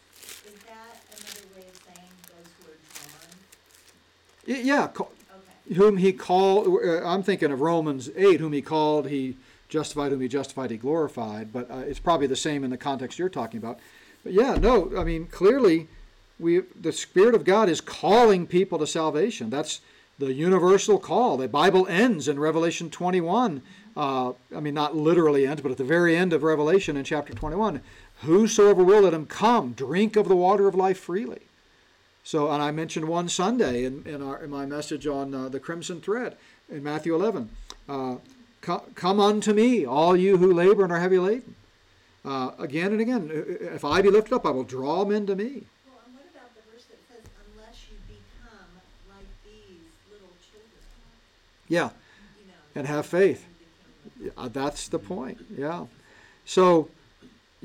Is 0.52 0.60
that 0.68 1.00
another 1.16 1.44
way 1.56 1.64
of 1.66 1.76
saying 1.82 2.12
those 2.28 2.46
who 2.60 2.70
are 2.70 2.78
drawn? 2.94 3.32
Y- 3.32 4.35
Yeah, 4.46 4.88
ca- 4.88 5.04
Okay, 5.04 5.74
whom 5.74 5.96
he 5.96 6.12
called, 6.12 6.68
uh, 6.68 7.04
I'm 7.04 7.22
thinking 7.22 7.50
of 7.50 7.60
Romans 7.60 8.10
8, 8.14 8.40
whom 8.40 8.52
he 8.52 8.62
called, 8.62 9.08
he 9.08 9.36
justified, 9.68 10.12
whom 10.12 10.20
he 10.20 10.28
justified, 10.28 10.70
he 10.70 10.76
glorified, 10.76 11.52
but 11.52 11.70
uh, 11.70 11.78
it's 11.78 11.98
probably 11.98 12.26
the 12.26 12.36
same 12.36 12.62
in 12.62 12.70
the 12.70 12.76
context 12.76 13.18
you're 13.18 13.28
talking 13.28 13.58
about. 13.58 13.80
But 14.22 14.32
yeah, 14.32 14.54
no, 14.54 14.92
I 14.96 15.04
mean, 15.04 15.26
clearly, 15.26 15.88
we, 16.38 16.60
the 16.80 16.92
Spirit 16.92 17.34
of 17.34 17.44
God 17.44 17.68
is 17.68 17.80
calling 17.80 18.46
people 18.46 18.78
to 18.78 18.86
salvation. 18.86 19.50
That's 19.50 19.80
the 20.18 20.32
universal 20.32 20.98
call. 20.98 21.36
The 21.36 21.48
Bible 21.48 21.86
ends 21.88 22.28
in 22.28 22.38
Revelation 22.38 22.90
21. 22.90 23.62
Uh, 23.96 24.32
I 24.54 24.60
mean, 24.60 24.74
not 24.74 24.94
literally 24.94 25.46
ends, 25.46 25.62
but 25.62 25.70
at 25.70 25.78
the 25.78 25.84
very 25.84 26.16
end 26.16 26.32
of 26.32 26.42
Revelation 26.42 26.96
in 26.96 27.04
chapter 27.04 27.32
21, 27.32 27.80
whosoever 28.22 28.84
will, 28.84 29.02
let 29.02 29.14
him 29.14 29.26
come, 29.26 29.72
drink 29.72 30.16
of 30.16 30.28
the 30.28 30.36
water 30.36 30.68
of 30.68 30.74
life 30.74 30.98
freely. 30.98 31.45
So, 32.26 32.50
and 32.50 32.60
I 32.60 32.72
mentioned 32.72 33.06
one 33.06 33.28
Sunday 33.28 33.84
in, 33.84 34.02
in, 34.04 34.20
our, 34.20 34.42
in 34.42 34.50
my 34.50 34.66
message 34.66 35.06
on 35.06 35.32
uh, 35.32 35.48
the 35.48 35.60
Crimson 35.60 36.00
Thread 36.00 36.36
in 36.68 36.82
Matthew 36.82 37.14
11. 37.14 37.48
Uh, 37.88 38.16
"Co- 38.60 38.82
Come 38.96 39.20
unto 39.20 39.52
me, 39.52 39.86
all 39.86 40.16
you 40.16 40.36
who 40.38 40.52
labor 40.52 40.82
and 40.82 40.92
are 40.92 40.98
heavy 40.98 41.20
laden. 41.20 41.54
Uh, 42.24 42.50
again 42.58 42.90
and 42.90 43.00
again, 43.00 43.30
if 43.32 43.84
I 43.84 44.02
be 44.02 44.10
lifted 44.10 44.34
up, 44.34 44.44
I 44.44 44.50
will 44.50 44.64
draw 44.64 45.04
men 45.04 45.24
to 45.26 45.36
me. 45.36 45.44
well, 45.86 46.00
and 46.04 46.14
what 46.16 46.24
about 46.34 46.52
the 46.56 46.62
verse 46.72 46.82
that 46.86 46.98
says, 47.08 47.22
unless 47.54 47.76
you 47.88 47.96
become 48.08 48.70
like 49.08 49.28
these 49.44 49.86
little 50.10 50.34
children, 50.50 50.82
Yeah, 51.68 51.90
you 52.40 52.48
know? 52.48 52.54
and 52.74 52.88
have 52.88 53.06
faith. 53.06 53.46
Yeah, 54.20 54.48
that's 54.52 54.88
the 54.88 54.98
point. 54.98 55.38
Yeah. 55.56 55.86
So, 56.44 56.88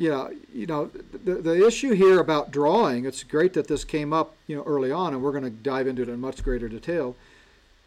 yeah, 0.02 0.30
you 0.52 0.66
know, 0.66 0.90
the, 1.24 1.36
the 1.36 1.66
issue 1.66 1.94
here 1.94 2.20
about 2.20 2.50
drawing, 2.50 3.06
it's 3.06 3.22
great 3.24 3.54
that 3.54 3.68
this 3.68 3.84
came 3.84 4.12
up, 4.12 4.36
you 4.48 4.56
know, 4.56 4.64
early 4.64 4.92
on, 4.92 5.14
and 5.14 5.22
we're 5.22 5.32
going 5.32 5.44
to 5.44 5.52
dive 5.52 5.86
into 5.86 6.02
it 6.02 6.10
in 6.10 6.20
much 6.20 6.44
greater 6.44 6.68
detail. 6.68 7.16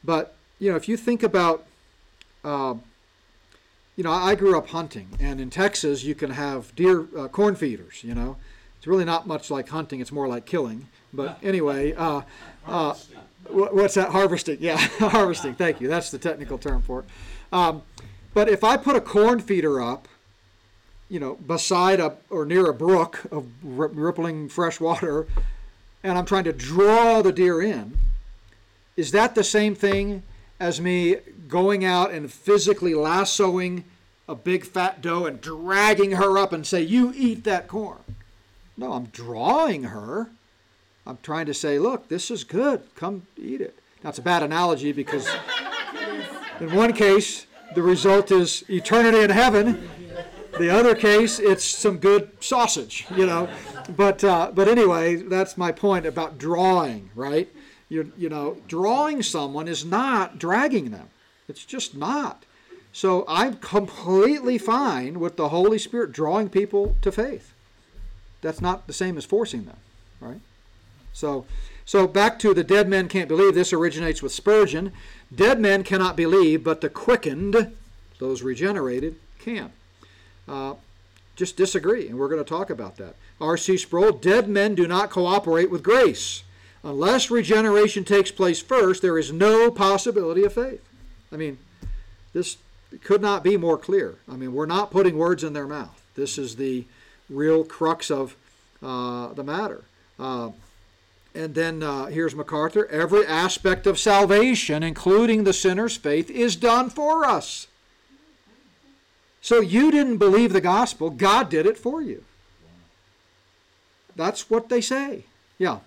But, 0.04 0.36
you 0.60 0.70
know, 0.70 0.76
if 0.76 0.88
you 0.88 0.96
think 0.96 1.24
about, 1.24 1.66
uh, 2.44 2.74
you 3.96 4.04
know, 4.04 4.12
I 4.12 4.36
grew 4.36 4.56
up 4.56 4.68
hunting, 4.68 5.08
and 5.18 5.40
in 5.40 5.50
Texas, 5.50 6.04
you 6.04 6.14
can 6.14 6.30
have 6.30 6.72
deer, 6.76 7.08
uh, 7.18 7.26
corn 7.26 7.56
feeders, 7.56 8.04
you 8.04 8.14
know. 8.14 8.36
It's 8.78 8.86
really 8.86 9.04
not 9.04 9.26
much 9.26 9.50
like 9.50 9.70
hunting, 9.70 9.98
it's 9.98 10.12
more 10.12 10.28
like 10.28 10.46
killing. 10.46 10.86
But 11.12 11.38
anyway, 11.42 11.94
uh, 11.94 12.22
uh, 12.64 12.94
what's 13.48 13.94
that? 13.94 14.10
Harvesting. 14.10 14.58
Yeah, 14.60 14.76
harvesting. 15.00 15.56
Thank 15.56 15.80
you. 15.80 15.88
That's 15.88 16.12
the 16.12 16.18
technical 16.18 16.58
term 16.58 16.80
for 16.80 17.00
it. 17.00 17.06
Um, 17.52 17.82
but 18.34 18.48
if 18.48 18.62
I 18.62 18.76
put 18.76 18.94
a 18.94 19.00
corn 19.00 19.40
feeder 19.40 19.82
up, 19.82 20.06
you 21.14 21.20
know, 21.20 21.36
beside 21.36 22.00
a 22.00 22.16
or 22.28 22.44
near 22.44 22.68
a 22.68 22.74
brook 22.74 23.20
of 23.30 23.46
rippling 23.62 24.48
fresh 24.48 24.80
water, 24.80 25.28
and 26.02 26.18
I'm 26.18 26.24
trying 26.24 26.42
to 26.42 26.52
draw 26.52 27.22
the 27.22 27.30
deer 27.30 27.62
in, 27.62 27.96
is 28.96 29.12
that 29.12 29.36
the 29.36 29.44
same 29.44 29.76
thing 29.76 30.24
as 30.58 30.80
me 30.80 31.18
going 31.46 31.84
out 31.84 32.10
and 32.10 32.32
physically 32.32 32.94
lassoing 32.94 33.84
a 34.26 34.34
big 34.34 34.64
fat 34.64 35.00
doe 35.00 35.26
and 35.26 35.40
dragging 35.40 36.12
her 36.12 36.36
up 36.36 36.52
and 36.52 36.66
say, 36.66 36.82
"You 36.82 37.12
eat 37.14 37.44
that 37.44 37.68
corn"? 37.68 38.16
No, 38.76 38.94
I'm 38.94 39.04
drawing 39.04 39.84
her. 39.84 40.30
I'm 41.06 41.18
trying 41.22 41.46
to 41.46 41.54
say, 41.54 41.78
"Look, 41.78 42.08
this 42.08 42.28
is 42.28 42.42
good. 42.42 42.82
Come 42.96 43.28
eat 43.36 43.60
it." 43.60 43.78
Now 44.02 44.10
it's 44.10 44.18
a 44.18 44.22
bad 44.22 44.42
analogy 44.42 44.90
because 44.90 45.28
in 46.60 46.74
one 46.74 46.92
case 46.92 47.46
the 47.76 47.82
result 47.82 48.32
is 48.32 48.64
eternity 48.68 49.20
in 49.20 49.30
heaven. 49.30 49.88
The 50.58 50.70
other 50.70 50.94
case, 50.94 51.40
it's 51.40 51.64
some 51.64 51.98
good 51.98 52.30
sausage, 52.40 53.06
you 53.16 53.26
know. 53.26 53.48
But 53.96 54.22
uh, 54.22 54.52
but 54.54 54.68
anyway, 54.68 55.16
that's 55.16 55.56
my 55.56 55.72
point 55.72 56.06
about 56.06 56.38
drawing, 56.38 57.10
right? 57.14 57.48
You 57.88 58.12
you 58.16 58.28
know, 58.28 58.58
drawing 58.68 59.22
someone 59.22 59.66
is 59.66 59.84
not 59.84 60.38
dragging 60.38 60.90
them. 60.90 61.08
It's 61.48 61.64
just 61.64 61.96
not. 61.96 62.44
So 62.92 63.24
I'm 63.26 63.56
completely 63.56 64.56
fine 64.56 65.18
with 65.18 65.36
the 65.36 65.48
Holy 65.48 65.78
Spirit 65.78 66.12
drawing 66.12 66.48
people 66.48 66.96
to 67.02 67.10
faith. 67.10 67.52
That's 68.40 68.60
not 68.60 68.86
the 68.86 68.92
same 68.92 69.18
as 69.18 69.24
forcing 69.24 69.64
them, 69.64 69.78
right? 70.20 70.40
So 71.12 71.46
so 71.84 72.06
back 72.06 72.38
to 72.40 72.54
the 72.54 72.64
dead 72.64 72.88
men 72.88 73.08
can't 73.08 73.28
believe. 73.28 73.54
This 73.54 73.72
originates 73.72 74.22
with 74.22 74.32
Spurgeon. 74.32 74.92
Dead 75.34 75.58
men 75.58 75.82
cannot 75.82 76.16
believe, 76.16 76.62
but 76.62 76.80
the 76.80 76.88
quickened, 76.88 77.72
those 78.20 78.42
regenerated, 78.42 79.16
can 79.40 79.72
uh, 80.48 80.74
just 81.36 81.56
disagree, 81.56 82.08
and 82.08 82.18
we're 82.18 82.28
going 82.28 82.42
to 82.42 82.48
talk 82.48 82.70
about 82.70 82.96
that. 82.96 83.16
R.C. 83.40 83.76
Sproul, 83.78 84.12
dead 84.12 84.48
men 84.48 84.74
do 84.74 84.86
not 84.86 85.10
cooperate 85.10 85.70
with 85.70 85.82
grace. 85.82 86.44
Unless 86.82 87.30
regeneration 87.30 88.04
takes 88.04 88.30
place 88.30 88.60
first, 88.60 89.02
there 89.02 89.18
is 89.18 89.32
no 89.32 89.70
possibility 89.70 90.44
of 90.44 90.52
faith. 90.52 90.82
I 91.32 91.36
mean, 91.36 91.58
this 92.32 92.58
could 93.02 93.22
not 93.22 93.42
be 93.42 93.56
more 93.56 93.78
clear. 93.78 94.16
I 94.30 94.36
mean, 94.36 94.52
we're 94.52 94.66
not 94.66 94.90
putting 94.90 95.16
words 95.16 95.42
in 95.42 95.54
their 95.54 95.66
mouth. 95.66 96.00
This 96.14 96.38
is 96.38 96.56
the 96.56 96.84
real 97.28 97.64
crux 97.64 98.10
of 98.10 98.36
uh, 98.82 99.32
the 99.32 99.42
matter. 99.42 99.84
Uh, 100.18 100.50
and 101.34 101.54
then 101.54 101.82
uh, 101.82 102.06
here's 102.06 102.34
MacArthur 102.34 102.86
every 102.86 103.26
aspect 103.26 103.86
of 103.86 103.98
salvation, 103.98 104.82
including 104.82 105.44
the 105.44 105.52
sinner's 105.52 105.96
faith, 105.96 106.30
is 106.30 106.54
done 106.54 106.90
for 106.90 107.24
us. 107.24 107.66
So 109.44 109.60
you 109.60 109.90
didn't 109.90 110.16
believe 110.16 110.54
the 110.54 110.60
gospel, 110.62 111.10
God 111.10 111.50
did 111.50 111.66
it 111.66 111.76
for 111.76 112.00
you. 112.00 112.24
That's 114.16 114.48
what 114.48 114.70
they 114.70 114.80
say. 114.80 115.24
Yeah. 115.58 115.80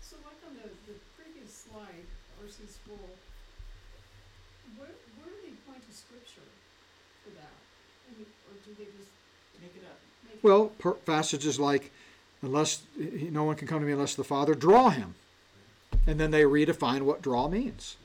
So 0.00 0.16
like 0.24 0.40
on 0.48 0.54
the, 0.54 0.70
the 0.90 0.98
previous 1.14 1.52
slide, 1.70 2.06
R.C. 2.40 2.62
Sproul, 2.72 2.96
where, 4.78 4.88
where 5.18 5.28
do 5.28 5.36
they 5.46 5.52
point 5.70 5.86
to 5.86 5.94
scripture 5.94 6.40
for 7.22 7.34
that? 7.34 7.52
I 8.08 8.16
mean, 8.16 8.26
or 8.48 8.54
do 8.64 8.70
they 8.78 8.84
just 8.96 9.10
Make 9.60 9.76
it 9.76 9.84
up. 9.84 9.98
make? 10.26 10.42
Well, 10.42 10.68
per- 10.78 10.92
passages 10.94 11.60
like 11.60 11.90
unless 12.40 12.80
no 12.96 13.44
one 13.44 13.56
can 13.56 13.68
come 13.68 13.80
to 13.80 13.86
me 13.86 13.92
unless 13.92 14.14
the 14.14 14.24
Father 14.24 14.54
draw 14.54 14.88
him. 14.88 15.16
And 16.06 16.18
then 16.18 16.30
they 16.30 16.44
redefine 16.44 17.02
what 17.02 17.20
draw 17.20 17.46
means. 17.46 17.96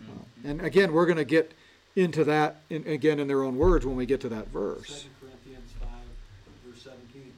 Mhm. 0.00 0.48
And 0.50 0.60
again, 0.62 0.92
we're 0.92 1.04
going 1.06 1.16
to 1.18 1.24
get 1.24 1.50
into 1.96 2.24
that 2.24 2.62
in, 2.70 2.86
again 2.86 3.20
in 3.20 3.28
their 3.28 3.42
own 3.42 3.56
words 3.56 3.86
when 3.86 3.96
we 3.96 4.06
get 4.06 4.20
to 4.20 4.28
that 4.28 4.48
verse. 4.48 4.88
Second 4.88 5.10
Corinthians 5.20 5.72
five, 5.80 5.88
verse 6.66 6.82
seventeen. 6.82 7.32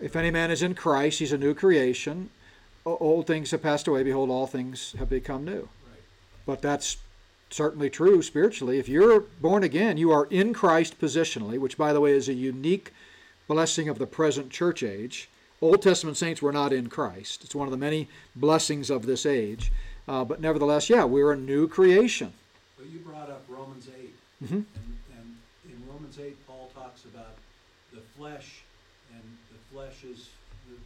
If 0.00 0.16
any 0.16 0.30
man 0.30 0.50
is 0.50 0.62
in 0.62 0.74
Christ, 0.74 1.18
he's 1.18 1.32
a 1.32 1.38
new 1.38 1.54
creation. 1.54 2.30
O- 2.86 2.98
Old 2.98 3.26
things 3.26 3.50
have 3.50 3.62
passed 3.62 3.88
away; 3.88 4.02
behold, 4.02 4.30
all 4.30 4.46
things 4.46 4.94
have 4.98 5.08
become 5.08 5.44
new. 5.44 5.68
Right. 5.88 6.02
But 6.46 6.62
that's 6.62 6.98
certainly 7.50 7.90
true 7.90 8.22
spiritually. 8.22 8.78
If 8.78 8.88
you're 8.88 9.20
born 9.20 9.62
again, 9.62 9.96
you 9.96 10.10
are 10.10 10.26
in 10.26 10.52
Christ 10.52 11.00
positionally, 11.00 11.58
which, 11.58 11.78
by 11.78 11.92
the 11.92 12.00
way, 12.00 12.12
is 12.12 12.28
a 12.28 12.34
unique 12.34 12.92
blessing 13.46 13.88
of 13.88 13.98
the 13.98 14.06
present 14.06 14.50
church 14.50 14.82
age. 14.82 15.28
Old 15.60 15.82
Testament 15.82 16.16
saints 16.16 16.42
were 16.42 16.52
not 16.52 16.72
in 16.72 16.88
Christ. 16.88 17.44
It's 17.44 17.54
one 17.54 17.66
of 17.66 17.70
the 17.70 17.78
many 17.78 18.08
blessings 18.36 18.90
of 18.90 19.06
this 19.06 19.24
age. 19.24 19.72
Uh, 20.06 20.24
but 20.24 20.40
nevertheless, 20.40 20.90
yeah, 20.90 21.04
we're 21.04 21.32
a 21.32 21.36
new 21.36 21.66
creation. 21.68 22.32
But 22.84 22.92
you 22.92 22.98
brought 22.98 23.30
up 23.30 23.42
Romans 23.48 23.88
eight. 23.98 24.14
Mhm. 24.44 24.50
And, 24.52 24.66
and 25.16 25.36
in 25.64 25.82
Romans 25.90 26.18
eight, 26.18 26.36
Paul 26.46 26.70
talks 26.74 27.06
about 27.06 27.36
the 27.94 28.00
flesh, 28.14 28.60
and 29.10 29.22
the 29.50 29.74
flesh 29.74 30.04
is, 30.04 30.28
the- 30.68 30.76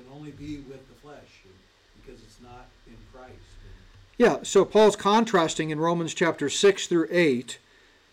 can 0.00 0.04
only 0.14 0.30
be 0.30 0.58
with 0.58 0.86
the 0.88 0.94
flesh, 1.02 1.42
because 2.00 2.22
it's 2.22 2.40
not 2.40 2.68
in 2.86 2.96
Christ. 3.12 3.34
Yeah, 4.16 4.44
so 4.44 4.64
Paul's 4.64 4.94
contrasting 4.94 5.70
in 5.70 5.80
Romans 5.80 6.14
chapter 6.14 6.48
6 6.48 6.86
through 6.86 7.08
8. 7.10 7.58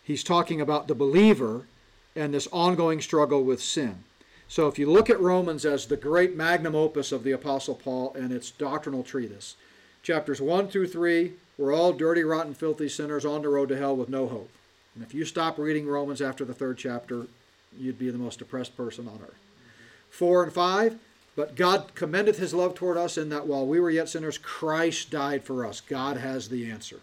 He's 0.01 0.23
talking 0.23 0.59
about 0.59 0.87
the 0.87 0.95
believer 0.95 1.67
and 2.15 2.33
this 2.33 2.47
ongoing 2.51 3.01
struggle 3.01 3.43
with 3.43 3.61
sin. 3.61 4.03
So 4.47 4.67
if 4.67 4.79
you 4.79 4.89
look 4.89 5.11
at 5.11 5.19
Romans 5.19 5.63
as 5.63 5.85
the 5.85 5.97
great 5.97 6.35
magnum 6.35 6.73
opus 6.73 7.11
of 7.11 7.23
the 7.23 7.33
Apostle 7.33 7.75
Paul 7.75 8.13
and 8.15 8.31
its 8.33 8.49
doctrinal 8.49 9.03
treatise, 9.03 9.57
chapters 10.01 10.41
1 10.41 10.69
through 10.69 10.87
3, 10.87 11.33
we're 11.57 11.73
all 11.73 11.93
dirty, 11.93 12.23
rotten, 12.23 12.53
filthy 12.53 12.89
sinners 12.89 13.25
on 13.25 13.41
the 13.41 13.49
road 13.49 13.69
to 13.69 13.77
hell 13.77 13.95
with 13.95 14.09
no 14.09 14.27
hope. 14.27 14.49
And 14.95 15.03
if 15.03 15.13
you 15.13 15.25
stop 15.25 15.57
reading 15.57 15.87
Romans 15.87 16.21
after 16.21 16.45
the 16.45 16.53
third 16.53 16.77
chapter, 16.77 17.27
you'd 17.77 17.99
be 17.99 18.09
the 18.09 18.17
most 18.17 18.39
depressed 18.39 18.75
person 18.75 19.07
on 19.07 19.19
earth. 19.23 19.39
4 20.09 20.43
and 20.43 20.53
5, 20.53 20.97
but 21.35 21.55
God 21.55 21.91
commendeth 21.93 22.39
his 22.39 22.53
love 22.53 22.73
toward 22.73 22.97
us 22.97 23.17
in 23.17 23.29
that 23.29 23.45
while 23.45 23.65
we 23.65 23.79
were 23.79 23.91
yet 23.91 24.09
sinners, 24.09 24.37
Christ 24.37 25.11
died 25.11 25.43
for 25.43 25.65
us. 25.65 25.81
God 25.81 26.17
has 26.17 26.49
the 26.49 26.69
answer. 26.69 26.99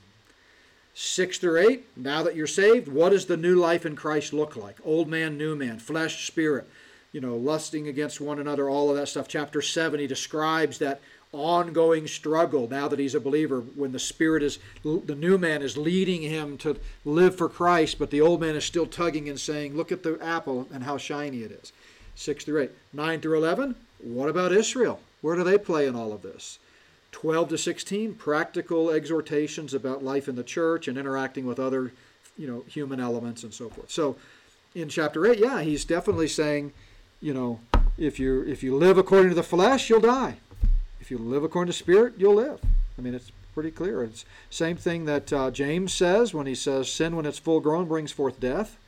6 0.94 1.38
through 1.38 1.68
8, 1.68 1.84
now 1.96 2.22
that 2.22 2.36
you're 2.36 2.46
saved, 2.46 2.88
what 2.88 3.10
does 3.10 3.26
the 3.26 3.36
new 3.36 3.56
life 3.56 3.84
in 3.84 3.96
Christ 3.96 4.32
look 4.32 4.56
like? 4.56 4.76
Old 4.84 5.08
man, 5.08 5.36
new 5.36 5.56
man, 5.56 5.78
flesh, 5.78 6.26
spirit, 6.26 6.68
you 7.12 7.20
know, 7.20 7.36
lusting 7.36 7.86
against 7.88 8.20
one 8.20 8.38
another, 8.38 8.68
all 8.68 8.90
of 8.90 8.96
that 8.96 9.08
stuff. 9.08 9.28
Chapter 9.28 9.62
7, 9.62 10.00
he 10.00 10.06
describes 10.06 10.78
that 10.78 11.00
ongoing 11.34 12.06
struggle 12.06 12.68
now 12.68 12.88
that 12.88 12.98
he's 12.98 13.14
a 13.14 13.20
believer 13.20 13.60
when 13.60 13.92
the 13.92 13.98
spirit 13.98 14.42
is 14.42 14.58
the 14.84 15.14
new 15.14 15.36
man 15.36 15.62
is 15.62 15.76
leading 15.76 16.22
him 16.22 16.56
to 16.58 16.76
live 17.04 17.36
for 17.36 17.48
Christ 17.48 17.98
but 17.98 18.10
the 18.10 18.20
old 18.20 18.40
man 18.40 18.54
is 18.54 18.64
still 18.64 18.86
tugging 18.86 19.28
and 19.28 19.38
saying 19.38 19.76
look 19.76 19.92
at 19.92 20.02
the 20.02 20.18
apple 20.22 20.68
and 20.72 20.84
how 20.84 20.96
shiny 20.96 21.42
it 21.42 21.50
is. 21.50 21.72
6 22.14 22.44
through 22.44 22.62
8 22.62 22.70
9 22.92 23.20
through 23.20 23.38
11 23.38 23.74
what 24.00 24.28
about 24.28 24.52
Israel? 24.52 25.00
Where 25.22 25.36
do 25.36 25.44
they 25.44 25.58
play 25.58 25.86
in 25.86 25.96
all 25.96 26.12
of 26.12 26.22
this? 26.22 26.58
12 27.12 27.50
to 27.50 27.58
16 27.58 28.14
practical 28.14 28.90
exhortations 28.90 29.72
about 29.72 30.04
life 30.04 30.28
in 30.28 30.36
the 30.36 30.42
church 30.44 30.88
and 30.88 30.98
interacting 30.98 31.46
with 31.46 31.58
other 31.58 31.92
you 32.36 32.46
know 32.46 32.64
human 32.68 33.00
elements 33.00 33.42
and 33.42 33.54
so 33.54 33.68
forth. 33.68 33.90
So 33.90 34.16
in 34.74 34.88
chapter 34.88 35.26
8 35.26 35.38
yeah 35.38 35.62
he's 35.62 35.84
definitely 35.84 36.28
saying 36.28 36.72
you 37.20 37.32
know 37.32 37.60
if 37.96 38.18
you 38.18 38.42
if 38.42 38.62
you 38.62 38.76
live 38.76 38.98
according 38.98 39.28
to 39.28 39.34
the 39.34 39.42
flesh 39.42 39.88
you'll 39.88 40.00
die 40.00 40.36
if 41.04 41.10
you 41.10 41.18
live 41.18 41.44
according 41.44 41.70
to 41.70 41.76
spirit 41.76 42.14
you'll 42.16 42.36
live. 42.36 42.58
I 42.98 43.02
mean 43.02 43.14
it's 43.14 43.30
pretty 43.52 43.70
clear. 43.70 44.02
It's 44.02 44.24
same 44.48 44.78
thing 44.78 45.04
that 45.04 45.30
uh, 45.34 45.50
james 45.50 45.92
says 45.92 46.32
when 46.32 46.46
he 46.46 46.54
says 46.54 46.90
sin 46.90 47.14
when 47.14 47.26
it's 47.26 47.38
full 47.38 47.60
grown 47.60 47.86
brings 47.86 48.10
forth 48.10 48.40
death. 48.40 48.78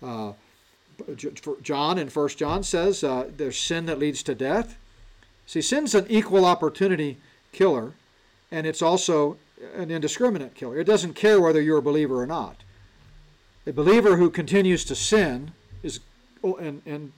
Uh, 0.00 0.34
john 1.60 1.98
in 1.98 2.08
first 2.08 2.38
john 2.38 2.62
says 2.62 3.02
uh, 3.02 3.28
there's 3.36 3.58
sin 3.58 3.86
that 3.86 3.98
leads 3.98 4.22
to 4.22 4.36
death. 4.36 4.78
See 5.46 5.60
sin's 5.60 5.96
an 5.96 6.06
equal 6.08 6.44
opportunity 6.44 7.16
killer 7.50 7.94
and 8.52 8.64
it's 8.64 8.80
also 8.80 9.36
an 9.74 9.90
indiscriminate 9.90 10.54
killer. 10.54 10.78
It 10.78 10.84
doesn't 10.84 11.14
care 11.14 11.40
whether 11.40 11.60
you're 11.60 11.78
a 11.78 11.82
believer 11.82 12.22
or 12.22 12.26
not. 12.26 12.62
A 13.66 13.72
believer 13.72 14.16
who 14.16 14.30
continues 14.30 14.84
to 14.84 14.94
sin 14.94 15.50
is 15.82 15.98
oh, 16.44 16.54
and, 16.54 16.82
and 16.86 17.12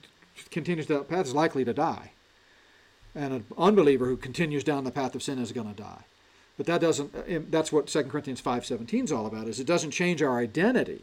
continues 0.49 0.87
that 0.87 1.07
path 1.07 1.27
is 1.27 1.35
likely 1.35 1.63
to 1.63 1.75
die 1.75 2.13
and 3.15 3.33
an 3.33 3.45
unbeliever 3.57 4.05
who 4.05 4.17
continues 4.17 4.63
down 4.63 4.83
the 4.83 4.91
path 4.91 5.15
of 5.15 5.23
sin 5.23 5.39
is 5.39 5.51
going 5.51 5.73
to 5.73 5.81
die. 5.81 6.03
But 6.57 6.65
that 6.67 6.81
doesn't 6.81 7.15
uh, 7.15 7.39
that's 7.49 7.71
what 7.71 7.87
2 7.87 8.03
corinthians 8.03 8.41
5.17 8.41 9.05
is 9.05 9.11
all 9.11 9.25
about 9.25 9.47
is 9.47 9.59
it 9.59 9.67
doesn't 9.67 9.91
change 9.91 10.21
our 10.21 10.39
identity. 10.39 11.01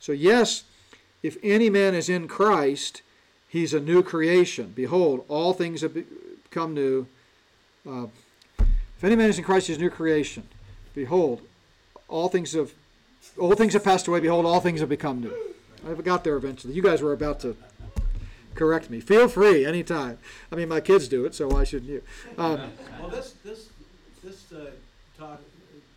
So 0.00 0.12
yes 0.12 0.64
if 1.22 1.36
any 1.42 1.70
man 1.70 1.94
is 1.94 2.08
in 2.08 2.28
christ 2.28 3.02
he's 3.48 3.74
a 3.74 3.80
new 3.80 4.02
creation. 4.02 4.72
Behold 4.74 5.24
all 5.28 5.52
things 5.52 5.82
have 5.82 5.94
become 5.94 6.74
new. 6.74 7.06
Uh, 7.86 8.06
if 8.58 9.04
any 9.04 9.16
man 9.16 9.28
is 9.28 9.38
in 9.38 9.44
christ 9.44 9.66
he's 9.66 9.76
a 9.76 9.80
new 9.80 9.90
creation. 9.90 10.48
Behold 10.94 11.42
all 12.08 12.28
things 12.28 12.52
have 12.52 12.72
old 13.38 13.58
things 13.58 13.74
have 13.74 13.84
passed 13.84 14.06
away. 14.08 14.20
Behold 14.20 14.46
all 14.46 14.60
things 14.60 14.80
have 14.80 14.88
become 14.88 15.20
new. 15.20 15.34
I 15.86 15.92
got 16.00 16.24
there 16.24 16.36
eventually. 16.36 16.72
You 16.72 16.82
guys 16.82 17.02
were 17.02 17.12
about 17.12 17.40
to 17.40 17.56
correct 18.54 18.90
me. 18.90 19.00
Feel 19.00 19.28
free 19.28 19.64
anytime. 19.66 20.18
I 20.50 20.56
mean, 20.56 20.68
my 20.68 20.80
kids 20.80 21.08
do 21.08 21.24
it, 21.24 21.34
so 21.34 21.48
why 21.48 21.64
shouldn't 21.64 21.90
you? 21.90 22.02
Um, 22.38 22.72
Well, 23.00 23.08
this, 23.10 23.34
this, 23.44 23.68
this, 24.22 24.52
uh, 24.52 24.70
talk, 25.18 25.40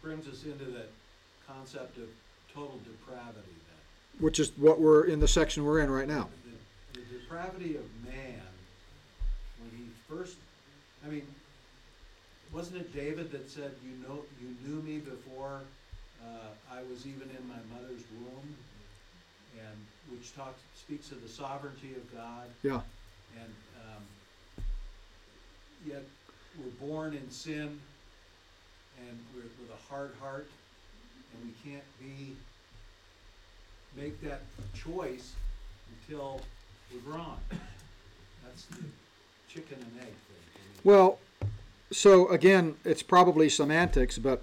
brings 0.01 0.27
us 0.27 0.43
into 0.43 0.65
the 0.65 0.83
concept 1.47 1.97
of 1.97 2.07
total 2.53 2.79
depravity 2.83 3.39
then. 3.67 4.23
which 4.23 4.39
is 4.39 4.51
what 4.57 4.79
we're 4.79 5.05
in 5.05 5.19
the 5.19 5.27
section 5.27 5.63
we're 5.63 5.79
in 5.79 5.89
right 5.89 6.07
now. 6.07 6.27
The, 6.93 6.99
the 6.99 7.05
depravity 7.19 7.75
of 7.75 7.83
man, 8.05 8.41
when 9.61 9.71
he 9.77 9.85
first, 10.09 10.35
I 11.05 11.09
mean, 11.09 11.23
wasn't 12.53 12.77
it 12.77 12.93
David 12.93 13.31
that 13.31 13.49
said, 13.49 13.71
you 13.83 13.91
know, 14.07 14.21
you 14.41 14.55
knew 14.65 14.81
me 14.81 14.99
before, 14.99 15.61
uh, 16.25 16.49
I 16.73 16.81
was 16.89 17.05
even 17.05 17.29
in 17.29 17.47
my 17.47 17.59
mother's 17.73 18.03
womb? 18.19 18.55
And, 19.59 19.77
which 20.17 20.35
talks, 20.35 20.61
speaks 20.75 21.11
of 21.11 21.21
the 21.21 21.29
sovereignty 21.29 21.93
of 21.95 22.13
God, 22.15 22.47
Yeah. 22.63 22.81
and, 23.35 23.53
um, 23.83 24.03
yet 25.85 26.03
we're 26.57 26.87
born 26.87 27.13
in 27.13 27.29
sin, 27.29 27.79
and 28.99 29.25
we're 29.35 29.41
with 29.41 29.71
a 29.71 29.89
hard 29.89 30.13
heart, 30.19 30.49
and 31.33 31.45
we 31.45 31.69
can't 31.69 31.83
be, 31.99 32.35
make 33.95 34.21
that 34.21 34.41
choice 34.73 35.33
until 36.01 36.41
we're 36.93 36.99
grown. 37.01 37.37
That's 38.45 38.65
the 38.65 38.83
chicken 39.49 39.77
and 39.81 39.99
egg 40.01 40.05
thing. 40.07 40.81
Well, 40.83 41.19
so 41.91 42.27
again, 42.29 42.75
it's 42.85 43.03
probably 43.03 43.49
semantics, 43.49 44.17
but 44.17 44.41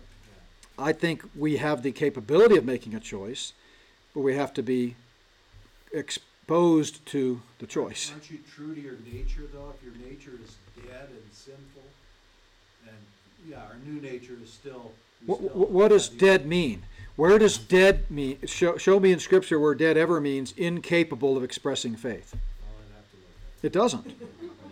I 0.78 0.92
think 0.92 1.22
we 1.34 1.56
have 1.58 1.82
the 1.82 1.92
capability 1.92 2.56
of 2.56 2.64
making 2.64 2.94
a 2.94 3.00
choice, 3.00 3.52
but 4.12 4.20
we 4.20 4.34
have 4.34 4.52
to 4.54 4.62
be 4.62 4.96
exposed 5.94 7.04
to 7.06 7.40
the 7.58 7.66
choice. 7.66 8.10
Aren't 8.12 8.30
you 8.30 8.38
true 8.54 8.74
to 8.74 8.80
your 8.80 8.96
nature 9.10 9.48
though, 9.52 9.72
if 9.76 9.82
your 9.82 9.94
nature 10.08 10.32
is 10.42 10.56
dead 10.84 11.08
and 11.08 11.32
sinful? 11.32 11.82
And, 12.86 12.96
yeah, 13.48 13.58
our 13.58 13.76
new 13.86 14.00
nature 14.00 14.36
is 14.42 14.50
still. 14.50 14.92
What, 15.26 15.38
still 15.38 15.50
what, 15.50 15.88
does 15.88 16.08
dead 16.08 16.46
mean? 16.46 16.82
Where 17.16 17.38
does 17.38 17.56
dead 17.56 18.10
mean? 18.10 18.38
Show, 18.46 18.76
show 18.76 19.00
me 19.00 19.12
in 19.12 19.20
Scripture 19.20 19.58
where 19.58 19.74
dead 19.74 19.96
ever 19.96 20.20
means 20.20 20.52
incapable 20.56 21.36
of 21.36 21.44
expressing 21.44 21.96
faith. 21.96 22.34
I'd 22.34 22.94
have 22.94 23.10
to 23.10 23.16
look 23.16 23.62
at 23.62 23.66
It 23.66 23.72
doesn't. 23.72 24.14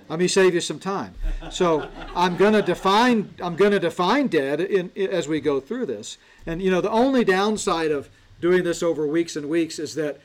Let 0.09 0.18
me 0.18 0.29
save 0.29 0.53
you 0.53 0.61
some 0.61 0.79
time. 0.79 1.14
So 1.51 1.89
I'm 2.14 2.37
going 2.37 2.53
to 2.53 2.61
define 2.61 3.35
I'm 3.41 3.57
going 3.57 3.70
to 3.70 3.79
define 3.79 4.27
dead 4.27 4.61
in, 4.61 4.91
in, 4.95 5.09
as 5.09 5.27
we 5.27 5.41
go 5.41 5.59
through 5.59 5.87
this. 5.87 6.18
And 6.45 6.61
you 6.61 6.70
know 6.70 6.83
the 6.83 6.91
only 6.91 7.25
downside 7.25 7.91
of 7.91 8.11
doing 8.41 8.64
this 8.64 8.83
over 8.83 9.07
weeks 9.07 9.37
and 9.37 9.49
weeks 9.49 9.79
is 9.79 9.95
that 9.95 10.20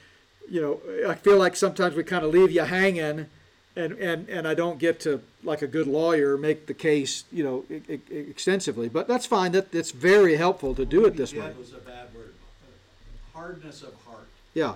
you 0.49 0.61
know 0.61 1.09
I 1.09 1.15
feel 1.15 1.37
like 1.37 1.55
sometimes 1.55 1.95
we 1.95 2.03
kind 2.03 2.23
of 2.23 2.31
leave 2.31 2.51
you 2.51 2.61
hanging, 2.61 3.27
and 3.75 3.91
and 3.93 4.29
and 4.29 4.47
I 4.47 4.53
don't 4.53 4.79
get 4.79 4.99
to 5.01 5.21
like 5.43 5.61
a 5.61 5.67
good 5.67 5.87
lawyer 5.87 6.37
make 6.37 6.67
the 6.67 6.73
case 6.73 7.23
you 7.31 7.43
know 7.43 7.65
e- 7.69 7.81
e- 7.89 8.01
extensively. 8.11 8.89
But 8.89 9.07
that's 9.07 9.25
fine. 9.25 9.51
That 9.51 9.73
it's 9.73 9.91
very 9.91 10.35
helpful 10.37 10.75
to 10.75 10.85
do 10.85 11.05
it 11.05 11.15
this 11.17 11.33
way. 11.33 11.51
Was 11.57 11.73
a 11.73 11.77
bad 11.77 12.13
word. 12.15 12.33
Uh, 12.63 13.37
hardness 13.39 13.81
of 13.83 13.93
heart. 14.05 14.27
Yeah. 14.53 14.75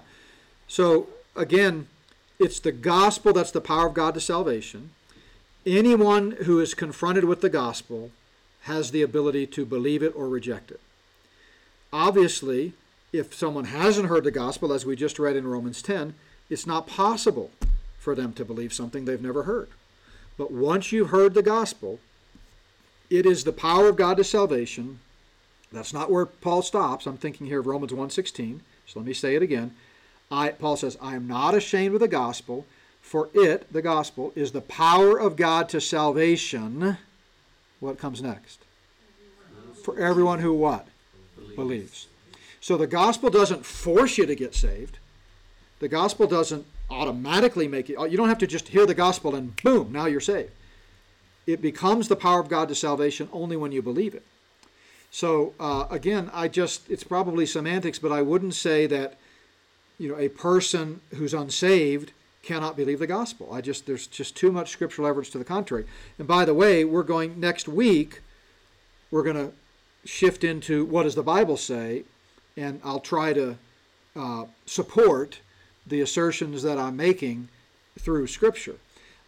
So 0.67 1.07
again, 1.35 1.87
it's 2.39 2.59
the 2.59 2.71
gospel 2.71 3.33
that's 3.33 3.51
the 3.51 3.61
power 3.61 3.87
of 3.87 3.93
God 3.93 4.13
to 4.15 4.21
salvation. 4.21 4.91
Anyone 5.65 6.31
who 6.45 6.59
is 6.59 6.73
confronted 6.73 7.25
with 7.25 7.41
the 7.41 7.49
gospel 7.49 8.11
has 8.61 8.91
the 8.91 9.01
ability 9.01 9.45
to 9.47 9.65
believe 9.65 10.01
it 10.01 10.13
or 10.15 10.27
reject 10.27 10.71
it. 10.71 10.79
Obviously, 11.93 12.73
if 13.13 13.33
someone 13.33 13.65
hasn't 13.65 14.07
heard 14.07 14.23
the 14.23 14.31
gospel, 14.31 14.71
as 14.71 14.85
we 14.85 14.95
just 14.95 15.19
read 15.19 15.35
in 15.35 15.47
Romans 15.47 15.81
10, 15.81 16.13
it's 16.49 16.67
not 16.67 16.87
possible 16.87 17.51
for 17.97 18.15
them 18.15 18.33
to 18.33 18.45
believe 18.45 18.73
something 18.73 19.05
they've 19.05 19.21
never 19.21 19.43
heard. 19.43 19.69
But 20.37 20.51
once 20.51 20.91
you've 20.91 21.09
heard 21.09 21.33
the 21.33 21.43
gospel, 21.43 21.99
it 23.09 23.25
is 23.25 23.43
the 23.43 23.51
power 23.51 23.89
of 23.89 23.97
God 23.97 24.17
to 24.17 24.23
salvation. 24.23 24.99
That's 25.71 25.93
not 25.93 26.09
where 26.09 26.25
Paul 26.25 26.61
stops. 26.61 27.05
I'm 27.05 27.17
thinking 27.17 27.47
here 27.47 27.59
of 27.59 27.67
Romans 27.67 27.91
1:16. 27.91 28.61
So 28.87 28.99
let 28.99 29.05
me 29.05 29.13
say 29.13 29.35
it 29.35 29.41
again. 29.41 29.75
I, 30.31 30.49
Paul 30.49 30.77
says, 30.77 30.97
I 31.01 31.15
am 31.15 31.27
not 31.27 31.53
ashamed 31.53 31.93
of 31.93 31.99
the 31.99 32.07
gospel, 32.07 32.65
for 33.01 33.29
it, 33.33 33.71
the 33.71 33.81
gospel, 33.81 34.31
is 34.33 34.53
the 34.53 34.61
power 34.61 35.19
of 35.19 35.35
God 35.35 35.67
to 35.69 35.81
salvation. 35.81 36.97
What 37.81 37.99
comes 37.99 38.21
next? 38.21 38.59
For 39.83 39.99
everyone 39.99 40.39
who 40.39 40.53
what? 40.53 40.87
Believes. 41.55 42.07
So 42.61 42.77
the 42.77 42.87
gospel 42.87 43.29
doesn't 43.29 43.65
force 43.65 44.17
you 44.17 44.25
to 44.27 44.35
get 44.35 44.55
saved. 44.55 44.99
The 45.79 45.87
gospel 45.87 46.27
doesn't 46.27 46.65
automatically 46.91 47.67
make 47.67 47.89
you, 47.89 48.07
you 48.07 48.17
don't 48.17 48.29
have 48.29 48.37
to 48.37 48.47
just 48.47 48.67
hear 48.67 48.85
the 48.85 48.93
gospel 48.93 49.35
and 49.35 49.55
boom, 49.63 49.91
now 49.91 50.05
you're 50.05 50.19
saved. 50.19 50.51
It 51.47 51.61
becomes 51.61 52.07
the 52.07 52.15
power 52.15 52.39
of 52.39 52.49
God 52.49 52.69
to 52.69 52.75
salvation 52.75 53.27
only 53.33 53.57
when 53.57 53.71
you 53.71 53.81
believe 53.81 54.13
it. 54.13 54.23
So 55.09 55.53
uh, 55.59 55.87
again, 55.89 56.29
I 56.33 56.47
just, 56.47 56.89
it's 56.89 57.03
probably 57.03 57.47
semantics, 57.47 57.97
but 57.97 58.11
I 58.11 58.21
wouldn't 58.21 58.53
say 58.53 58.85
that, 58.87 59.17
you 59.97 60.09
know, 60.09 60.19
a 60.19 60.29
person 60.29 61.01
who's 61.15 61.33
unsaved 61.33 62.11
cannot 62.43 62.77
believe 62.77 62.99
the 62.99 63.07
gospel. 63.07 63.51
I 63.51 63.61
just, 63.61 63.87
there's 63.87 64.05
just 64.05 64.35
too 64.35 64.51
much 64.51 64.69
scriptural 64.69 65.07
evidence 65.07 65.31
to 65.31 65.39
the 65.39 65.45
contrary. 65.45 65.85
And 66.19 66.27
by 66.27 66.45
the 66.45 66.53
way, 66.53 66.85
we're 66.85 67.03
going, 67.03 67.39
next 67.39 67.67
week, 67.67 68.21
we're 69.09 69.23
going 69.23 69.35
to 69.35 69.51
shift 70.05 70.43
into 70.43 70.85
what 70.85 71.03
does 71.03 71.15
the 71.15 71.23
Bible 71.23 71.57
say, 71.57 72.03
and 72.57 72.79
I'll 72.83 72.99
try 72.99 73.33
to 73.33 73.57
uh, 74.15 74.45
support 74.65 75.39
the 75.87 76.01
assertions 76.01 76.63
that 76.63 76.77
I'm 76.77 76.95
making 76.95 77.49
through 77.99 78.27
Scripture. 78.27 78.75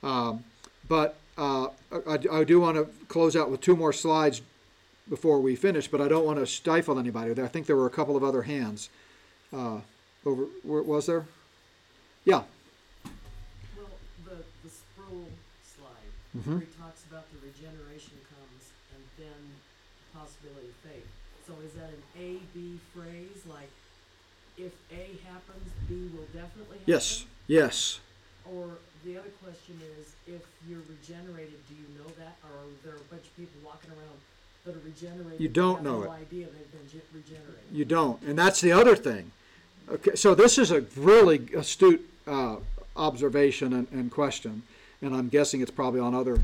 Um, 0.01 0.43
but 0.87 1.15
uh, 1.37 1.67
I, 2.07 2.19
I 2.31 2.43
do 2.43 2.59
want 2.59 2.77
to 2.77 2.87
close 3.07 3.35
out 3.35 3.49
with 3.49 3.61
two 3.61 3.75
more 3.75 3.93
slides 3.93 4.41
before 5.09 5.39
we 5.39 5.55
finish, 5.55 5.87
but 5.87 6.01
I 6.01 6.07
don't 6.07 6.25
want 6.25 6.39
to 6.39 6.45
stifle 6.45 6.99
anybody. 6.99 7.41
I 7.41 7.47
think 7.47 7.65
there 7.65 7.75
were 7.75 7.87
a 7.87 7.91
couple 7.91 8.15
of 8.15 8.23
other 8.23 8.43
hands. 8.43 8.89
Uh, 9.51 9.79
over, 10.25 10.45
was 10.63 11.05
there? 11.05 11.25
Yeah. 12.25 12.43
Well, 13.75 13.87
the, 14.25 14.37
the 14.63 14.69
Sproul 14.69 15.27
slide, 15.75 16.11
Mhm. 16.37 16.47
where 16.47 16.59
he 16.59 16.65
talks 16.79 17.03
about 17.09 17.25
the 17.31 17.45
regeneration 17.45 18.13
comes 18.31 18.71
and 18.95 19.03
then 19.17 19.41
the 20.13 20.19
possibility 20.19 20.67
of 20.69 20.75
faith. 20.89 21.07
So 21.47 21.53
is 21.65 21.73
that 21.73 21.89
an 21.89 22.03
A, 22.19 22.39
B 22.53 22.79
phrase, 22.95 23.43
like 23.49 23.69
if 24.57 24.71
A 24.91 25.17
happens, 25.27 25.69
B 25.89 26.09
will 26.15 26.25
definitely 26.33 26.77
happen? 26.79 26.85
Yes. 26.85 27.25
Yes. 27.47 27.99
Or 28.45 28.69
the 29.03 29.17
other 29.17 29.29
question 29.43 29.79
is, 29.99 30.13
if 30.27 30.41
you're 30.67 30.79
regenerated, 30.89 31.59
do 31.67 31.75
you 31.75 31.87
know 31.97 32.09
that, 32.17 32.37
or 32.43 32.59
are 32.59 32.71
there 32.83 32.95
a 32.95 33.13
bunch 33.13 33.23
of 33.23 33.35
people 33.35 33.59
walking 33.65 33.91
around 33.91 34.19
that 34.65 34.75
are 34.75 34.85
regenerated? 34.85 35.41
You 35.41 35.49
don't 35.49 35.83
know 35.83 35.99
no 35.99 36.03
it. 36.03 36.09
idea 36.09 36.45
they've 36.45 36.71
been 36.71 37.01
regenerated? 37.13 37.63
You 37.71 37.85
don't, 37.85 38.21
and 38.23 38.37
that's 38.37 38.61
the 38.61 38.71
other 38.71 38.95
thing. 38.95 39.31
Okay, 39.89 40.15
so 40.15 40.33
this 40.33 40.57
is 40.57 40.71
a 40.71 40.81
really 40.95 41.49
astute 41.55 42.09
uh, 42.25 42.57
observation 42.95 43.73
and, 43.73 43.87
and 43.91 44.09
question, 44.09 44.63
and 45.01 45.13
I'm 45.13 45.27
guessing 45.27 45.59
it's 45.59 45.71
probably 45.71 45.99
on 45.99 46.15
other 46.15 46.39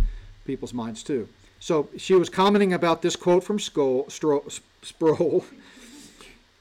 people's 0.46 0.74
minds 0.74 1.04
too. 1.04 1.30
So 1.60 1.90
she 1.98 2.16
was 2.16 2.30
commenting 2.30 2.74
about 2.74 3.02
this 3.02 3.16
quote 3.16 3.44
from 3.44 3.58
Skoll, 3.58 4.10
Sproul. 4.82 5.46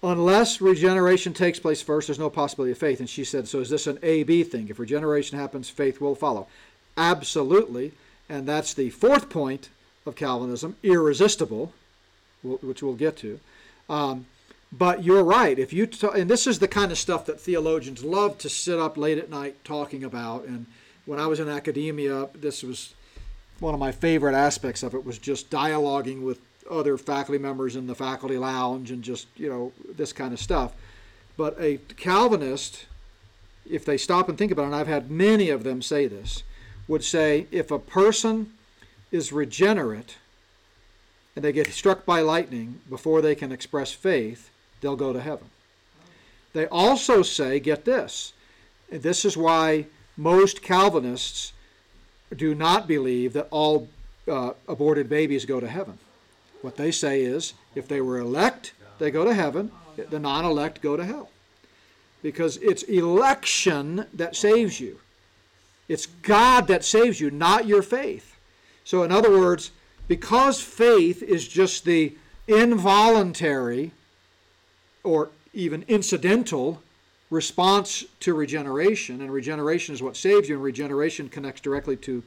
Unless 0.03 0.61
regeneration 0.61 1.33
takes 1.33 1.59
place 1.59 1.83
first, 1.83 2.09
there's 2.09 2.19
no 2.19 2.31
possibility 2.31 2.73
of 2.73 2.79
faith. 2.79 3.01
And 3.01 3.09
she 3.09 3.25
said, 3.25 3.49
so 3.49 3.61
is 3.61 3.71
this 3.71 3.87
an 3.87 3.99
A 4.03 4.23
B 4.23 4.45
thing? 4.45 4.69
If 4.69 4.79
regeneration 4.79 5.39
happens, 5.39 5.69
faith 5.69 6.01
will 6.01 6.15
follow. 6.15 6.47
Absolutely. 6.97 7.93
And 8.29 8.47
that's 8.47 8.75
the 8.75 8.91
fourth 8.91 9.29
point 9.31 9.71
of 10.07 10.15
Calvinism, 10.15 10.77
irresistible, 10.83 11.73
which 12.43 12.83
we'll 12.83 12.95
get 12.95 13.17
to. 13.19 13.41
Um, 13.89 14.27
but 14.71 15.03
you're 15.03 15.25
right. 15.25 15.59
If 15.59 15.73
you 15.73 15.87
t- 15.87 16.09
and 16.15 16.31
this 16.31 16.47
is 16.47 16.59
the 16.59 16.69
kind 16.69 16.93
of 16.93 16.99
stuff 16.99 17.25
that 17.27 17.41
theologians 17.41 18.05
love 18.05 18.37
to 18.39 18.49
sit 18.49 18.79
up 18.79 18.97
late 18.97 19.19
at 19.19 19.31
night 19.31 19.65
talking 19.65 20.05
about. 20.05 20.45
And 20.45 20.67
when 21.07 21.19
I 21.19 21.27
was 21.27 21.41
in 21.41 21.49
academia, 21.49 22.29
this 22.35 22.63
was 22.63 22.95
one 23.61 23.75
of 23.75 23.81
my 23.81 23.93
favorite 23.93 24.35
aspects 24.35 24.83
of 24.83 24.95
it 24.95 25.05
was 25.05 25.19
just 25.19 25.51
dialoguing 25.51 26.23
with 26.23 26.41
other 26.71 26.99
faculty 26.99 27.39
members 27.39 27.77
in 27.77 27.87
the 27.87 27.95
faculty 27.95 28.39
lounge 28.39 28.91
and 28.91 29.03
just 29.03 29.27
you 29.37 29.49
know 29.49 29.73
this 29.97 30.13
kind 30.13 30.33
of 30.33 30.41
stuff. 30.41 30.73
But 31.37 31.57
a 31.61 31.79
Calvinist, 31.97 32.87
if 33.69 33.85
they 33.85 33.97
stop 33.97 34.29
and 34.29 34.37
think 34.37 34.53
about 34.53 34.63
it, 34.63 34.67
and 34.67 34.75
I've 34.75 34.87
had 34.87 35.11
many 35.11 35.51
of 35.51 35.65
them 35.65 35.83
say 35.83 36.07
this, 36.07 36.43
would 36.87 37.05
say 37.05 37.47
if 37.51 37.71
a 37.71 37.79
person 37.79 38.53
is 39.11 39.33
regenerate 39.33 40.17
and 41.37 41.45
they 41.45 41.53
get 41.53 41.69
struck 41.69 42.05
by 42.05 42.21
lightning 42.21 42.81
before 42.91 43.23
they 43.23 43.35
can 43.35 43.53
express 43.53 43.93
faith, 43.93 44.51
they'll 44.81 44.97
go 44.97 45.13
to 45.13 45.21
heaven. 45.21 45.47
They 46.53 46.67
also 46.67 47.23
say, 47.23 47.61
get 47.61 47.85
this, 47.85 48.33
this 48.91 49.25
is 49.25 49.37
why 49.37 49.87
most 50.17 50.63
Calvinists 50.63 51.53
do 52.37 52.55
not 52.55 52.87
believe 52.87 53.33
that 53.33 53.49
all 53.51 53.89
uh, 54.27 54.53
aborted 54.67 55.09
babies 55.09 55.45
go 55.45 55.61
to 55.61 55.69
heaven. 55.69 55.99
What 56.63 56.77
they 56.77 56.91
say 56.91 57.23
is, 57.23 57.55
if 57.75 57.89
they 57.89 58.01
were 58.01 58.19
elect, 58.19 58.73
they 58.99 59.11
go 59.11 59.25
to 59.25 59.35
heaven, 59.35 59.71
the 59.97 60.19
non 60.19 60.45
elect 60.45 60.81
go 60.81 60.97
to 60.97 61.05
hell. 61.05 61.31
Because 62.23 62.57
it's 62.59 62.83
election 62.85 64.07
that 64.13 64.35
saves 64.35 64.81
you. 64.81 64.99
It's 65.89 66.07
God 66.07 66.67
that 66.67 66.85
saves 66.85 67.21
you, 67.21 67.31
not 67.31 67.67
your 67.67 67.83
faith. 67.83 68.37
So, 68.85 69.03
in 69.03 69.13
other 69.13 69.31
words, 69.31 69.71
because 70.09 70.61
faith 70.61 71.23
is 71.23 71.47
just 71.47 71.85
the 71.85 72.17
involuntary 72.47 73.93
or 75.05 75.31
even 75.53 75.85
incidental 75.89 76.83
response 77.31 78.05
to 78.21 78.35
regeneration, 78.35 79.21
and 79.21 79.33
regeneration 79.33 79.95
is 79.95 80.03
what 80.03 80.17
saves 80.17 80.49
you, 80.49 80.55
and 80.55 80.65
regeneration 80.65 81.29
connects 81.29 81.61
directly 81.61 81.97
to 81.97 82.23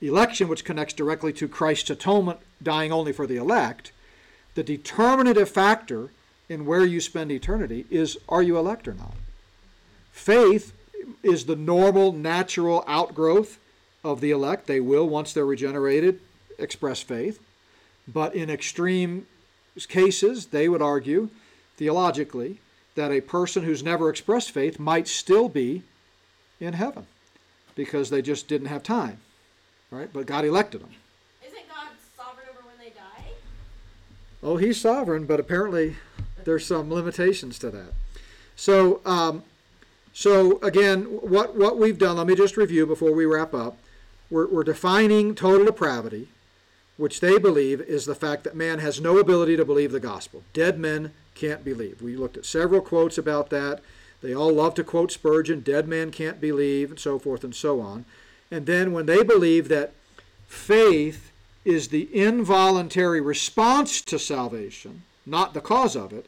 election, 0.00 0.48
which 0.48 0.64
connects 0.64 0.94
directly 0.94 1.32
to 1.32 1.48
Christ's 1.48 1.90
atonement, 1.90 2.38
dying 2.62 2.92
only 2.92 3.12
for 3.12 3.26
the 3.26 3.36
elect, 3.36 3.92
the 4.54 4.62
determinative 4.62 5.48
factor 5.48 6.10
in 6.48 6.64
where 6.64 6.84
you 6.84 7.00
spend 7.00 7.30
eternity 7.30 7.86
is 7.90 8.16
are 8.28 8.42
you 8.42 8.56
elect 8.56 8.86
or 8.86 8.94
not? 8.94 9.14
Faith 10.12 10.72
is 11.22 11.46
the 11.46 11.56
normal, 11.56 12.12
natural 12.12 12.84
outgrowth 12.86 13.58
of 14.02 14.20
the 14.20 14.30
elect. 14.30 14.66
They 14.66 14.80
will, 14.80 15.08
once 15.08 15.32
they're 15.32 15.44
regenerated, 15.44 16.20
express 16.58 17.02
faith. 17.02 17.40
But 18.08 18.34
in 18.34 18.48
extreme 18.48 19.26
cases, 19.88 20.46
they 20.46 20.68
would 20.68 20.82
argue, 20.82 21.28
theologically, 21.76 22.60
that 22.96 23.12
a 23.12 23.20
person 23.20 23.62
who's 23.62 23.82
never 23.82 24.10
expressed 24.10 24.50
faith 24.50 24.78
might 24.78 25.06
still 25.06 25.48
be 25.48 25.82
in 26.58 26.72
heaven 26.72 27.06
because 27.74 28.10
they 28.10 28.22
just 28.22 28.48
didn't 28.48 28.66
have 28.66 28.82
time, 28.82 29.20
right? 29.90 30.10
But 30.12 30.26
God 30.26 30.44
elected 30.44 30.80
them. 30.82 30.90
Isn't 31.46 31.68
God 31.68 31.88
sovereign 32.16 32.46
over 32.50 32.66
when 32.66 32.78
they 32.78 32.90
die? 32.90 33.30
Oh, 34.42 34.56
he's 34.56 34.80
sovereign, 34.80 35.26
but 35.26 35.38
apparently 35.38 35.96
there's 36.44 36.66
some 36.66 36.92
limitations 36.92 37.58
to 37.60 37.70
that. 37.70 37.92
So, 38.56 39.00
um, 39.04 39.44
so 40.12 40.58
again, 40.62 41.04
what 41.04 41.54
what 41.54 41.78
we've 41.78 41.98
done. 41.98 42.16
Let 42.16 42.26
me 42.26 42.34
just 42.34 42.56
review 42.56 42.86
before 42.86 43.12
we 43.12 43.26
wrap 43.26 43.52
up. 43.52 43.76
We're, 44.30 44.48
we're 44.48 44.64
defining 44.64 45.34
total 45.34 45.66
depravity, 45.66 46.28
which 46.96 47.20
they 47.20 47.38
believe 47.38 47.80
is 47.82 48.06
the 48.06 48.14
fact 48.14 48.42
that 48.44 48.56
man 48.56 48.78
has 48.80 49.00
no 49.00 49.18
ability 49.18 49.56
to 49.56 49.64
believe 49.64 49.92
the 49.92 50.00
gospel. 50.00 50.42
Dead 50.52 50.78
men 50.78 51.12
can't 51.36 51.64
believe. 51.64 52.02
We 52.02 52.16
looked 52.16 52.36
at 52.36 52.44
several 52.44 52.80
quotes 52.80 53.18
about 53.18 53.50
that. 53.50 53.80
They 54.22 54.34
all 54.34 54.52
love 54.52 54.74
to 54.74 54.84
quote 54.84 55.12
Spurgeon, 55.12 55.60
dead 55.60 55.86
man 55.86 56.10
can't 56.10 56.40
believe, 56.40 56.90
and 56.90 56.98
so 56.98 57.18
forth 57.18 57.44
and 57.44 57.54
so 57.54 57.80
on. 57.80 58.04
And 58.50 58.66
then 58.66 58.92
when 58.92 59.06
they 59.06 59.22
believe 59.22 59.68
that 59.68 59.92
faith 60.48 61.30
is 61.64 61.88
the 61.88 62.08
involuntary 62.12 63.20
response 63.20 64.00
to 64.02 64.18
salvation, 64.18 65.02
not 65.24 65.54
the 65.54 65.60
cause 65.60 65.94
of 65.94 66.12
it, 66.12 66.26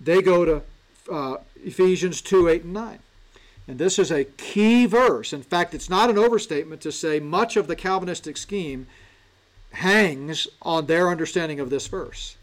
they 0.00 0.22
go 0.22 0.44
to 0.44 0.62
uh, 1.10 1.36
Ephesians 1.62 2.22
2 2.22 2.48
8 2.48 2.64
and 2.64 2.72
9. 2.72 2.98
And 3.66 3.78
this 3.78 3.98
is 3.98 4.10
a 4.10 4.24
key 4.24 4.86
verse. 4.86 5.32
In 5.32 5.42
fact, 5.42 5.74
it's 5.74 5.88
not 5.88 6.10
an 6.10 6.18
overstatement 6.18 6.82
to 6.82 6.92
say 6.92 7.18
much 7.18 7.56
of 7.56 7.66
the 7.66 7.76
Calvinistic 7.76 8.36
scheme 8.36 8.86
hangs 9.72 10.46
on 10.62 10.86
their 10.86 11.08
understanding 11.08 11.60
of 11.60 11.70
this 11.70 11.86
verse. 11.86 12.36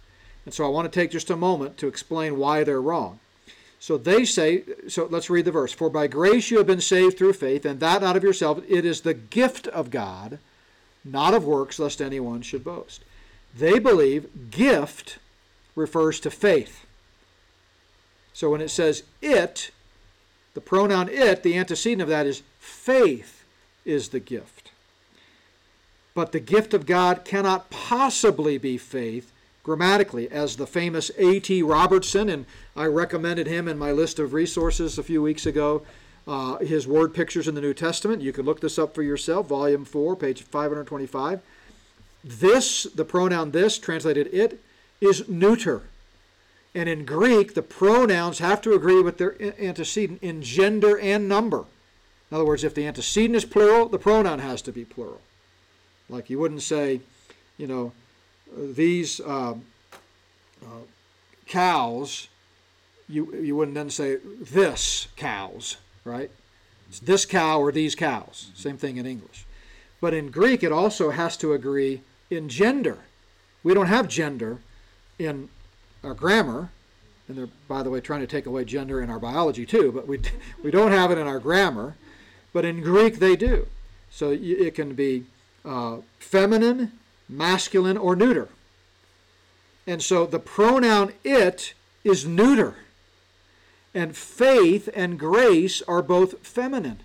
And 0.45 0.53
so 0.53 0.65
I 0.65 0.69
want 0.69 0.91
to 0.91 0.99
take 0.99 1.11
just 1.11 1.29
a 1.29 1.35
moment 1.35 1.77
to 1.77 1.87
explain 1.87 2.37
why 2.37 2.63
they're 2.63 2.81
wrong. 2.81 3.19
So 3.79 3.97
they 3.97 4.25
say, 4.25 4.63
so 4.87 5.07
let's 5.09 5.29
read 5.29 5.45
the 5.45 5.51
verse. 5.51 5.71
For 5.71 5.89
by 5.89 6.07
grace 6.07 6.51
you 6.51 6.57
have 6.57 6.67
been 6.67 6.81
saved 6.81 7.17
through 7.17 7.33
faith, 7.33 7.65
and 7.65 7.79
that 7.79 8.01
not 8.01 8.15
of 8.15 8.23
yourself. 8.23 8.61
It 8.67 8.85
is 8.85 9.01
the 9.01 9.13
gift 9.13 9.67
of 9.67 9.89
God, 9.89 10.39
not 11.03 11.33
of 11.33 11.45
works, 11.45 11.79
lest 11.79 12.01
anyone 12.01 12.41
should 12.41 12.63
boast. 12.63 13.03
They 13.55 13.79
believe 13.79 14.51
gift 14.51 15.17
refers 15.75 16.19
to 16.21 16.29
faith. 16.29 16.85
So 18.33 18.49
when 18.49 18.61
it 18.61 18.69
says 18.69 19.03
it, 19.21 19.71
the 20.53 20.61
pronoun 20.61 21.09
it, 21.09 21.43
the 21.43 21.57
antecedent 21.57 22.01
of 22.01 22.07
that 22.07 22.25
is 22.25 22.43
faith. 22.59 23.43
is 23.85 24.09
the 24.09 24.19
gift. 24.19 24.71
But 26.13 26.31
the 26.31 26.39
gift 26.39 26.73
of 26.73 26.85
God 26.85 27.23
cannot 27.25 27.69
possibly 27.69 28.57
be 28.57 28.77
faith 28.77 29.31
grammatically, 29.63 30.29
as 30.29 30.55
the 30.55 30.67
famous 30.67 31.11
A.T. 31.17 31.61
Robertson, 31.63 32.29
and 32.29 32.45
I 32.75 32.85
recommended 32.85 33.47
him 33.47 33.67
in 33.67 33.77
my 33.77 33.91
list 33.91 34.19
of 34.19 34.33
resources 34.33 34.97
a 34.97 35.03
few 35.03 35.21
weeks 35.21 35.45
ago, 35.45 35.83
uh, 36.27 36.57
his 36.57 36.87
word 36.87 37.13
pictures 37.13 37.47
in 37.47 37.55
the 37.55 37.61
New 37.61 37.73
Testament. 37.73 38.21
You 38.21 38.33
can 38.33 38.45
look 38.45 38.61
this 38.61 38.79
up 38.79 38.93
for 38.93 39.03
yourself, 39.03 39.47
volume 39.47 39.85
4, 39.85 40.15
page 40.15 40.43
525. 40.43 41.41
This, 42.23 42.83
the 42.83 43.05
pronoun 43.05 43.51
this, 43.51 43.77
translated 43.77 44.29
it, 44.33 44.61
is 44.99 45.27
neuter. 45.27 45.83
And 46.73 46.87
in 46.87 47.05
Greek, 47.05 47.53
the 47.53 47.63
pronouns 47.63 48.39
have 48.39 48.61
to 48.61 48.73
agree 48.73 49.01
with 49.01 49.17
their 49.17 49.35
antecedent 49.59 50.19
in 50.21 50.41
gender 50.41 50.97
and 50.97 51.27
number. 51.27 51.65
In 52.29 52.35
other 52.35 52.45
words, 52.45 52.63
if 52.63 52.73
the 52.73 52.87
antecedent 52.87 53.35
is 53.35 53.43
plural, 53.43 53.89
the 53.89 53.99
pronoun 53.99 54.39
has 54.39 54.61
to 54.63 54.71
be 54.71 54.85
plural. 54.85 55.21
Like 56.07 56.29
you 56.29 56.39
wouldn't 56.39 56.61
say, 56.61 57.01
you 57.57 57.67
know, 57.67 57.91
these 58.55 59.19
um, 59.21 59.65
uh, 60.63 60.81
cows, 61.47 62.27
you, 63.07 63.33
you 63.35 63.55
wouldn't 63.55 63.75
then 63.75 63.89
say 63.89 64.17
this 64.39 65.07
cows, 65.15 65.77
right? 66.05 66.31
It's 66.89 66.99
this 66.99 67.25
cow 67.25 67.59
or 67.59 67.71
these 67.71 67.95
cows. 67.95 68.51
Same 68.55 68.77
thing 68.77 68.97
in 68.97 69.05
English. 69.05 69.45
But 69.99 70.13
in 70.13 70.31
Greek, 70.31 70.63
it 70.63 70.71
also 70.71 71.11
has 71.11 71.37
to 71.37 71.53
agree 71.53 72.01
in 72.29 72.49
gender. 72.49 72.99
We 73.63 73.73
don't 73.73 73.87
have 73.87 74.07
gender 74.07 74.59
in 75.19 75.49
our 76.03 76.13
grammar, 76.13 76.69
and 77.27 77.37
they're, 77.37 77.49
by 77.67 77.83
the 77.83 77.89
way, 77.89 78.01
trying 78.01 78.21
to 78.21 78.27
take 78.27 78.45
away 78.45 78.65
gender 78.65 79.01
in 79.01 79.09
our 79.09 79.19
biology 79.19 79.65
too, 79.65 79.91
but 79.91 80.07
we, 80.07 80.19
we 80.63 80.71
don't 80.71 80.91
have 80.91 81.11
it 81.11 81.17
in 81.17 81.27
our 81.27 81.39
grammar. 81.39 81.95
But 82.53 82.65
in 82.65 82.81
Greek, 82.81 83.19
they 83.19 83.35
do. 83.35 83.67
So 84.09 84.31
it 84.31 84.75
can 84.75 84.93
be 84.93 85.25
uh, 85.63 85.97
feminine, 86.19 86.91
masculine, 87.31 87.97
or 87.97 88.15
neuter. 88.15 88.49
And 89.87 90.03
so 90.03 90.25
the 90.25 90.39
pronoun 90.39 91.13
it 91.23 91.73
is 92.03 92.25
neuter. 92.25 92.75
And 93.93 94.15
faith 94.15 94.89
and 94.93 95.19
grace 95.19 95.81
are 95.83 96.01
both 96.01 96.45
feminine. 96.45 96.99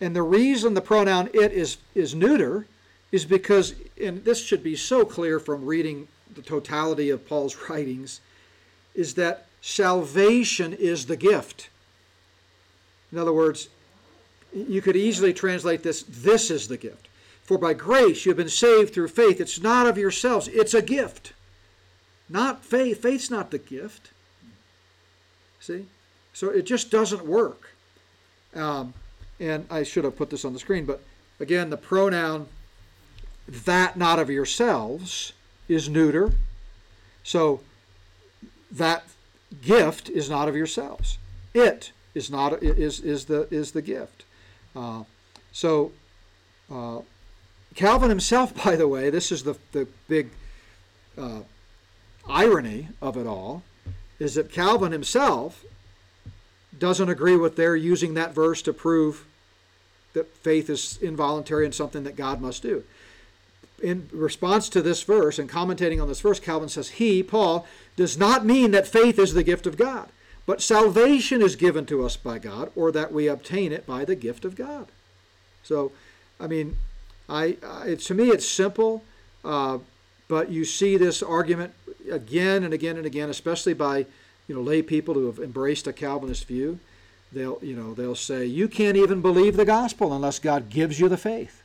And 0.00 0.14
the 0.14 0.22
reason 0.22 0.74
the 0.74 0.80
pronoun 0.80 1.28
it 1.32 1.52
is, 1.52 1.78
is 1.94 2.14
neuter 2.14 2.66
is 3.12 3.24
because, 3.24 3.74
and 4.00 4.24
this 4.24 4.44
should 4.44 4.62
be 4.62 4.76
so 4.76 5.04
clear 5.04 5.38
from 5.38 5.64
reading 5.64 6.08
the 6.34 6.42
totality 6.42 7.10
of 7.10 7.26
Paul's 7.26 7.56
writings, 7.68 8.20
is 8.94 9.14
that 9.14 9.46
salvation 9.60 10.72
is 10.72 11.06
the 11.06 11.16
gift. 11.16 11.68
In 13.12 13.18
other 13.18 13.32
words, 13.32 13.68
you 14.52 14.80
could 14.80 14.96
easily 14.96 15.32
translate 15.32 15.82
this 15.82 16.02
this 16.02 16.50
is 16.50 16.68
the 16.68 16.76
gift. 16.76 17.08
For 17.46 17.58
by 17.58 17.74
grace 17.74 18.26
you 18.26 18.30
have 18.30 18.36
been 18.36 18.48
saved 18.48 18.92
through 18.92 19.08
faith. 19.08 19.40
It's 19.40 19.60
not 19.60 19.86
of 19.86 19.96
yourselves, 19.96 20.48
it's 20.48 20.74
a 20.74 20.82
gift. 20.82 21.32
Not 22.28 22.64
faith. 22.64 23.02
Faith's 23.02 23.30
not 23.30 23.52
the 23.52 23.58
gift. 23.58 24.10
See? 25.60 25.86
So 26.32 26.50
it 26.50 26.62
just 26.62 26.90
doesn't 26.90 27.24
work. 27.24 27.70
Um, 28.54 28.94
and 29.38 29.66
I 29.70 29.84
should 29.84 30.04
have 30.04 30.16
put 30.16 30.30
this 30.30 30.44
on 30.44 30.52
the 30.52 30.58
screen, 30.58 30.86
but 30.86 31.02
again, 31.38 31.70
the 31.70 31.76
pronoun 31.76 32.48
that 33.46 33.96
not 33.96 34.18
of 34.18 34.28
yourselves 34.28 35.32
is 35.68 35.88
neuter. 35.88 36.32
So 37.22 37.60
that 38.70 39.04
gift 39.62 40.08
is 40.08 40.28
not 40.28 40.48
of 40.48 40.56
yourselves. 40.56 41.18
It 41.54 41.92
is 42.14 42.30
not 42.30 42.62
is 42.62 43.00
is 43.00 43.26
the 43.26 43.46
is 43.50 43.72
the 43.72 43.82
gift. 43.82 44.24
Uh, 44.74 45.04
so 45.52 45.92
uh, 46.70 47.00
Calvin 47.76 48.08
himself, 48.08 48.52
by 48.64 48.74
the 48.74 48.88
way, 48.88 49.10
this 49.10 49.30
is 49.30 49.44
the 49.44 49.56
the 49.72 49.86
big 50.08 50.30
uh, 51.16 51.40
irony 52.28 52.88
of 53.00 53.16
it 53.16 53.26
all, 53.26 53.62
is 54.18 54.34
that 54.34 54.50
Calvin 54.50 54.92
himself 54.92 55.64
doesn't 56.78 57.08
agree 57.08 57.36
with 57.36 57.56
their 57.56 57.76
using 57.76 58.14
that 58.14 58.34
verse 58.34 58.60
to 58.62 58.72
prove 58.72 59.24
that 60.12 60.34
faith 60.38 60.68
is 60.68 60.98
involuntary 61.00 61.64
and 61.64 61.74
something 61.74 62.04
that 62.04 62.16
God 62.16 62.40
must 62.40 62.62
do. 62.62 62.84
In 63.82 64.08
response 64.12 64.70
to 64.70 64.80
this 64.80 65.02
verse 65.02 65.38
and 65.38 65.48
commentating 65.48 66.00
on 66.00 66.08
this 66.08 66.22
verse, 66.22 66.40
Calvin 66.40 66.70
says, 66.70 66.90
He, 66.90 67.22
Paul, 67.22 67.66
does 67.96 68.16
not 68.16 68.44
mean 68.44 68.70
that 68.70 68.86
faith 68.86 69.18
is 69.18 69.34
the 69.34 69.42
gift 69.42 69.66
of 69.66 69.76
God, 69.76 70.08
but 70.46 70.62
salvation 70.62 71.42
is 71.42 71.56
given 71.56 71.84
to 71.86 72.04
us 72.04 72.16
by 72.16 72.38
God, 72.38 72.70
or 72.74 72.90
that 72.92 73.12
we 73.12 73.28
obtain 73.28 73.72
it 73.72 73.86
by 73.86 74.04
the 74.04 74.14
gift 74.14 74.46
of 74.46 74.56
God. 74.56 74.88
So, 75.62 75.92
I 76.40 76.46
mean, 76.46 76.76
I, 77.28 77.56
I 77.66 77.94
to 77.94 78.14
me 78.14 78.28
it's 78.28 78.48
simple, 78.48 79.02
uh, 79.44 79.78
but 80.28 80.50
you 80.50 80.64
see 80.64 80.96
this 80.96 81.22
argument 81.22 81.72
again 82.10 82.64
and 82.64 82.72
again 82.72 82.96
and 82.96 83.06
again, 83.06 83.30
especially 83.30 83.74
by 83.74 84.06
you 84.48 84.54
know 84.54 84.60
lay 84.60 84.82
people 84.82 85.14
who 85.14 85.26
have 85.26 85.38
embraced 85.38 85.86
a 85.86 85.92
Calvinist 85.92 86.46
view. 86.46 86.78
They'll 87.32 87.58
you 87.62 87.74
know 87.74 87.94
they'll 87.94 88.14
say 88.14 88.46
you 88.46 88.68
can't 88.68 88.96
even 88.96 89.20
believe 89.20 89.56
the 89.56 89.64
gospel 89.64 90.12
unless 90.12 90.38
God 90.38 90.70
gives 90.70 91.00
you 91.00 91.08
the 91.08 91.16
faith. 91.16 91.62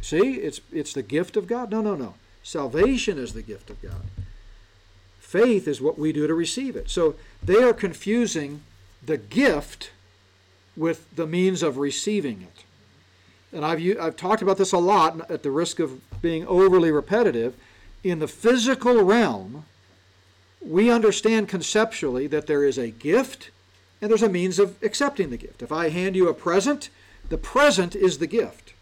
See, 0.00 0.34
it's 0.34 0.60
it's 0.72 0.92
the 0.92 1.02
gift 1.02 1.36
of 1.36 1.46
God. 1.46 1.70
No, 1.70 1.80
no, 1.80 1.94
no. 1.94 2.14
Salvation 2.42 3.18
is 3.18 3.34
the 3.34 3.42
gift 3.42 3.70
of 3.70 3.80
God. 3.80 4.02
Faith 5.20 5.68
is 5.68 5.80
what 5.80 5.98
we 5.98 6.12
do 6.12 6.26
to 6.26 6.34
receive 6.34 6.76
it. 6.76 6.90
So 6.90 7.14
they 7.42 7.62
are 7.62 7.72
confusing 7.72 8.62
the 9.04 9.16
gift 9.16 9.90
with 10.76 11.14
the 11.14 11.26
means 11.26 11.62
of 11.62 11.78
receiving 11.78 12.42
it. 12.42 12.64
And 13.52 13.64
I've 13.64 14.00
I've 14.00 14.16
talked 14.16 14.42
about 14.42 14.58
this 14.58 14.72
a 14.72 14.78
lot 14.78 15.30
at 15.30 15.42
the 15.42 15.50
risk 15.50 15.78
of 15.78 16.00
being 16.22 16.46
overly 16.46 16.90
repetitive. 16.90 17.54
In 18.02 18.18
the 18.18 18.28
physical 18.28 19.02
realm, 19.02 19.64
we 20.60 20.90
understand 20.90 21.48
conceptually 21.48 22.26
that 22.28 22.46
there 22.46 22.64
is 22.64 22.78
a 22.78 22.90
gift 22.90 23.50
and 24.00 24.10
there's 24.10 24.22
a 24.22 24.28
means 24.28 24.58
of 24.58 24.82
accepting 24.82 25.30
the 25.30 25.36
gift. 25.36 25.62
If 25.62 25.70
I 25.70 25.90
hand 25.90 26.16
you 26.16 26.28
a 26.28 26.34
present, 26.34 26.90
the 27.28 27.38
present 27.38 27.94
is 27.94 28.18
the 28.18 28.26
gift. 28.26 28.72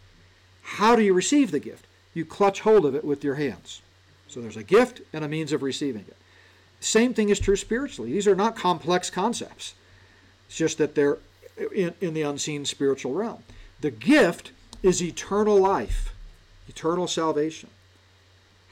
How 0.63 0.97
do 0.97 1.03
you 1.03 1.13
receive 1.13 1.51
the 1.51 1.61
gift? 1.61 1.87
You 2.15 2.25
clutch 2.25 2.61
hold 2.61 2.87
of 2.87 2.95
it 2.95 3.05
with 3.05 3.23
your 3.23 3.35
hands. 3.35 3.83
So 4.29 4.41
there's 4.41 4.57
a 4.57 4.63
gift 4.63 5.03
and 5.13 5.25
a 5.25 5.29
means 5.29 5.53
of 5.53 5.63
receiving 5.63 6.07
it. 6.09 6.17
Same 6.81 7.13
thing 7.13 7.29
is 7.29 7.39
true 7.39 7.57
spiritually. 7.57 8.13
These 8.13 8.27
are 8.27 8.35
not 8.35 8.57
complex 8.57 9.11
concepts. 9.11 9.75
It's 10.47 10.57
just 10.57 10.79
that 10.79 10.95
they're 10.95 11.19
in, 11.75 11.93
in 12.01 12.15
the 12.15 12.23
unseen 12.23 12.65
spiritual 12.65 13.13
realm. 13.13 13.43
The 13.81 13.91
gift 13.91 14.53
is 14.83 15.03
eternal 15.03 15.59
life, 15.59 16.15
eternal 16.69 17.07
salvation. 17.07 17.71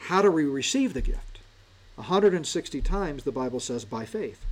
How 0.01 0.23
do 0.23 0.31
we 0.31 0.45
receive 0.45 0.95
the 0.95 1.03
gift? 1.03 1.39
160 1.97 2.81
times 2.81 3.25
the 3.25 3.33
Bible 3.33 3.61
says 3.61 3.85
by 3.85 4.05
faith. 4.05 4.45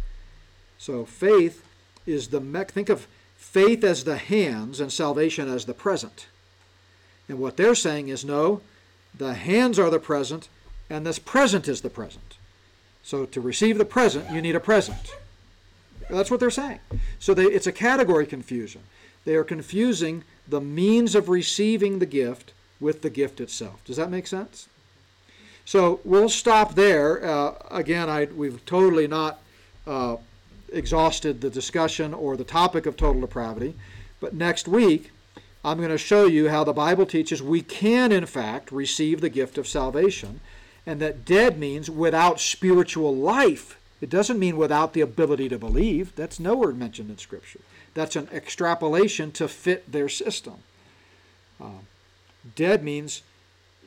So 0.78 1.04
faith 1.04 1.64
is 2.04 2.28
the 2.28 2.40
mech. 2.40 2.72
Think 2.72 2.88
of 2.88 3.06
faith 3.36 3.84
as 3.84 4.04
the 4.04 4.16
hands 4.16 4.80
and 4.80 4.92
salvation 4.92 5.48
as 5.48 5.64
the 5.64 5.74
present. 5.74 6.26
And 7.28 7.38
what 7.38 7.56
they're 7.56 7.74
saying 7.74 8.08
is 8.08 8.24
no, 8.24 8.60
the 9.16 9.34
hands 9.34 9.78
are 9.78 9.90
the 9.90 9.98
present, 9.98 10.48
and 10.90 11.06
this 11.06 11.18
present 11.18 11.68
is 11.68 11.80
the 11.80 11.90
present. 11.90 12.36
So 13.02 13.24
to 13.26 13.40
receive 13.40 13.78
the 13.78 13.84
present, 13.84 14.30
you 14.30 14.42
need 14.42 14.56
a 14.56 14.60
present. 14.60 15.14
That's 16.10 16.30
what 16.30 16.40
they're 16.40 16.50
saying. 16.50 16.80
So 17.18 17.34
they, 17.34 17.44
it's 17.44 17.66
a 17.66 17.72
category 17.72 18.26
confusion. 18.26 18.82
They 19.24 19.34
are 19.34 19.44
confusing 19.44 20.24
the 20.48 20.60
means 20.60 21.14
of 21.14 21.28
receiving 21.28 21.98
the 21.98 22.06
gift 22.06 22.52
with 22.80 23.02
the 23.02 23.10
gift 23.10 23.40
itself. 23.40 23.84
Does 23.84 23.96
that 23.96 24.10
make 24.10 24.26
sense? 24.26 24.68
So 25.64 26.00
we'll 26.04 26.28
stop 26.28 26.74
there. 26.74 27.24
Uh, 27.24 27.54
again, 27.70 28.08
I, 28.08 28.26
we've 28.26 28.64
totally 28.66 29.08
not 29.08 29.40
uh, 29.86 30.16
exhausted 30.72 31.40
the 31.40 31.50
discussion 31.50 32.14
or 32.14 32.36
the 32.36 32.44
topic 32.44 32.86
of 32.86 32.96
total 32.96 33.22
depravity. 33.22 33.74
But 34.20 34.34
next 34.34 34.68
week, 34.68 35.10
I'm 35.64 35.78
going 35.78 35.90
to 35.90 35.98
show 35.98 36.26
you 36.26 36.48
how 36.48 36.62
the 36.62 36.72
Bible 36.72 37.06
teaches 37.06 37.42
we 37.42 37.60
can, 37.60 38.12
in 38.12 38.26
fact, 38.26 38.70
receive 38.70 39.20
the 39.20 39.28
gift 39.28 39.58
of 39.58 39.66
salvation, 39.66 40.40
and 40.86 41.00
that 41.00 41.24
dead 41.24 41.58
means 41.58 41.90
without 41.90 42.38
spiritual 42.38 43.14
life. 43.14 43.76
It 44.00 44.08
doesn't 44.08 44.38
mean 44.38 44.56
without 44.56 44.92
the 44.92 45.00
ability 45.00 45.48
to 45.48 45.58
believe. 45.58 46.14
That's 46.14 46.38
nowhere 46.38 46.72
mentioned 46.72 47.10
in 47.10 47.18
Scripture. 47.18 47.60
That's 47.96 48.14
an 48.14 48.28
extrapolation 48.30 49.32
to 49.32 49.48
fit 49.48 49.90
their 49.90 50.10
system. 50.10 50.56
Uh, 51.58 51.80
dead 52.54 52.84
means, 52.84 53.22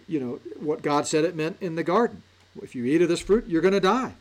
you 0.07 0.19
know, 0.19 0.39
what 0.59 0.81
God 0.81 1.05
said 1.05 1.25
it 1.25 1.35
meant 1.35 1.57
in 1.61 1.75
the 1.75 1.83
garden. 1.83 2.23
If 2.59 2.73
you 2.73 2.85
eat 2.85 3.03
of 3.03 3.07
this 3.07 3.19
fruit, 3.19 3.45
you're 3.47 3.61
going 3.61 3.75
to 3.75 3.79
die. 3.79 4.15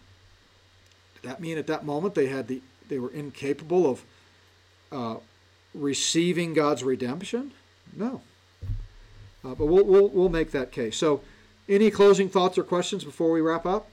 Did 1.15 1.31
that 1.31 1.41
mean 1.41 1.57
at 1.57 1.67
that 1.69 1.87
moment 1.87 2.15
they 2.15 2.27
had 2.27 2.49
the 2.49 2.61
they 2.91 2.99
were 2.99 3.11
incapable 3.11 3.91
of 3.91 4.05
uh, 4.93 5.21
receiving 5.75 6.53
God's 6.53 6.85
redemption? 6.85 7.53
No. 7.97 8.21
Uh, 9.43 9.55
but 9.55 9.67
we'll, 9.67 9.85
we'll 9.87 10.09
we'll 10.09 10.29
make 10.29 10.51
that 10.51 10.71
case. 10.71 10.99
So, 10.99 11.23
any 11.67 11.91
closing 11.91 12.29
thoughts 12.29 12.59
or 12.59 12.63
questions 12.63 13.05
before 13.05 13.33
we 13.33 13.41
wrap 13.41 13.65
up? 13.65 13.89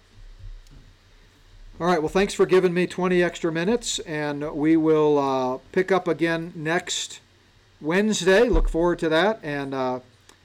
All 1.78 1.88
right. 1.88 2.00
Well, 2.00 2.08
thanks 2.08 2.34
for 2.34 2.46
giving 2.46 2.74
me 2.74 2.88
20 2.88 3.22
extra 3.22 3.52
minutes, 3.52 4.00
and 4.00 4.50
we 4.54 4.78
will 4.78 5.18
uh, 5.18 5.58
pick 5.74 5.92
up 5.92 6.08
again 6.08 6.54
next 6.56 7.20
Wednesday. 7.82 8.48
Look 8.48 8.70
forward 8.70 8.98
to 9.00 9.10
that, 9.10 9.42
and 9.44 9.74
uh, 9.74 10.00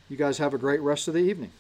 you 0.08 0.16
guys 0.16 0.38
have 0.38 0.54
a 0.54 0.58
great 0.58 0.80
rest 0.80 1.06
of 1.06 1.14
the 1.14 1.20
evening. 1.20 1.52